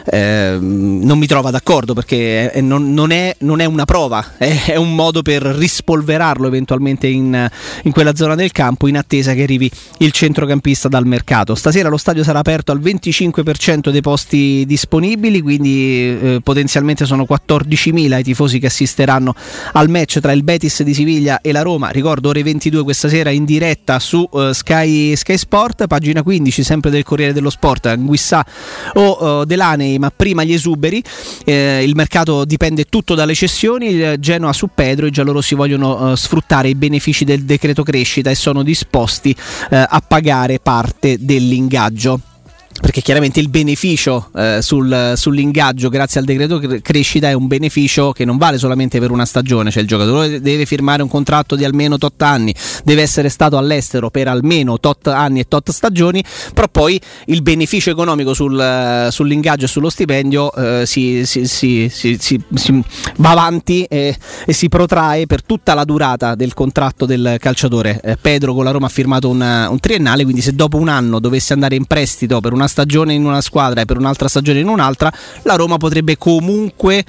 eh, 0.05 0.57
non 0.59 1.17
mi 1.17 1.25
trova 1.25 1.49
d'accordo 1.49 1.93
perché 1.93 2.51
è, 2.51 2.61
non, 2.61 2.93
non, 2.93 3.11
è, 3.11 3.35
non, 3.39 3.59
è, 3.59 3.65
una 3.65 3.85
prova, 3.85 4.33
è, 4.37 4.65
è, 4.65 4.75
un 4.75 4.93
modo 4.93 5.21
per 5.21 5.41
rispolverarlo 5.41 6.45
eventualmente 6.47 7.07
in, 7.07 7.49
in, 7.83 7.91
quella 7.91 8.15
zona 8.15 8.35
del 8.35 8.51
campo 8.51 8.87
in 8.87 8.97
attesa 8.97 9.33
che 9.33 9.43
arrivi 9.43 9.69
il 9.99 10.11
centrocampista 10.11 10.87
dal 10.87 11.07
mercato. 11.07 11.55
Stasera 11.55 11.89
lo 11.89 11.97
stadio 11.97 12.23
sarà 12.23 12.39
aperto 12.39 12.71
al 12.71 12.79
25% 12.79 13.89
dei 13.89 14.01
posti 14.01 14.63
disponibili, 14.67 15.41
quindi 15.41 16.17
eh, 16.21 16.39
potenzialmente 16.43 17.05
sono 17.05 17.25
14.000 17.27 18.19
i 18.19 18.23
tifosi 18.23 18.59
che 18.59 18.67
assisteranno 18.67 19.33
al 19.73 19.89
match 19.89 20.19
tra 20.19 20.31
il 20.31 20.43
Betis 20.43 20.83
di 20.83 20.93
Siviglia 20.93 21.41
e 21.41 21.51
la 21.51 21.63
Roma. 21.63 21.89
Ricordo 21.89 22.29
ore 22.29 22.43
22 22.43 22.83
questa 22.83 23.09
sera 23.09 23.31
in 23.31 23.45
diretta 23.45 23.97
su 23.99 24.27
uh, 24.29 24.51
Sky, 24.51 25.15
Sky, 25.15 25.37
Sport, 25.37 25.87
pagina 25.87 26.21
15 26.21 26.63
sempre 26.63 26.91
del 26.91 27.03
Corriere 27.03 27.33
dello 27.33 27.49
Sport, 27.49 27.94
Anguissà 27.95 28.45
o 28.93 29.39
uh, 29.39 29.45
Delaney 29.45 29.97
ma 29.97 30.11
prima 30.15 30.43
gli 30.43 30.53
esuberi. 30.53 31.03
Eh, 31.43 31.83
il 31.83 31.95
mercato 31.95 32.45
dipende 32.45 32.85
tutto 32.85 33.15
dalle 33.15 33.33
cessioni. 33.33 34.19
Genoa 34.19 34.53
su 34.53 34.69
Pedro, 34.73 35.05
i 35.05 35.11
giallorossi 35.11 35.55
vogliono 35.55 36.11
eh, 36.11 36.17
sfruttare 36.17 36.69
i 36.69 36.75
benefici 36.75 37.25
del 37.25 37.43
decreto 37.43 37.83
crescita 37.83 38.29
e 38.29 38.35
sono 38.35 38.63
disposti 38.63 39.35
eh, 39.69 39.85
a 39.87 40.03
pagare 40.05 40.59
parte 40.59 41.17
dell'ingaggio. 41.19 42.19
Perché 42.81 43.01
chiaramente 43.01 43.39
il 43.39 43.49
beneficio 43.49 44.29
eh, 44.35 44.59
sul, 44.61 45.13
sull'ingaggio 45.15 45.87
grazie 45.89 46.19
al 46.19 46.25
decreto 46.25 46.59
cre- 46.59 46.81
crescita 46.81 47.29
è 47.29 47.33
un 47.33 47.47
beneficio 47.47 48.11
che 48.11 48.25
non 48.25 48.37
vale 48.37 48.57
solamente 48.57 48.99
per 48.99 49.11
una 49.11 49.25
stagione, 49.25 49.71
cioè 49.71 49.81
il 49.81 49.87
giocatore 49.87 50.41
deve 50.41 50.65
firmare 50.65 51.01
un 51.01 51.07
contratto 51.07 51.55
di 51.55 51.63
almeno 51.63 51.97
tot 51.97 52.21
anni, 52.21 52.53
deve 52.83 53.01
essere 53.01 53.29
stato 53.29 53.57
all'estero 53.57 54.09
per 54.09 54.27
almeno 54.27 54.77
tot 54.79 55.07
anni 55.07 55.39
e 55.39 55.47
tot 55.47 55.71
stagioni, 55.71 56.23
però 56.53 56.67
poi 56.67 56.99
il 57.27 57.41
beneficio 57.41 57.91
economico 57.91 58.33
sul, 58.33 59.07
sull'ingaggio 59.09 59.65
e 59.65 59.67
sullo 59.67 59.89
stipendio 59.89 60.53
eh, 60.53 60.85
si, 60.85 61.25
si, 61.25 61.47
si, 61.47 61.89
si, 61.89 62.83
va 63.17 63.29
avanti 63.29 63.83
e, 63.83 64.15
e, 64.45 64.53
si 64.53 64.67
protrae 64.67 65.25
per 65.27 65.43
tutta 65.43 65.73
la 65.73 65.85
durata 65.85 66.35
del 66.35 66.53
contratto 66.53 67.05
del 67.05 67.37
calciatore. 67.39 68.01
Eh, 68.03 68.17
Pedro 68.17 68.53
con 68.53 68.65
la 68.65 68.71
Roma 68.71 68.87
ha 68.87 68.89
firmato 68.89 69.29
una, 69.29 69.69
un 69.69 69.79
triennale, 69.79 70.23
quindi 70.23 70.41
se 70.41 70.53
dopo 70.53 70.77
un 70.77 70.89
anno 70.89 71.19
dovesse 71.19 71.53
andare 71.53 71.75
in 71.75 71.85
prestito 71.85 72.41
per 72.41 72.51
una 72.51 72.64
stagione 72.67 73.13
in 73.13 73.25
una 73.25 73.41
squadra 73.41 73.81
e 73.81 73.85
per 73.85 73.97
un'altra 73.97 74.27
stagione 74.27 74.59
in 74.59 74.67
un'altra, 74.67 75.11
la 75.43 75.55
Roma 75.55 75.77
potrebbe 75.77 76.17
comunque 76.17 77.05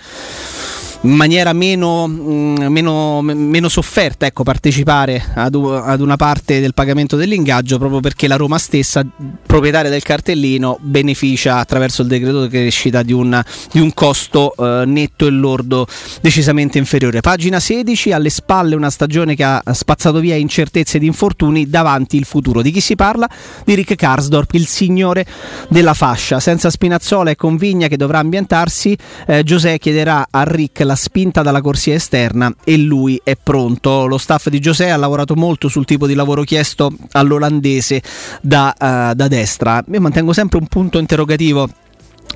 in 1.03 1.12
maniera 1.12 1.53
meno, 1.53 2.07
mh, 2.07 2.66
meno, 2.68 3.20
meno 3.22 3.68
sofferta 3.68 4.26
ecco, 4.26 4.42
partecipare 4.42 5.22
ad, 5.34 5.55
ad, 5.55 6.01
una 6.01 6.16
parte 6.16 6.61
del 6.61 6.74
pagamento 6.74 7.16
dell'ingaggio 7.16 7.78
proprio 7.78 8.01
perché 8.01 8.26
la 8.26 8.36
Roma 8.36 8.59
stessa, 8.59 9.05
proprietaria 9.47 9.90
del 9.90 10.03
cartellino, 10.03 10.78
beneficia 10.80 11.59
attraverso 11.59 12.03
il 12.03 12.09
decreto 12.09 12.42
di 12.42 12.49
crescita 12.49 13.03
di 13.03 13.12
un, 13.12 13.40
di 13.70 13.80
un 13.80 13.92
costo 13.94 14.55
eh, 14.57 14.84
netto 14.86 15.26
e 15.26 15.30
lordo 15.30 15.86
decisamente 16.20 16.78
inferiore. 16.78 17.20
Pagina 17.20 17.61
16, 17.61 18.12
alle 18.12 18.30
spalle 18.30 18.74
una 18.74 18.90
stagione 18.90 19.34
che 19.34 19.44
ha 19.44 19.62
spazzato 19.72 20.20
via 20.20 20.34
incertezze 20.34 20.97
ed 20.97 21.03
infortuni, 21.03 21.68
davanti 21.68 22.16
il 22.16 22.24
futuro. 22.24 22.62
Di 22.62 22.70
chi 22.70 22.80
si 22.80 22.97
parla? 22.97 23.28
Di 23.64 23.74
Rick 23.74 23.94
Karsdorp, 23.94 24.55
il 24.55 24.66
signore 24.66 25.24
della 25.68 25.94
fascia. 25.94 26.40
Senza 26.40 26.70
Spinazzola 26.70 27.30
e 27.30 27.36
Convigna 27.36 27.88
che 27.88 27.97
dovrà 27.97 28.18
ambientarsi, 28.18 28.97
eh, 29.26 29.42
Giuseppe 29.42 29.78
chiederà 29.78 30.28
a 30.30 30.42
Rick 30.42 30.80
la 30.87 30.95
spinta 30.95 31.43
dalla 31.43 31.61
corsia 31.61 31.95
esterna 31.95 32.55
e 32.64 32.78
lui 32.78 33.20
è 33.22 33.37
pronto. 33.37 34.07
Lo 34.07 34.16
staff 34.16 34.49
di 34.49 34.61
Giuseppe 34.61 34.93
ha 34.93 34.97
lavorato 34.97 35.34
molto 35.34 35.68
sul 35.68 35.84
tipo 35.84 36.07
di 36.07 36.14
lavoro 36.14 36.43
chiesto 36.43 36.91
all'olandese 37.12 38.01
da, 38.41 38.74
uh, 38.78 39.14
da 39.14 39.28
destra. 39.28 39.84
Io 39.93 40.01
mantengo 40.01 40.32
sempre 40.32 40.59
un 40.59 40.66
punto 40.68 40.99
interrogativo 40.99 41.68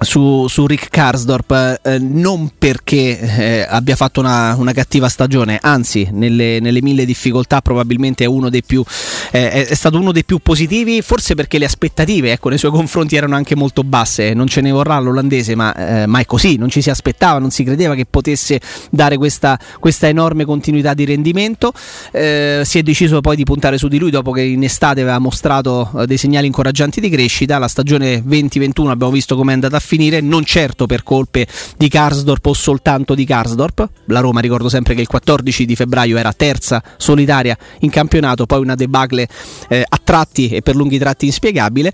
su, 0.01 0.47
su, 0.49 0.67
Rick 0.67 0.89
Karsdorp 0.89 1.81
eh, 1.83 1.99
non 1.99 2.53
perché 2.57 3.19
eh, 3.19 3.67
abbia 3.69 3.97
fatto 3.97 4.21
una, 4.21 4.55
una, 4.57 4.73
cattiva 4.73 5.09
stagione, 5.09 5.59
anzi 5.61 6.09
nelle, 6.13 6.59
nelle, 6.61 6.81
mille 6.81 7.05
difficoltà 7.05 7.61
probabilmente 7.61 8.25
è, 8.25 8.27
uno 8.27 8.49
dei 8.49 8.63
più, 8.63 8.83
eh, 9.31 9.67
è, 9.67 9.75
stato 9.75 9.99
uno 9.99 10.13
dei 10.13 10.25
più 10.25 10.39
positivi, 10.39 11.03
forse 11.03 11.35
perché 11.35 11.59
le 11.59 11.67
aspettative 11.67 12.33
ecco, 12.33 12.49
nei 12.49 12.57
suoi 12.57 12.71
confronti 12.71 13.17
erano 13.17 13.37
anche 13.37 13.55
molto 13.55 13.85
basse, 13.85 14.33
non 14.33 14.47
ce 14.47 14.63
ne 14.63 14.71
vorrà 14.71 14.99
l'olandese 14.99 15.55
ma, 15.55 15.75
eh, 15.75 16.07
ma, 16.07 16.21
è 16.21 16.25
così, 16.25 16.57
non 16.57 16.71
ci 16.71 16.81
si 16.81 16.89
aspettava, 16.89 17.39
non 17.39 17.51
si 17.51 17.63
credeva 17.63 17.95
che 17.95 18.07
potesse 18.09 18.61
dare 18.91 19.19
questa, 19.19 19.59
questa 19.79 20.09
enorme 20.09 20.47
continuità 20.47 20.95
di 20.95 21.05
rendimento, 21.05 21.73
eh, 22.13 22.63
si 22.65 22.79
è 22.79 22.83
deciso 22.83 23.21
poi 23.21 23.37
di 23.37 23.45
puntare 23.45 23.77
su 23.77 23.89
di 23.89 23.99
lui 23.99 24.11
dopo 24.11 24.33
che 24.33 24.43
in 24.43 24.65
estate 24.65 25.03
aveva 25.03 25.19
mostrato 25.19 25.91
eh, 25.99 26.07
dei 26.07 26.17
segnali 26.17 26.47
incoraggianti 26.47 27.01
di 27.01 27.11
crescita, 27.11 27.59
la 27.59 27.69
stagione 27.69 28.23
2021 28.23 28.91
abbiamo 28.91 29.13
visto 29.13 29.37
come 29.37 29.51
è 29.51 29.55
andata 29.55 29.77
a 29.77 29.81
finire, 29.91 30.21
non 30.21 30.45
certo 30.45 30.87
per 30.87 31.03
colpe 31.03 31.49
di 31.77 31.89
Karsdorp 31.89 32.47
o 32.47 32.53
soltanto 32.53 33.17
di 33.17 33.25
Karsdorp. 33.25 33.89
La 34.07 34.21
Roma 34.21 34.39
ricordo 34.41 34.69
sempre 34.69 34.95
che 34.95 35.01
il 35.01 35.09
14 35.09 35.67
di 35.67 35.75
febbraio 35.75 36.17
era 36.17 36.33
terza 36.33 36.81
solitaria 36.97 37.57
in 37.81 37.91
campionato, 37.91 38.47
poi 38.47 38.61
una 38.61 38.77
debacle 38.77 39.27
eh, 39.69 39.85
a 39.87 40.01
tratti 40.03 40.49
e 40.51 40.63
per 40.63 40.77
lunghi 40.77 40.99
tratti 40.99 41.27
inspiegabile. 41.27 41.93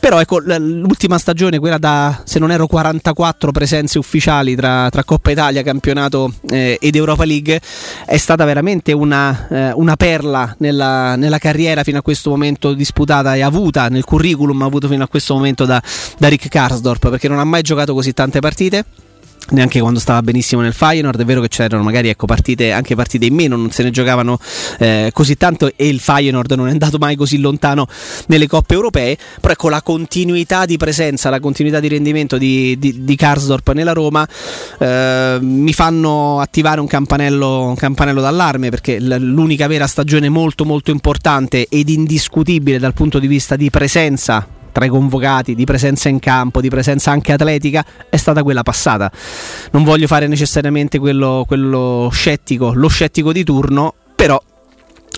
Però 0.00 0.20
ecco, 0.20 0.40
l'ultima 0.40 1.18
stagione, 1.18 1.60
quella 1.60 1.78
da 1.78 2.22
se 2.24 2.40
non 2.40 2.50
ero 2.50 2.66
44 2.66 3.52
presenze 3.52 3.98
ufficiali 3.98 4.56
tra, 4.56 4.88
tra 4.90 5.04
Coppa 5.04 5.30
Italia, 5.30 5.62
campionato 5.62 6.32
eh, 6.50 6.78
ed 6.80 6.96
Europa 6.96 7.24
League, 7.24 7.60
è 8.06 8.16
stata 8.16 8.44
veramente 8.44 8.92
una, 8.92 9.48
eh, 9.48 9.72
una 9.72 9.94
perla 9.94 10.52
nella, 10.58 11.14
nella, 11.14 11.38
carriera 11.38 11.84
fino 11.84 11.98
a 11.98 12.02
questo 12.02 12.30
momento 12.30 12.72
disputata 12.72 13.34
e 13.36 13.42
avuta 13.42 13.88
nel 13.88 14.04
curriculum 14.04 14.62
avuto 14.62 14.88
fino 14.88 15.04
a 15.04 15.08
questo 15.08 15.34
momento 15.34 15.64
da, 15.64 15.80
da 16.18 16.28
Rick 16.28 16.48
Karsdorp 16.48 17.10
perché 17.10 17.28
non 17.28 17.35
non 17.36 17.46
ha 17.46 17.48
mai 17.48 17.62
giocato 17.62 17.92
così 17.92 18.12
tante 18.14 18.40
partite 18.40 18.84
neanche 19.50 19.78
quando 19.80 20.00
stava 20.00 20.22
benissimo 20.22 20.62
nel 20.62 20.72
Feyenoord. 20.72 21.20
È 21.20 21.24
vero 21.24 21.40
che 21.40 21.48
c'erano 21.48 21.82
magari 21.84 22.08
ecco, 22.08 22.26
partite, 22.26 22.72
anche 22.72 22.96
partite 22.96 23.26
in 23.26 23.34
meno 23.34 23.54
non 23.54 23.70
se 23.70 23.84
ne 23.84 23.90
giocavano 23.90 24.38
eh, 24.78 25.10
così 25.12 25.36
tanto 25.36 25.70
e 25.76 25.86
il 25.86 26.00
Feyenoord 26.00 26.52
non 26.52 26.66
è 26.66 26.70
andato 26.72 26.98
mai 26.98 27.14
così 27.14 27.38
lontano 27.38 27.86
nelle 28.26 28.48
coppe 28.48 28.74
europee. 28.74 29.16
Però 29.40 29.52
ecco 29.52 29.68
la 29.68 29.82
continuità 29.82 30.64
di 30.64 30.76
presenza 30.76 31.30
la 31.30 31.38
continuità 31.38 31.78
di 31.78 31.88
rendimento 31.88 32.38
di, 32.38 32.76
di, 32.78 33.04
di 33.04 33.16
Karsdorp 33.16 33.70
nella 33.72 33.92
Roma 33.92 34.26
eh, 34.78 35.38
mi 35.40 35.72
fanno 35.72 36.40
attivare 36.40 36.80
un 36.80 36.86
campanello, 36.86 37.68
un 37.68 37.76
campanello 37.76 38.20
d'allarme 38.20 38.70
perché 38.70 38.98
l'unica 38.98 39.68
vera 39.68 39.86
stagione 39.86 40.28
molto 40.28 40.64
molto 40.64 40.90
importante 40.90 41.68
ed 41.68 41.88
indiscutibile 41.88 42.78
dal 42.78 42.94
punto 42.94 43.20
di 43.20 43.28
vista 43.28 43.54
di 43.54 43.70
presenza 43.70 44.46
tra 44.76 44.84
i 44.84 44.88
convocati, 44.90 45.54
di 45.54 45.64
presenza 45.64 46.10
in 46.10 46.18
campo, 46.18 46.60
di 46.60 46.68
presenza 46.68 47.10
anche 47.10 47.32
atletica, 47.32 47.82
è 48.10 48.16
stata 48.18 48.42
quella 48.42 48.62
passata. 48.62 49.10
Non 49.70 49.84
voglio 49.84 50.06
fare 50.06 50.26
necessariamente 50.26 50.98
quello, 50.98 51.44
quello 51.46 52.10
scettico, 52.12 52.74
lo 52.74 52.88
scettico 52.88 53.32
di 53.32 53.42
turno, 53.42 53.94
però 54.14 54.38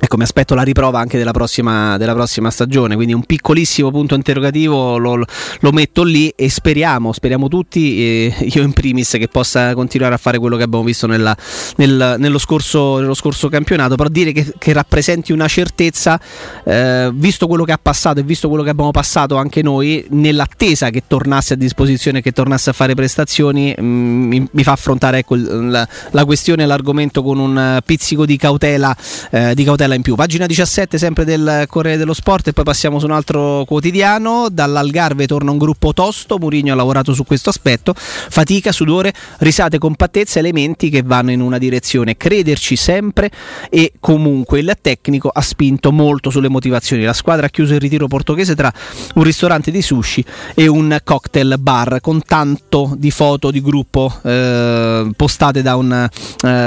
Ecco, 0.00 0.16
mi 0.16 0.22
aspetto 0.22 0.54
la 0.54 0.62
riprova 0.62 1.00
anche 1.00 1.18
della 1.18 1.32
prossima, 1.32 1.96
della 1.96 2.14
prossima 2.14 2.50
stagione, 2.50 2.94
quindi 2.94 3.12
un 3.14 3.24
piccolissimo 3.24 3.90
punto 3.90 4.14
interrogativo 4.14 4.96
lo, 4.96 5.24
lo 5.58 5.72
metto 5.72 6.04
lì 6.04 6.32
e 6.36 6.48
speriamo, 6.48 7.12
speriamo 7.12 7.48
tutti, 7.48 8.32
io 8.38 8.62
in 8.62 8.72
primis, 8.72 9.16
che 9.18 9.26
possa 9.26 9.74
continuare 9.74 10.14
a 10.14 10.16
fare 10.16 10.38
quello 10.38 10.56
che 10.56 10.62
abbiamo 10.62 10.84
visto 10.84 11.08
nella, 11.08 11.36
nel, 11.76 12.14
nello, 12.18 12.38
scorso, 12.38 13.00
nello, 13.00 13.14
scorso, 13.14 13.48
campionato, 13.48 13.96
però 13.96 14.08
dire 14.08 14.30
che, 14.30 14.54
che 14.56 14.72
rappresenti 14.72 15.32
una 15.32 15.48
certezza, 15.48 16.20
eh, 16.64 17.10
visto 17.12 17.48
quello 17.48 17.64
che 17.64 17.72
ha 17.72 17.78
passato 17.82 18.20
e 18.20 18.22
visto 18.22 18.46
quello 18.46 18.62
che 18.62 18.70
abbiamo 18.70 18.92
passato 18.92 19.34
anche 19.34 19.62
noi, 19.62 20.06
nell'attesa 20.10 20.90
che 20.90 21.02
tornasse 21.08 21.54
a 21.54 21.56
disposizione, 21.56 22.22
che 22.22 22.30
tornasse 22.30 22.70
a 22.70 22.72
fare 22.72 22.94
prestazioni, 22.94 23.74
mh, 23.76 23.84
mm, 23.84 24.28
mi, 24.28 24.48
mi, 24.48 24.62
fa 24.62 24.72
affrontare 24.72 25.18
ecco, 25.18 25.34
la, 25.34 25.86
la 26.12 26.24
questione 26.24 26.66
l'argomento 26.66 27.24
con 27.24 27.40
un 27.40 27.80
pizzico 27.84 28.24
di 28.24 28.36
cautela, 28.36 28.96
eh, 29.32 29.56
di 29.56 29.64
cautela 29.64 29.86
bella 29.88 29.94
in 29.94 30.02
più. 30.02 30.14
Pagina 30.14 30.46
17 30.46 30.98
sempre 30.98 31.24
del 31.24 31.64
Corriere 31.66 31.96
dello 31.96 32.12
Sport 32.12 32.48
e 32.48 32.52
poi 32.52 32.64
passiamo 32.64 32.98
su 32.98 33.06
un 33.06 33.12
altro 33.12 33.64
quotidiano. 33.66 34.48
Dall'Algarve 34.50 35.26
torna 35.26 35.50
un 35.50 35.58
gruppo 35.58 35.94
tosto, 35.94 36.38
Murigno 36.38 36.74
ha 36.74 36.76
lavorato 36.76 37.14
su 37.14 37.24
questo 37.24 37.48
aspetto. 37.48 37.94
Fatica, 37.96 38.70
sudore, 38.70 39.12
risate, 39.38 39.78
compattezza, 39.78 40.38
elementi 40.38 40.90
che 40.90 41.02
vanno 41.02 41.30
in 41.30 41.40
una 41.40 41.58
direzione. 41.58 42.16
Crederci 42.16 42.76
sempre 42.76 43.30
e 43.70 43.92
comunque 43.98 44.60
il 44.60 44.76
tecnico 44.80 45.30
ha 45.32 45.40
spinto 45.40 45.90
molto 45.90 46.30
sulle 46.30 46.48
motivazioni. 46.48 47.04
La 47.04 47.14
squadra 47.14 47.46
ha 47.46 47.48
chiuso 47.48 47.74
il 47.74 47.80
ritiro 47.80 48.06
portoghese 48.06 48.54
tra 48.54 48.72
un 49.14 49.22
ristorante 49.22 49.70
di 49.70 49.80
sushi 49.80 50.24
e 50.54 50.66
un 50.66 50.98
cocktail 51.02 51.56
bar 51.58 52.00
con 52.00 52.22
tanto 52.22 52.94
di 52.98 53.10
foto 53.10 53.50
di 53.50 53.62
gruppo 53.62 54.12
eh, 54.22 55.10
postate 55.16 55.62
da 55.62 55.76
un, 55.76 55.92
eh, 55.92 56.08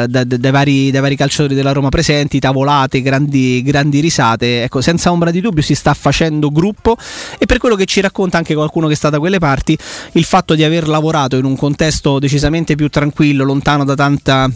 da, 0.08 0.24
da, 0.24 0.24
dai, 0.24 0.52
vari, 0.52 0.92
dai 0.92 1.02
vari 1.02 1.16
calciatori 1.16 1.54
della 1.54 1.72
Roma 1.72 1.90
presenti, 1.90 2.40
tavolate, 2.40 3.02
grandi, 3.12 3.62
grandi 3.62 4.00
risate. 4.00 4.64
Ecco, 4.64 4.80
senza 4.80 5.12
ombra 5.12 5.32
di 5.32 5.42
dubbio 5.42 5.62
si 5.62 5.76
sta 5.76 5.94
facendo 5.94 6.50
gruppo 6.50 6.96
e 7.38 7.46
per 7.46 7.58
quello 7.58 7.76
che 7.76 7.86
ci 7.86 8.00
racconta 8.00 8.38
anche 8.38 8.54
qualcuno 8.54 8.88
che 8.88 8.96
sta 8.96 9.10
da 9.10 9.20
quelle 9.20 9.40
parti, 9.40 9.78
il 10.14 10.24
fatto 10.24 10.56
di 10.56 10.64
aver 10.64 10.88
lavorato 10.88 11.36
in 11.36 11.44
un 11.44 11.58
contesto 11.58 12.20
decisamente 12.20 12.76
più 12.76 12.88
tranquillo, 12.88 13.44
lontano 13.44 13.84
da 13.84 13.96
tanta 13.96 14.50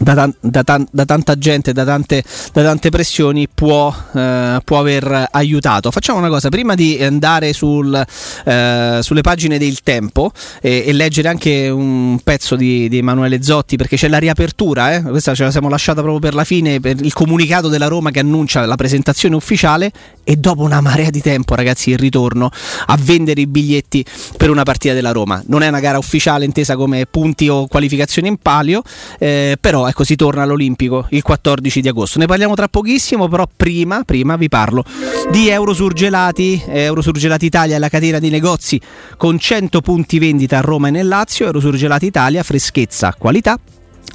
da, 0.00 0.14
tan- 0.14 0.34
da, 0.40 0.64
tan- 0.64 0.86
da, 0.90 1.04
tanta 1.04 1.36
gente, 1.36 1.72
da 1.72 1.84
tante, 1.84 2.24
da 2.52 2.62
tante 2.62 2.88
pressioni 2.88 3.46
può, 3.52 3.94
eh, 4.14 4.58
può, 4.64 4.78
aver 4.78 5.28
aiutato. 5.30 5.90
Facciamo 5.90 6.18
una 6.18 6.28
cosa, 6.28 6.48
prima 6.48 6.74
di 6.74 6.98
andare 7.02 7.52
sul, 7.52 8.02
eh, 8.44 8.98
sulle 9.02 9.20
pagine 9.20 9.58
del 9.58 9.82
tempo 9.82 10.32
e, 10.62 10.84
e, 10.86 10.92
leggere 10.92 11.28
anche 11.28 11.68
un 11.68 12.18
pezzo 12.24 12.56
di, 12.56 12.88
di, 12.88 12.98
Emanuele 12.98 13.42
Zotti, 13.42 13.76
perché 13.76 13.96
c'è 13.96 14.08
la 14.08 14.18
riapertura, 14.18 14.94
eh? 14.94 15.02
questa 15.02 15.34
ce 15.34 15.44
la 15.44 15.50
siamo 15.50 15.68
lasciata 15.68 16.00
proprio 16.00 16.20
per 16.20 16.34
la 16.34 16.44
fine, 16.44 16.80
per 16.80 16.98
il 17.00 17.12
comunicato 17.12 17.68
della 17.68 17.88
Roma 17.88 18.10
che 18.10 18.20
annuncia 18.20 18.64
la 18.64 18.76
presentazione 18.76 19.36
ufficiale 19.36 19.92
e 20.24 20.36
dopo 20.36 20.62
una 20.62 20.80
marea 20.80 21.10
di 21.10 21.20
tempo 21.20 21.54
ragazzi 21.54 21.90
il 21.90 21.98
ritorno 21.98 22.50
a 22.86 22.96
vendere 22.98 23.42
i 23.42 23.46
biglietti 23.46 24.04
per 24.36 24.48
una 24.48 24.62
partita 24.62 24.94
della 24.94 25.12
Roma. 25.12 25.42
Non 25.46 25.62
è 25.62 25.68
una 25.68 25.80
gara 25.80 25.98
ufficiale 25.98 26.46
intesa 26.46 26.76
come 26.76 27.04
punti 27.04 27.48
o 27.48 27.66
qualificazione 27.66 28.28
in 28.28 28.38
palio, 28.38 28.82
eh, 29.18 29.58
però 29.60 29.88
ecco 29.90 30.04
si 30.04 30.16
torna 30.16 30.42
all'Olimpico 30.42 31.06
il 31.10 31.22
14 31.22 31.80
di 31.80 31.88
agosto. 31.88 32.18
Ne 32.18 32.26
parliamo 32.26 32.54
tra 32.54 32.68
pochissimo, 32.68 33.28
però 33.28 33.46
prima, 33.54 34.02
prima 34.04 34.36
vi 34.36 34.48
parlo 34.48 34.84
di 35.30 35.48
Eurosurgelati. 35.48 36.62
Eurosurgelati 36.66 37.46
Italia 37.46 37.76
è 37.76 37.78
la 37.78 37.88
catena 37.88 38.18
di 38.18 38.30
negozi 38.30 38.80
con 39.16 39.38
100 39.38 39.80
punti 39.80 40.18
vendita 40.18 40.58
a 40.58 40.60
Roma 40.60 40.88
e 40.88 40.90
nel 40.90 41.08
Lazio. 41.08 41.46
Eurosurgelati 41.46 42.06
Italia, 42.06 42.42
freschezza, 42.42 43.14
qualità 43.18 43.58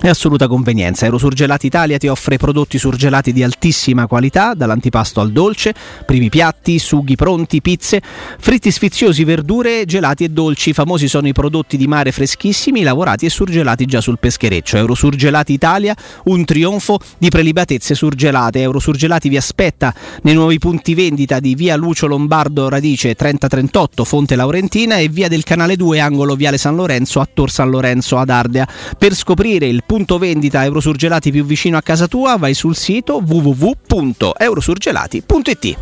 è 0.02 0.10
assoluta 0.10 0.48
convenienza. 0.48 1.06
Eurosurgelati 1.06 1.68
Italia 1.68 1.98
ti 1.98 2.08
offre 2.08 2.38
prodotti 2.38 2.78
surgelati 2.78 3.32
di 3.32 3.44
altissima 3.44 4.08
qualità, 4.08 4.54
dall'antipasto 4.54 5.22
al 5.22 5.32
dolce, 5.32 5.74
primi 6.06 6.30
piatti, 6.30 6.80
sughi 6.80 7.16
pronti, 7.16 7.62
pizze, 7.62 8.02
fritti 8.40 8.72
sfiziosi, 8.72 9.24
verdure, 9.24 9.86
gelati 9.86 10.24
e 10.24 10.30
dolci. 10.30 10.74
Famosi 10.74 11.08
sono 11.08 11.28
i 11.28 11.34
prodotti 11.34 11.78
di 11.78 11.88
mare 11.88 12.12
freschissimi, 12.12 12.84
lavorati 12.84 13.26
e 13.26 13.30
surgelati 13.30 13.86
già 13.86 14.02
sul 14.02 14.20
peschereccio. 14.20 14.78
Eurosurgelati 14.78 15.54
Italia, 15.54 15.96
un 16.26 16.44
trionfo 16.46 17.00
di 17.18 17.30
prelibatezze 17.30 17.96
surgelate. 17.96 18.62
Eurosurgelati 18.62 19.30
vi 19.30 19.38
aspetta 19.38 19.94
nei 20.24 20.34
nuovi 20.34 20.60
punti 20.60 20.94
vendita 20.94 21.40
di 21.40 21.56
via 21.56 21.76
Lucio 21.76 22.08
Lombardo 22.08 22.70
Radice 22.70 23.16
3038 23.16 24.04
Fonte 24.04 24.36
Laurentina 24.36 24.98
e 24.98 25.08
via 25.08 25.28
del 25.28 25.44
Canale 25.44 25.76
2 25.76 26.00
angolo 26.00 26.36
Viale 26.36 26.58
San 26.58 26.76
Lorenzo 26.76 27.22
a 27.22 27.28
Tor 27.32 27.50
San 27.50 27.70
Lorenzo 27.70 28.18
ad 28.18 28.30
Ardea. 28.30 28.68
Per 28.98 29.16
scoprire 29.16 29.68
il 29.68 29.84
punto 29.86 30.18
vendita 30.18 30.64
Eurosurgelati 30.64 31.30
più 31.32 31.46
vicino 31.46 31.78
a 31.78 31.82
casa 31.82 32.08
tua 32.08 32.38
vai 32.38 32.54
sul 32.54 32.76
sito 32.76 33.22
www.eurosurgelati.it. 33.26 35.78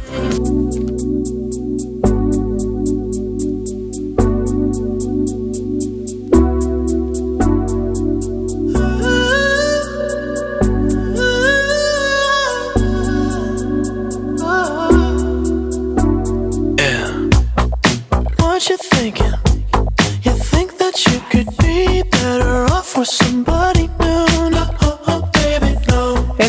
What 18.38 18.70
you 18.70 18.78
thinking? 18.78 19.53
for 22.94 23.04
somebody 23.06 23.89
new. 24.00 24.33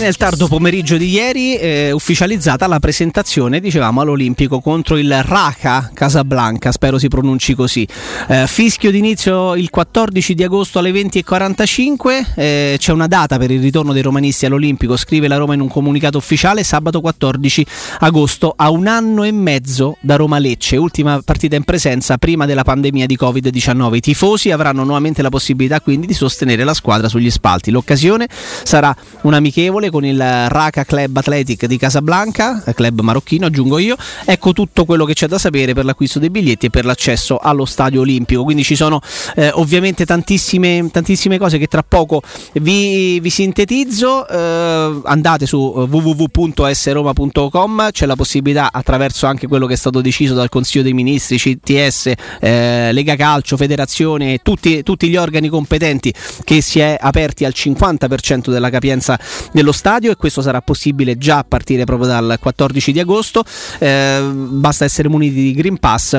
Nel 0.05 0.17
tardo 0.17 0.49
pomeriggio 0.49 0.99
di 0.99 1.09
ieri 1.09 1.55
è 1.55 1.91
ufficializzata 1.91 2.67
la 2.67 2.79
presentazione, 2.79 3.59
dicevamo, 3.59 4.03
all'Olimpico 4.03 4.61
contro 4.61 4.99
il 4.99 5.23
Raka 5.23 5.91
Casablanca, 5.95 6.73
spero 6.73 6.99
si 6.99 7.09
pronunci 7.09 7.55
così. 7.55 7.89
Eh, 8.29 8.47
fischio 8.47 8.91
d'inizio 8.91 9.55
il 9.55 9.71
14 9.71 10.35
di 10.35 10.45
agosto 10.45 10.79
alle 10.79 10.91
20.45, 10.91 12.35
eh, 12.35 12.77
c'è 12.79 12.93
una 12.93 13.07
data 13.07 13.39
per 13.39 13.51
il 13.51 13.63
ritorno 13.63 13.95
dei 13.95 14.03
romanisti 14.03 14.45
all'Olimpico, 14.45 14.99
scrive 14.99 15.27
la 15.27 15.39
Roma 15.39 15.55
in 15.55 15.61
un 15.61 15.69
comunicato 15.69 16.19
ufficiale, 16.19 16.65
sabato 16.65 17.01
14 17.01 17.65
agosto, 18.01 18.53
a 18.55 18.69
un 18.69 18.87
anno 18.87 19.23
e 19.23 19.33
mezzo 19.33 19.97
da 20.03 20.17
Roma-Lecce, 20.17 20.77
ultima 20.77 21.23
partita 21.25 21.57
in 21.57 21.65
presenza 21.65 22.19
prima 22.19 22.45
della 22.45 22.63
pandemia 22.63 23.07
di 23.07 23.17
Covid-19. 23.19 23.95
I 23.95 24.01
tifosi 24.01 24.51
avranno 24.51 24.85
nuovamente 24.85 25.23
la 25.23 25.31
possibilità 25.31 25.81
quindi 25.81 26.07
di 26.07 26.15
sostenere 26.15 26.63
la 26.63 26.75
squadra 26.75 27.09
sugli 27.09 27.31
spalti. 27.31 27.71
L'occasione 27.71 28.29
sarà 28.29 28.95
un 29.23 29.33
amichevole 29.33 29.93
con 29.95 30.05
il 30.05 30.19
Raka 30.19 30.83
Club 30.83 31.17
Athletic 31.19 31.67
di 31.67 31.77
Casablanca, 31.77 32.61
club 32.75 32.99
marocchino 32.99 33.47
aggiungo 33.47 33.79
io. 33.79 33.95
Ecco 34.25 34.53
tutto 34.53 34.85
quello 34.85 35.05
che 35.05 35.15
c'è 35.15 35.29
da 35.29 35.39
sapere 35.39 35.73
per 35.73 35.85
l'acquisto 35.85 36.19
dei 36.19 36.31
biglietti 36.31 36.67
e 36.67 36.71
per 36.71 36.85
l'accesso 36.85 37.39
allo 37.39 37.65
stadio 37.65 38.01
olimpico. 38.01 38.43
Quindi 38.43 38.65
ci 38.65 38.75
sono 38.75 39.01
eh, 39.37 39.53
ovviamente 39.55 40.05
tantissime, 40.05 40.89
tantissime 40.91 41.39
cose 41.39 41.59
che 41.59 41.69
tra 41.69 41.85
poco 41.87 42.23
vi, 42.55 43.21
vi 43.21 43.31
sintetizzo. 43.31 44.27
Eh, 44.27 45.01
andate 45.05 45.47
su 45.47 45.59
www.sroma.com, 45.59 46.31
c'è 47.93 48.07
la 48.07 48.17
possibilità 48.17 48.71
attraverso 48.73 49.27
anche 49.27 49.47
quello 49.47 49.67
che 49.69 49.75
è 49.75 49.77
stato 49.77 50.01
deciso 50.01 50.35
dal 50.35 50.49
Consiglio 50.49 50.83
dei 50.83 50.93
Ministri, 50.93 51.39
CTS, 51.39 52.13
eh, 52.41 52.91
Lega 52.91 53.15
Calcio, 53.15 53.57
Federazione, 53.57 54.39
tutti, 54.43 54.83
tutti 54.83 55.09
gli 55.09 55.15
organi 55.17 55.49
competenti 55.49 56.13
che 56.43 56.61
si 56.63 56.81
è 56.81 56.99
aperti 57.01 57.45
al 57.45 57.53
50% 57.55 58.51
della 58.51 58.71
capienza 58.71 59.17
dello 59.53 59.71
stadio 59.71 59.83
e 60.11 60.17
questo 60.17 60.41
sarà 60.41 60.61
possibile 60.63 61.19
già 61.19 61.39
a 61.39 61.45
partire 61.45 61.85
proprio 61.85 62.09
dal 62.09 62.39
14 62.41 62.93
di 62.93 63.01
agosto. 63.01 63.45
Eh, 63.79 64.21
basta 64.23 64.85
essere 64.85 65.09
muniti 65.09 65.35
di 65.35 65.53
Green 65.53 65.79
Pass 65.79 66.19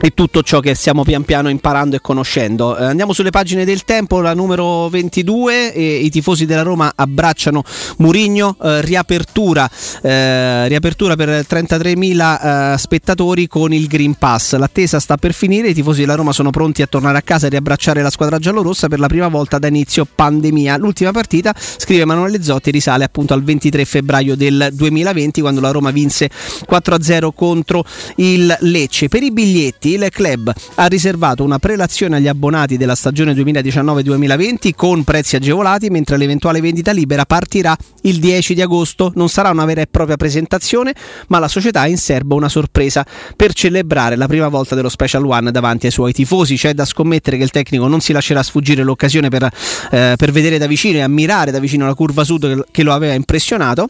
e 0.00 0.10
tutto 0.14 0.42
ciò 0.42 0.60
che 0.60 0.74
stiamo 0.74 1.04
pian 1.04 1.24
piano 1.24 1.48
imparando 1.48 1.96
e 1.96 2.00
conoscendo. 2.00 2.76
Eh, 2.76 2.84
andiamo 2.84 3.12
sulle 3.12 3.30
pagine 3.30 3.64
del 3.64 3.84
tempo, 3.84 4.20
la 4.20 4.34
numero 4.34 4.88
22, 4.88 5.72
e 5.72 5.96
i 5.96 6.10
tifosi 6.10 6.46
della 6.46 6.62
Roma 6.62 6.92
abbracciano 6.94 7.62
Murigno, 7.98 8.56
eh, 8.62 8.80
riapertura, 8.82 9.68
eh, 10.02 10.68
riapertura 10.68 11.14
per 11.16 11.46
33.000 11.46 12.72
eh, 12.74 12.78
spettatori 12.78 13.46
con 13.46 13.72
il 13.72 13.86
Green 13.86 14.14
Pass. 14.14 14.56
L'attesa 14.56 14.98
sta 14.98 15.16
per 15.16 15.32
finire, 15.32 15.68
i 15.68 15.74
tifosi 15.74 16.00
della 16.00 16.14
Roma 16.14 16.32
sono 16.32 16.50
pronti 16.50 16.82
a 16.82 16.86
tornare 16.86 17.18
a 17.18 17.22
casa 17.22 17.46
e 17.46 17.50
riabbracciare 17.50 18.02
la 18.02 18.10
squadra 18.10 18.38
giallorossa 18.38 18.88
per 18.88 18.98
la 18.98 19.08
prima 19.08 19.28
volta 19.28 19.58
da 19.58 19.68
inizio 19.68 20.06
pandemia. 20.12 20.78
L'ultima 20.78 21.12
partita, 21.12 21.54
scrive 21.56 22.02
Emanuele 22.02 22.42
Zotti, 22.42 22.70
risale 22.70 23.04
appunto 23.04 23.34
al 23.34 23.42
23 23.42 23.84
febbraio 23.84 24.36
del 24.36 24.70
2020 24.72 25.40
quando 25.40 25.60
la 25.60 25.70
Roma 25.70 25.90
vinse 25.90 26.30
4-0 26.68 27.30
contro 27.34 27.84
il 28.16 28.56
Lecce. 28.60 29.08
Per 29.08 29.22
i 29.22 29.30
biglietti 29.30 29.81
il 29.88 30.08
club 30.10 30.52
ha 30.76 30.86
riservato 30.86 31.44
una 31.44 31.58
prelazione 31.58 32.16
agli 32.16 32.28
abbonati 32.28 32.76
della 32.76 32.94
stagione 32.94 33.32
2019-2020 33.34 34.70
con 34.74 35.04
prezzi 35.04 35.36
agevolati, 35.36 35.90
mentre 35.90 36.16
l'eventuale 36.16 36.60
vendita 36.60 36.92
libera 36.92 37.24
partirà 37.24 37.76
il 38.02 38.18
10 38.18 38.54
di 38.54 38.62
agosto. 38.62 39.12
Non 39.14 39.28
sarà 39.28 39.50
una 39.50 39.64
vera 39.64 39.80
e 39.80 39.86
propria 39.86 40.16
presentazione, 40.16 40.94
ma 41.28 41.38
la 41.38 41.48
società 41.48 41.80
ha 41.80 41.88
in 41.88 41.98
serbo 41.98 42.34
una 42.34 42.48
sorpresa 42.48 43.04
per 43.36 43.52
celebrare 43.52 44.16
la 44.16 44.26
prima 44.26 44.48
volta 44.48 44.74
dello 44.74 44.88
Special 44.88 45.24
One 45.24 45.50
davanti 45.50 45.86
ai 45.86 45.92
suoi 45.92 46.12
tifosi. 46.12 46.56
C'è 46.56 46.74
da 46.74 46.84
scommettere 46.84 47.36
che 47.36 47.42
il 47.44 47.50
tecnico 47.50 47.86
non 47.88 48.00
si 48.00 48.12
lascerà 48.12 48.42
sfuggire 48.42 48.82
l'occasione 48.82 49.28
per, 49.28 49.44
eh, 49.90 50.14
per 50.16 50.30
vedere 50.32 50.58
da 50.58 50.66
vicino 50.66 50.98
e 50.98 51.02
ammirare 51.02 51.50
da 51.50 51.58
vicino 51.58 51.86
la 51.86 51.94
curva 51.94 52.24
sud 52.24 52.64
che 52.70 52.82
lo 52.82 52.92
aveva 52.92 53.14
impressionato. 53.14 53.88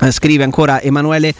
Eh, 0.00 0.10
scrive 0.10 0.42
ancora 0.42 0.80
Emanuele, 0.80 1.32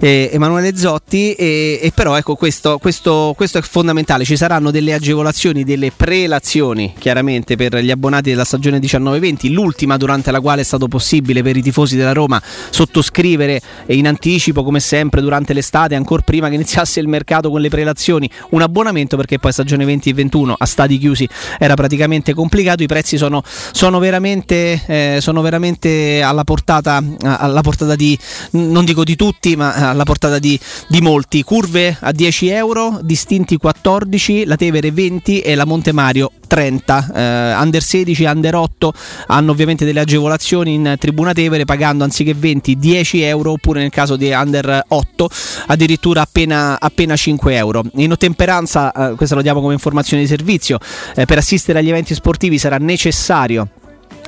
eh, 0.00 0.30
Emanuele 0.32 0.76
Zotti 0.76 1.32
e, 1.32 1.80
e, 1.82 1.92
però 1.94 2.16
ecco 2.16 2.34
questo, 2.34 2.78
questo, 2.78 3.32
questo, 3.36 3.58
è 3.58 3.62
fondamentale. 3.62 4.24
Ci 4.24 4.36
saranno 4.36 4.70
delle 4.70 4.92
agevolazioni 4.92 5.64
delle 5.64 5.92
prelazioni 5.92 6.92
chiaramente 6.98 7.56
per 7.56 7.76
gli 7.78 7.90
abbonati 7.90 8.30
della 8.30 8.44
stagione 8.44 8.78
19-20 8.78 9.50
l'ultima 9.52 9.96
durante 9.96 10.30
la 10.30 10.40
quale 10.40 10.60
è 10.60 10.64
stato 10.64 10.88
possibile 10.88 11.42
per 11.42 11.56
i 11.56 11.62
tifosi 11.62 11.96
della 11.96 12.12
Roma 12.12 12.40
sottoscrivere 12.70 13.60
in 13.86 14.06
anticipo 14.06 14.62
come 14.62 14.80
sempre 14.80 15.20
durante 15.20 15.52
l'estate 15.52 15.94
ancora 15.94 16.22
prima 16.22 16.48
che 16.48 16.54
iniziasse 16.54 17.00
il 17.00 17.08
mercato 17.08 17.50
con 17.50 17.60
le 17.60 17.70
prelazioni 17.70 18.28
un 18.50 18.60
abbonamento 18.60 19.16
perché 19.16 19.38
poi 19.38 19.52
stagione 19.52 19.84
20 19.84 20.10
e 20.10 20.14
21 20.14 20.54
a 20.58 20.66
stadi 20.66 20.98
chiusi 20.98 21.28
era 21.58 21.74
praticamente 21.74 22.34
complicato. 22.34 22.82
I 22.82 22.86
prezzi 22.86 23.16
sono, 23.16 23.42
sono, 23.44 23.98
veramente, 23.98 24.82
eh, 24.86 25.18
sono 25.20 25.40
veramente 25.40 26.22
alla 26.22 26.44
portata, 26.44 27.02
alla 27.22 27.60
portata 27.60 27.94
di 27.94 28.01
di, 28.02 28.18
non 28.52 28.84
dico 28.84 29.04
di 29.04 29.14
tutti, 29.14 29.54
ma 29.54 29.90
alla 29.90 30.02
portata 30.02 30.40
di, 30.40 30.58
di 30.88 31.00
molti. 31.00 31.44
Curve 31.44 31.96
a 32.00 32.10
10 32.10 32.48
euro, 32.48 32.98
distinti 33.02 33.56
14, 33.56 34.44
la 34.44 34.56
Tevere 34.56 34.90
20 34.90 35.40
e 35.40 35.54
la 35.54 35.64
Monte 35.64 35.92
Mario 35.92 36.32
30. 36.48 37.12
Eh, 37.14 37.54
under 37.54 37.82
16 37.82 38.24
under 38.24 38.56
8 38.56 38.92
hanno 39.28 39.52
ovviamente 39.52 39.84
delle 39.84 40.00
agevolazioni 40.00 40.74
in 40.74 40.96
Tribuna 40.98 41.32
Tevere 41.32 41.64
pagando 41.64 42.02
anziché 42.02 42.34
20 42.34 42.76
10 42.76 43.22
euro 43.22 43.52
oppure 43.52 43.80
nel 43.80 43.90
caso 43.90 44.16
di 44.16 44.30
under 44.30 44.84
8 44.88 45.30
addirittura 45.68 46.22
appena, 46.22 46.80
appena 46.80 47.14
5 47.14 47.54
euro. 47.54 47.84
In 47.94 48.10
ottemperanza, 48.10 48.92
eh, 48.92 49.14
questo 49.14 49.36
lo 49.36 49.42
diamo 49.42 49.60
come 49.60 49.74
informazione 49.74 50.22
di 50.22 50.28
servizio, 50.28 50.78
eh, 51.14 51.24
per 51.24 51.38
assistere 51.38 51.78
agli 51.78 51.88
eventi 51.88 52.14
sportivi 52.14 52.58
sarà 52.58 52.78
necessario 52.78 53.68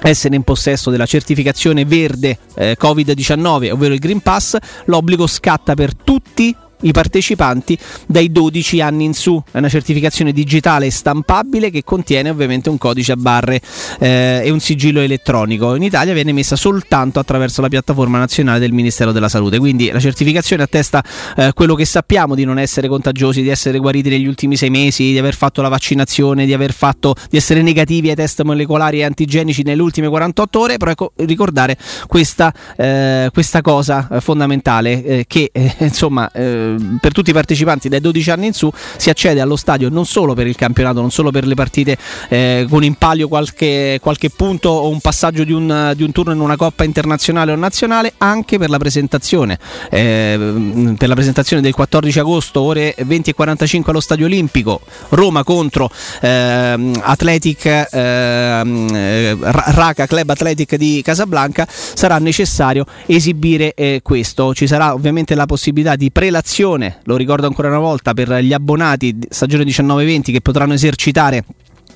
essere 0.03 0.36
in 0.36 0.42
possesso 0.42 0.90
della 0.90 1.07
certificazione 1.07 1.84
verde 1.84 2.38
eh, 2.55 2.76
Covid-19, 2.80 3.72
ovvero 3.72 3.95
il 3.95 4.01
Green 4.01 4.20
Pass, 4.20 4.57
l'obbligo 4.86 5.26
scatta 5.26 5.74
per 5.74 5.95
tutti 5.95 6.55
i 6.83 6.93
partecipanti 6.93 7.79
dai 8.07 8.31
12 8.31 8.81
anni 8.81 9.05
in 9.05 9.14
su. 9.14 9.43
È 9.51 9.59
una 9.59 9.68
certificazione 9.68 10.33
digitale 10.33 10.91
stampabile 10.91 11.70
che 11.70 11.83
contiene 11.85 12.31
ovviamente 12.31 12.68
un 12.70 12.79
codice 12.79 13.12
a 13.12 13.16
barre 13.16 13.61
eh, 13.99 14.43
e 14.45 14.51
un 14.51 14.61
sigillo 14.61 15.01
elettronico. 15.01 15.75
In 15.75 15.83
Italia 15.83 16.12
viene 16.12 16.33
messa 16.33 16.57
soltanto 16.57 17.18
attraverso 17.18 17.61
la 17.61 17.68
piattaforma 17.68 18.18
nazionale 18.18 18.59
del 18.59 18.72
Ministero 18.72 19.12
della 19.12 19.29
Salute. 19.29 19.59
Quindi 19.59 19.91
la 19.91 20.01
certificazione 20.01 20.62
attesta 20.62 21.03
eh, 21.37 21.53
quello 21.55 21.75
che 21.75 21.85
sappiamo 21.85 22.35
di 22.35 22.45
non 22.45 22.59
essere 22.59 22.89
contagiosi, 22.89 23.43
di 23.43 23.49
essere 23.49 23.79
guariti 23.79 24.09
negli 24.09 24.27
ultimi 24.27 24.57
sei 24.57 24.70
mesi, 24.70 25.12
di 25.12 25.18
aver 25.18 25.35
fatto 25.35 25.62
la 25.62 25.68
vaccinazione, 25.68 26.47
di, 26.47 26.53
aver 26.53 26.72
fatto, 26.72 27.14
di 27.31 27.37
essere 27.37 27.62
negativi 27.62 28.11
ai 28.11 28.14
test 28.14 28.43
molecolari 28.43 28.99
e 28.99 29.05
antigenici 29.05 29.62
nelle 29.62 29.83
ultime 29.83 30.09
48 30.09 30.61
ore. 30.61 30.77
Però 30.77 30.91
ecco, 30.91 31.12
ricordare 31.16 31.77
questa, 32.07 32.53
eh, 32.77 33.31
questa 33.33 33.61
cosa 33.61 34.09
fondamentale 34.20 35.05
eh, 35.05 35.25
che 35.27 35.51
eh, 35.53 35.75
insomma 35.79 36.31
eh, 36.65 36.99
per 37.01 37.12
tutti 37.12 37.31
i 37.31 37.33
partecipanti 37.33 37.89
dai 37.89 38.01
12 38.01 38.31
anni 38.31 38.47
in 38.47 38.53
su 38.53 38.71
si 38.97 39.11
accede 39.11 39.41
allo 39.41 39.57
stadio 39.57 39.89
non 39.89 40.07
solo 40.07 40.35
per 40.35 40.47
il 40.47 40.57
campionato, 40.57 41.01
non 41.01 41.11
solo 41.11 41.31
per 41.31 41.47
le 41.47 41.55
partite 41.55 41.97
eh, 42.29 42.67
con 42.69 42.85
in 42.85 42.95
palio 42.95 43.29
qualche, 43.29 43.99
qualche 44.01 44.31
punto 44.31 44.69
o 44.71 44.89
un 44.89 45.01
passaggio 45.01 45.45
di 45.45 45.53
un, 45.53 45.93
di 45.97 46.03
un 46.03 46.12
turno 46.12 46.33
in 46.33 46.41
una 46.41 46.57
coppa 46.57 46.85
internazionale 46.85 47.53
o 47.53 47.57
nazionale, 47.57 48.15
anche 48.19 48.59
per 48.59 48.71
la 48.71 48.79
presentazione. 48.79 49.59
Eh, 49.91 50.95
per 50.97 51.09
la 51.09 51.15
presentazione 51.15 51.62
del 51.62 51.75
14 51.75 52.19
agosto, 52.19 52.61
ore 52.61 52.95
20 52.99 53.31
e 53.31 53.35
45 53.35 53.91
allo 53.91 54.01
Stadio 54.01 54.27
Olimpico, 54.27 54.81
Roma 55.11 55.45
contro 55.45 55.91
ehm, 56.21 57.01
Athletic 57.03 57.89
ehm, 57.91 58.89
eh, 58.95 59.37
Ra- 59.41 59.65
Raca 59.67 60.07
Club 60.07 60.31
Athletic 60.31 60.77
di 60.77 61.03
Casablanca, 61.03 61.67
sarà 61.69 62.19
necessario 62.19 62.85
esibire 63.07 63.75
eh, 63.75 64.01
questo. 64.03 64.55
Ci 64.55 64.67
sarà 64.67 64.95
ovviamente 64.95 65.35
la 65.35 65.47
possibilità 65.47 65.97
di 65.97 66.11
prelazione, 66.11 66.54
lo 67.03 67.17
ricordo 67.17 67.47
ancora 67.47 67.69
una 67.69 67.79
volta, 67.79 68.15
per 68.15 68.33
gli 68.39 68.53
abbonati 68.53 69.19
stagione 69.29 69.65
19-20 69.65 70.33
che 70.33 70.41
potranno 70.41 70.75
esercitare 70.75 71.45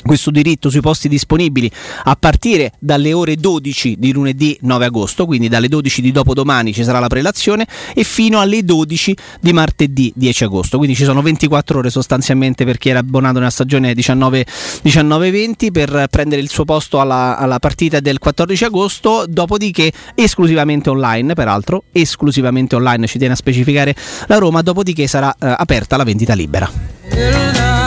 questo 0.05 0.31
diritto 0.31 0.71
sui 0.71 0.81
posti 0.81 1.09
disponibili 1.09 1.71
a 2.05 2.17
partire 2.17 2.73
dalle 2.79 3.13
ore 3.13 3.37
12 3.37 3.97
di 3.99 4.13
lunedì 4.13 4.57
9 4.63 4.85
agosto, 4.85 5.27
quindi 5.27 5.49
dalle 5.49 5.69
12 5.69 6.01
di 6.03 6.13
dopodomani 6.13 6.73
ci 6.73 6.85
sarà 6.85 6.99
la 6.99 7.09
prelazione 7.09 7.67
e 7.95 8.05
fino 8.05 8.41
alle 8.41 8.65
12 8.65 9.17
di 9.41 9.53
martedì 9.53 10.13
10 10.15 10.45
agosto, 10.45 10.79
quindi 10.79 10.97
ci 10.97 11.05
sono 11.05 11.23
24 11.23 11.79
ore 11.79 11.91
sostanzialmente 11.91 12.65
per 12.65 12.79
chi 12.79 12.89
era 12.91 13.01
abbonato 13.01 13.39
nella 13.39 13.51
stagione 13.51 13.93
19-20 13.93 15.71
per 15.73 16.07
prendere 16.11 16.41
il 16.41 16.49
suo 16.49 16.65
posto 16.65 17.01
alla, 17.01 17.37
alla 17.37 17.59
partita 17.59 18.01
del 18.01 18.19
14 18.19 18.65
agosto, 18.65 19.25
dopodiché 19.29 19.93
esclusivamente 20.15 20.91
online, 20.91 21.35
peraltro 21.35 21.85
esclusivamente 21.93 22.77
online, 22.77 23.07
ci 23.07 23.19
tiene 23.19 23.35
a 23.35 23.37
specificare 23.37 23.95
la 24.27 24.37
Roma, 24.37 24.63
dopodiché 24.63 25.07
sarà 25.07 25.35
eh, 25.39 25.55
aperta 25.57 25.97
la 25.97 26.05
vendita 26.05 26.35
libera. 26.35 27.78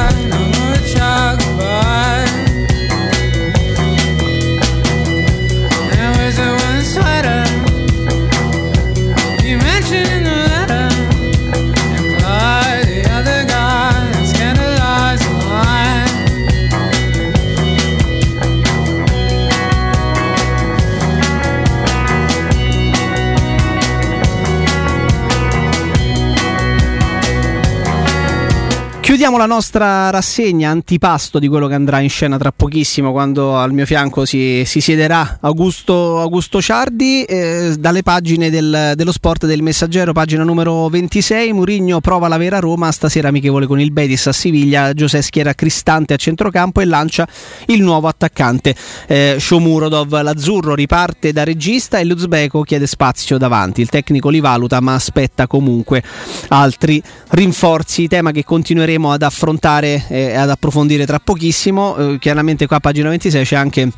Chiudiamo 29.21 29.45
la 29.47 29.53
nostra 29.53 30.09
rassegna 30.09 30.71
antipasto 30.71 31.37
di 31.37 31.47
quello 31.47 31.67
che 31.67 31.75
andrà 31.75 31.99
in 31.99 32.09
scena 32.09 32.39
tra 32.39 32.51
pochissimo 32.51 33.11
quando 33.11 33.55
al 33.55 33.71
mio 33.71 33.85
fianco 33.85 34.25
si, 34.25 34.63
si 34.65 34.81
siederà 34.81 35.37
Augusto, 35.41 36.19
Augusto 36.19 36.59
Ciardi 36.59 37.23
eh, 37.25 37.75
dalle 37.77 38.01
pagine 38.01 38.49
del, 38.49 38.93
dello 38.95 39.11
sport 39.11 39.45
del 39.45 39.61
Messaggero, 39.61 40.11
pagina 40.11 40.43
numero 40.43 40.89
26. 40.89 41.53
Murigno 41.53 42.01
prova 42.01 42.27
la 42.27 42.37
vera 42.37 42.57
Roma, 42.57 42.91
stasera 42.91 43.27
amichevole 43.27 43.67
con 43.67 43.79
il 43.79 43.91
Betis 43.91 44.25
a 44.25 44.33
Siviglia, 44.33 44.91
Giuseppe 44.93 45.23
schiera 45.23 45.53
Cristante 45.53 46.15
a 46.15 46.17
centrocampo 46.17 46.81
e 46.81 46.85
lancia 46.85 47.27
il 47.67 47.83
nuovo 47.83 48.07
attaccante 48.07 48.75
eh, 49.05 49.35
Shomurodov. 49.39 50.19
L'azzurro 50.19 50.73
riparte 50.73 51.31
da 51.31 51.43
regista 51.43 51.99
e 51.99 52.05
l'Uzbeko 52.05 52.63
chiede 52.63 52.87
spazio 52.87 53.37
davanti. 53.37 53.81
Il 53.81 53.89
tecnico 53.89 54.29
li 54.29 54.39
valuta 54.39 54.79
ma 54.79 54.95
aspetta 54.95 55.45
comunque 55.45 56.01
altri 56.47 56.99
rinforzi, 57.29 58.07
tema 58.07 58.31
che 58.31 58.43
continueremo 58.43 59.09
ad 59.11 59.21
affrontare 59.21 60.05
e 60.07 60.35
ad 60.35 60.49
approfondire 60.49 61.05
tra 61.05 61.19
pochissimo. 61.19 61.95
Eh, 61.95 62.19
chiaramente 62.19 62.67
qua 62.67 62.77
a 62.77 62.79
pagina 62.79 63.09
26 63.09 63.43
c'è 63.45 63.55
anche 63.55 63.91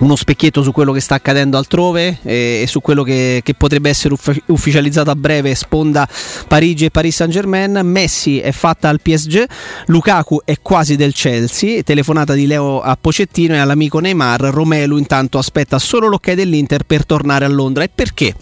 uno 0.00 0.16
specchietto 0.16 0.62
su 0.62 0.72
quello 0.72 0.92
che 0.92 1.00
sta 1.00 1.14
accadendo 1.14 1.56
altrove 1.56 2.18
e, 2.22 2.64
su 2.66 2.80
quello 2.80 3.02
che, 3.02 3.40
che 3.44 3.54
potrebbe 3.54 3.88
essere 3.88 4.14
uffi- 4.14 4.42
ufficializzato 4.46 5.10
a 5.10 5.16
breve 5.16 5.54
sponda 5.54 6.08
Parigi 6.48 6.86
e 6.86 6.90
Paris 6.90 7.14
Saint 7.14 7.32
Germain 7.32 7.80
Messi 7.84 8.40
è 8.40 8.52
fatta 8.52 8.88
al 8.88 9.00
PSG 9.00 9.44
Lukaku 9.86 10.40
è 10.44 10.56
quasi 10.60 10.96
del 10.96 11.12
Chelsea 11.12 11.82
telefonata 11.82 12.34
di 12.34 12.46
Leo 12.46 12.80
a 12.80 12.96
Pocettino 13.00 13.54
e 13.54 13.58
all'amico 13.58 14.00
Neymar 14.00 14.40
Romelu 14.40 14.96
intanto 14.96 15.38
aspetta 15.38 15.78
solo 15.78 16.08
l'ok 16.08 16.32
dell'Inter 16.32 16.84
per 16.84 17.06
tornare 17.06 17.44
a 17.44 17.48
Londra 17.48 17.84
e 17.84 17.90
perché? 17.94 18.34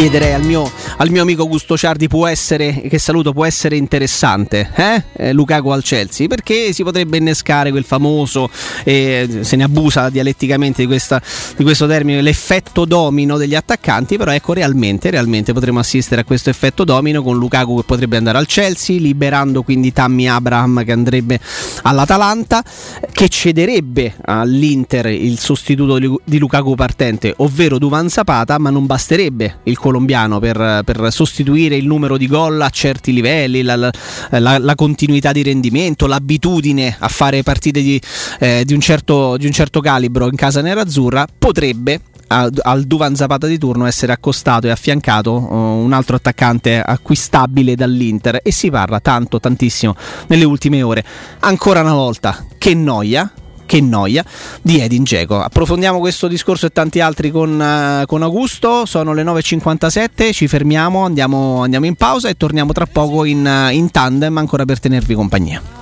Chiederei 0.00 0.32
al 0.32 0.46
mio, 0.46 0.70
al 0.96 1.10
mio, 1.10 1.20
amico 1.20 1.46
Gusto 1.46 1.76
Ciardi 1.76 2.08
può 2.08 2.26
essere, 2.26 2.80
che 2.88 2.98
saluto, 2.98 3.34
può 3.34 3.44
essere 3.44 3.76
interessante 3.76 4.70
eh? 4.74 5.02
Eh, 5.12 5.32
Lukaku 5.34 5.68
al 5.68 5.82
Chelsea 5.82 6.26
perché 6.26 6.72
si 6.72 6.82
potrebbe 6.82 7.18
innescare 7.18 7.70
quel 7.70 7.84
famoso 7.84 8.48
eh, 8.84 9.40
se 9.42 9.56
ne 9.56 9.64
abusa 9.64 10.08
dialetticamente 10.08 10.80
di, 10.80 10.86
questa, 10.86 11.20
di, 11.54 11.64
questo 11.64 11.86
termine 11.86 12.22
l'effetto 12.22 12.86
domino 12.86 13.36
degli 13.36 13.54
attaccanti 13.54 14.16
però 14.16 14.30
ecco 14.30 14.54
realmente, 14.54 15.10
realmente 15.10 15.52
potremmo 15.52 15.80
assistere 15.80 16.22
a 16.22 16.24
questo 16.24 16.48
effetto 16.48 16.84
domino 16.84 17.22
con 17.22 17.36
Lukaku 17.36 17.76
che 17.76 17.84
potrebbe 17.84 18.16
andare 18.16 18.38
al 18.38 18.46
Chelsea 18.46 18.98
liberando 18.98 19.62
quindi 19.62 19.92
Tammy 19.92 20.28
Abraham 20.28 20.82
che 20.82 20.92
andrebbe 20.92 21.38
all'Atalanta 21.82 22.64
che 23.12 23.28
cederebbe 23.28 24.14
all'Inter 24.24 25.08
il 25.08 25.38
sostituto 25.38 25.98
di, 26.24 26.38
Lukaku 26.38 26.74
partente 26.74 27.34
ovvero 27.36 27.76
Duvan 27.76 28.08
Zapata 28.08 28.56
ma 28.56 28.70
non 28.70 28.86
basterebbe 28.86 29.58
il 29.64 29.76
colombiano 29.90 30.38
per, 30.38 30.82
per, 30.84 31.08
sostituire 31.10 31.74
il 31.74 31.86
numero 31.86 32.16
di 32.16 32.28
gol 32.28 32.60
a 32.60 32.70
certi 32.70 33.12
livelli, 33.12 33.62
la, 33.62 33.74
la, 33.76 34.58
la, 34.58 34.74
continuità 34.76 35.32
di 35.32 35.42
rendimento, 35.42 36.06
l'abitudine 36.06 36.96
a 36.96 37.08
fare 37.08 37.42
partite 37.42 37.82
di, 37.82 38.00
eh, 38.38 38.62
di, 38.64 38.72
un, 38.72 38.80
certo, 38.80 39.36
di 39.36 39.46
un 39.46 39.52
certo 39.52 39.80
calibro 39.80 40.26
in 40.26 40.36
casa 40.36 40.62
nerazzurra, 40.62 41.26
potrebbe 41.36 42.00
al 42.32 42.84
Duvan 42.84 43.16
Zapata 43.16 43.48
di 43.48 43.58
turno 43.58 43.86
essere 43.86 44.12
accostato 44.12 44.68
e 44.68 44.70
affiancato 44.70 45.32
uh, 45.32 45.52
un 45.52 45.92
altro 45.92 46.14
attaccante 46.14 46.80
acquistabile 46.80 47.74
dall'Inter. 47.74 48.38
E 48.44 48.52
si 48.52 48.70
parla 48.70 49.00
tanto 49.00 49.40
tantissimo 49.40 49.96
nelle 50.28 50.44
ultime 50.44 50.80
ore. 50.82 51.04
Ancora 51.40 51.80
una 51.80 51.94
volta 51.94 52.46
che 52.56 52.72
noia 52.74 53.28
che 53.70 53.80
noia 53.80 54.24
di 54.60 54.80
Edin 54.80 55.04
Dzeko. 55.04 55.40
Approfondiamo 55.40 56.00
questo 56.00 56.26
discorso 56.26 56.66
e 56.66 56.70
tanti 56.70 56.98
altri 56.98 57.30
con, 57.30 57.52
uh, 57.52 58.04
con 58.04 58.20
Augusto, 58.24 58.84
sono 58.84 59.12
le 59.12 59.22
9.57, 59.22 60.32
ci 60.32 60.48
fermiamo, 60.48 61.04
andiamo, 61.04 61.62
andiamo, 61.62 61.86
in 61.86 61.94
pausa 61.94 62.28
e 62.28 62.36
torniamo 62.36 62.72
tra 62.72 62.86
poco 62.86 63.24
in, 63.24 63.46
uh, 63.46 63.72
in 63.72 63.92
tandem 63.92 64.36
ancora 64.38 64.64
per 64.64 64.80
tenervi 64.80 65.14
compagnia. 65.14 65.78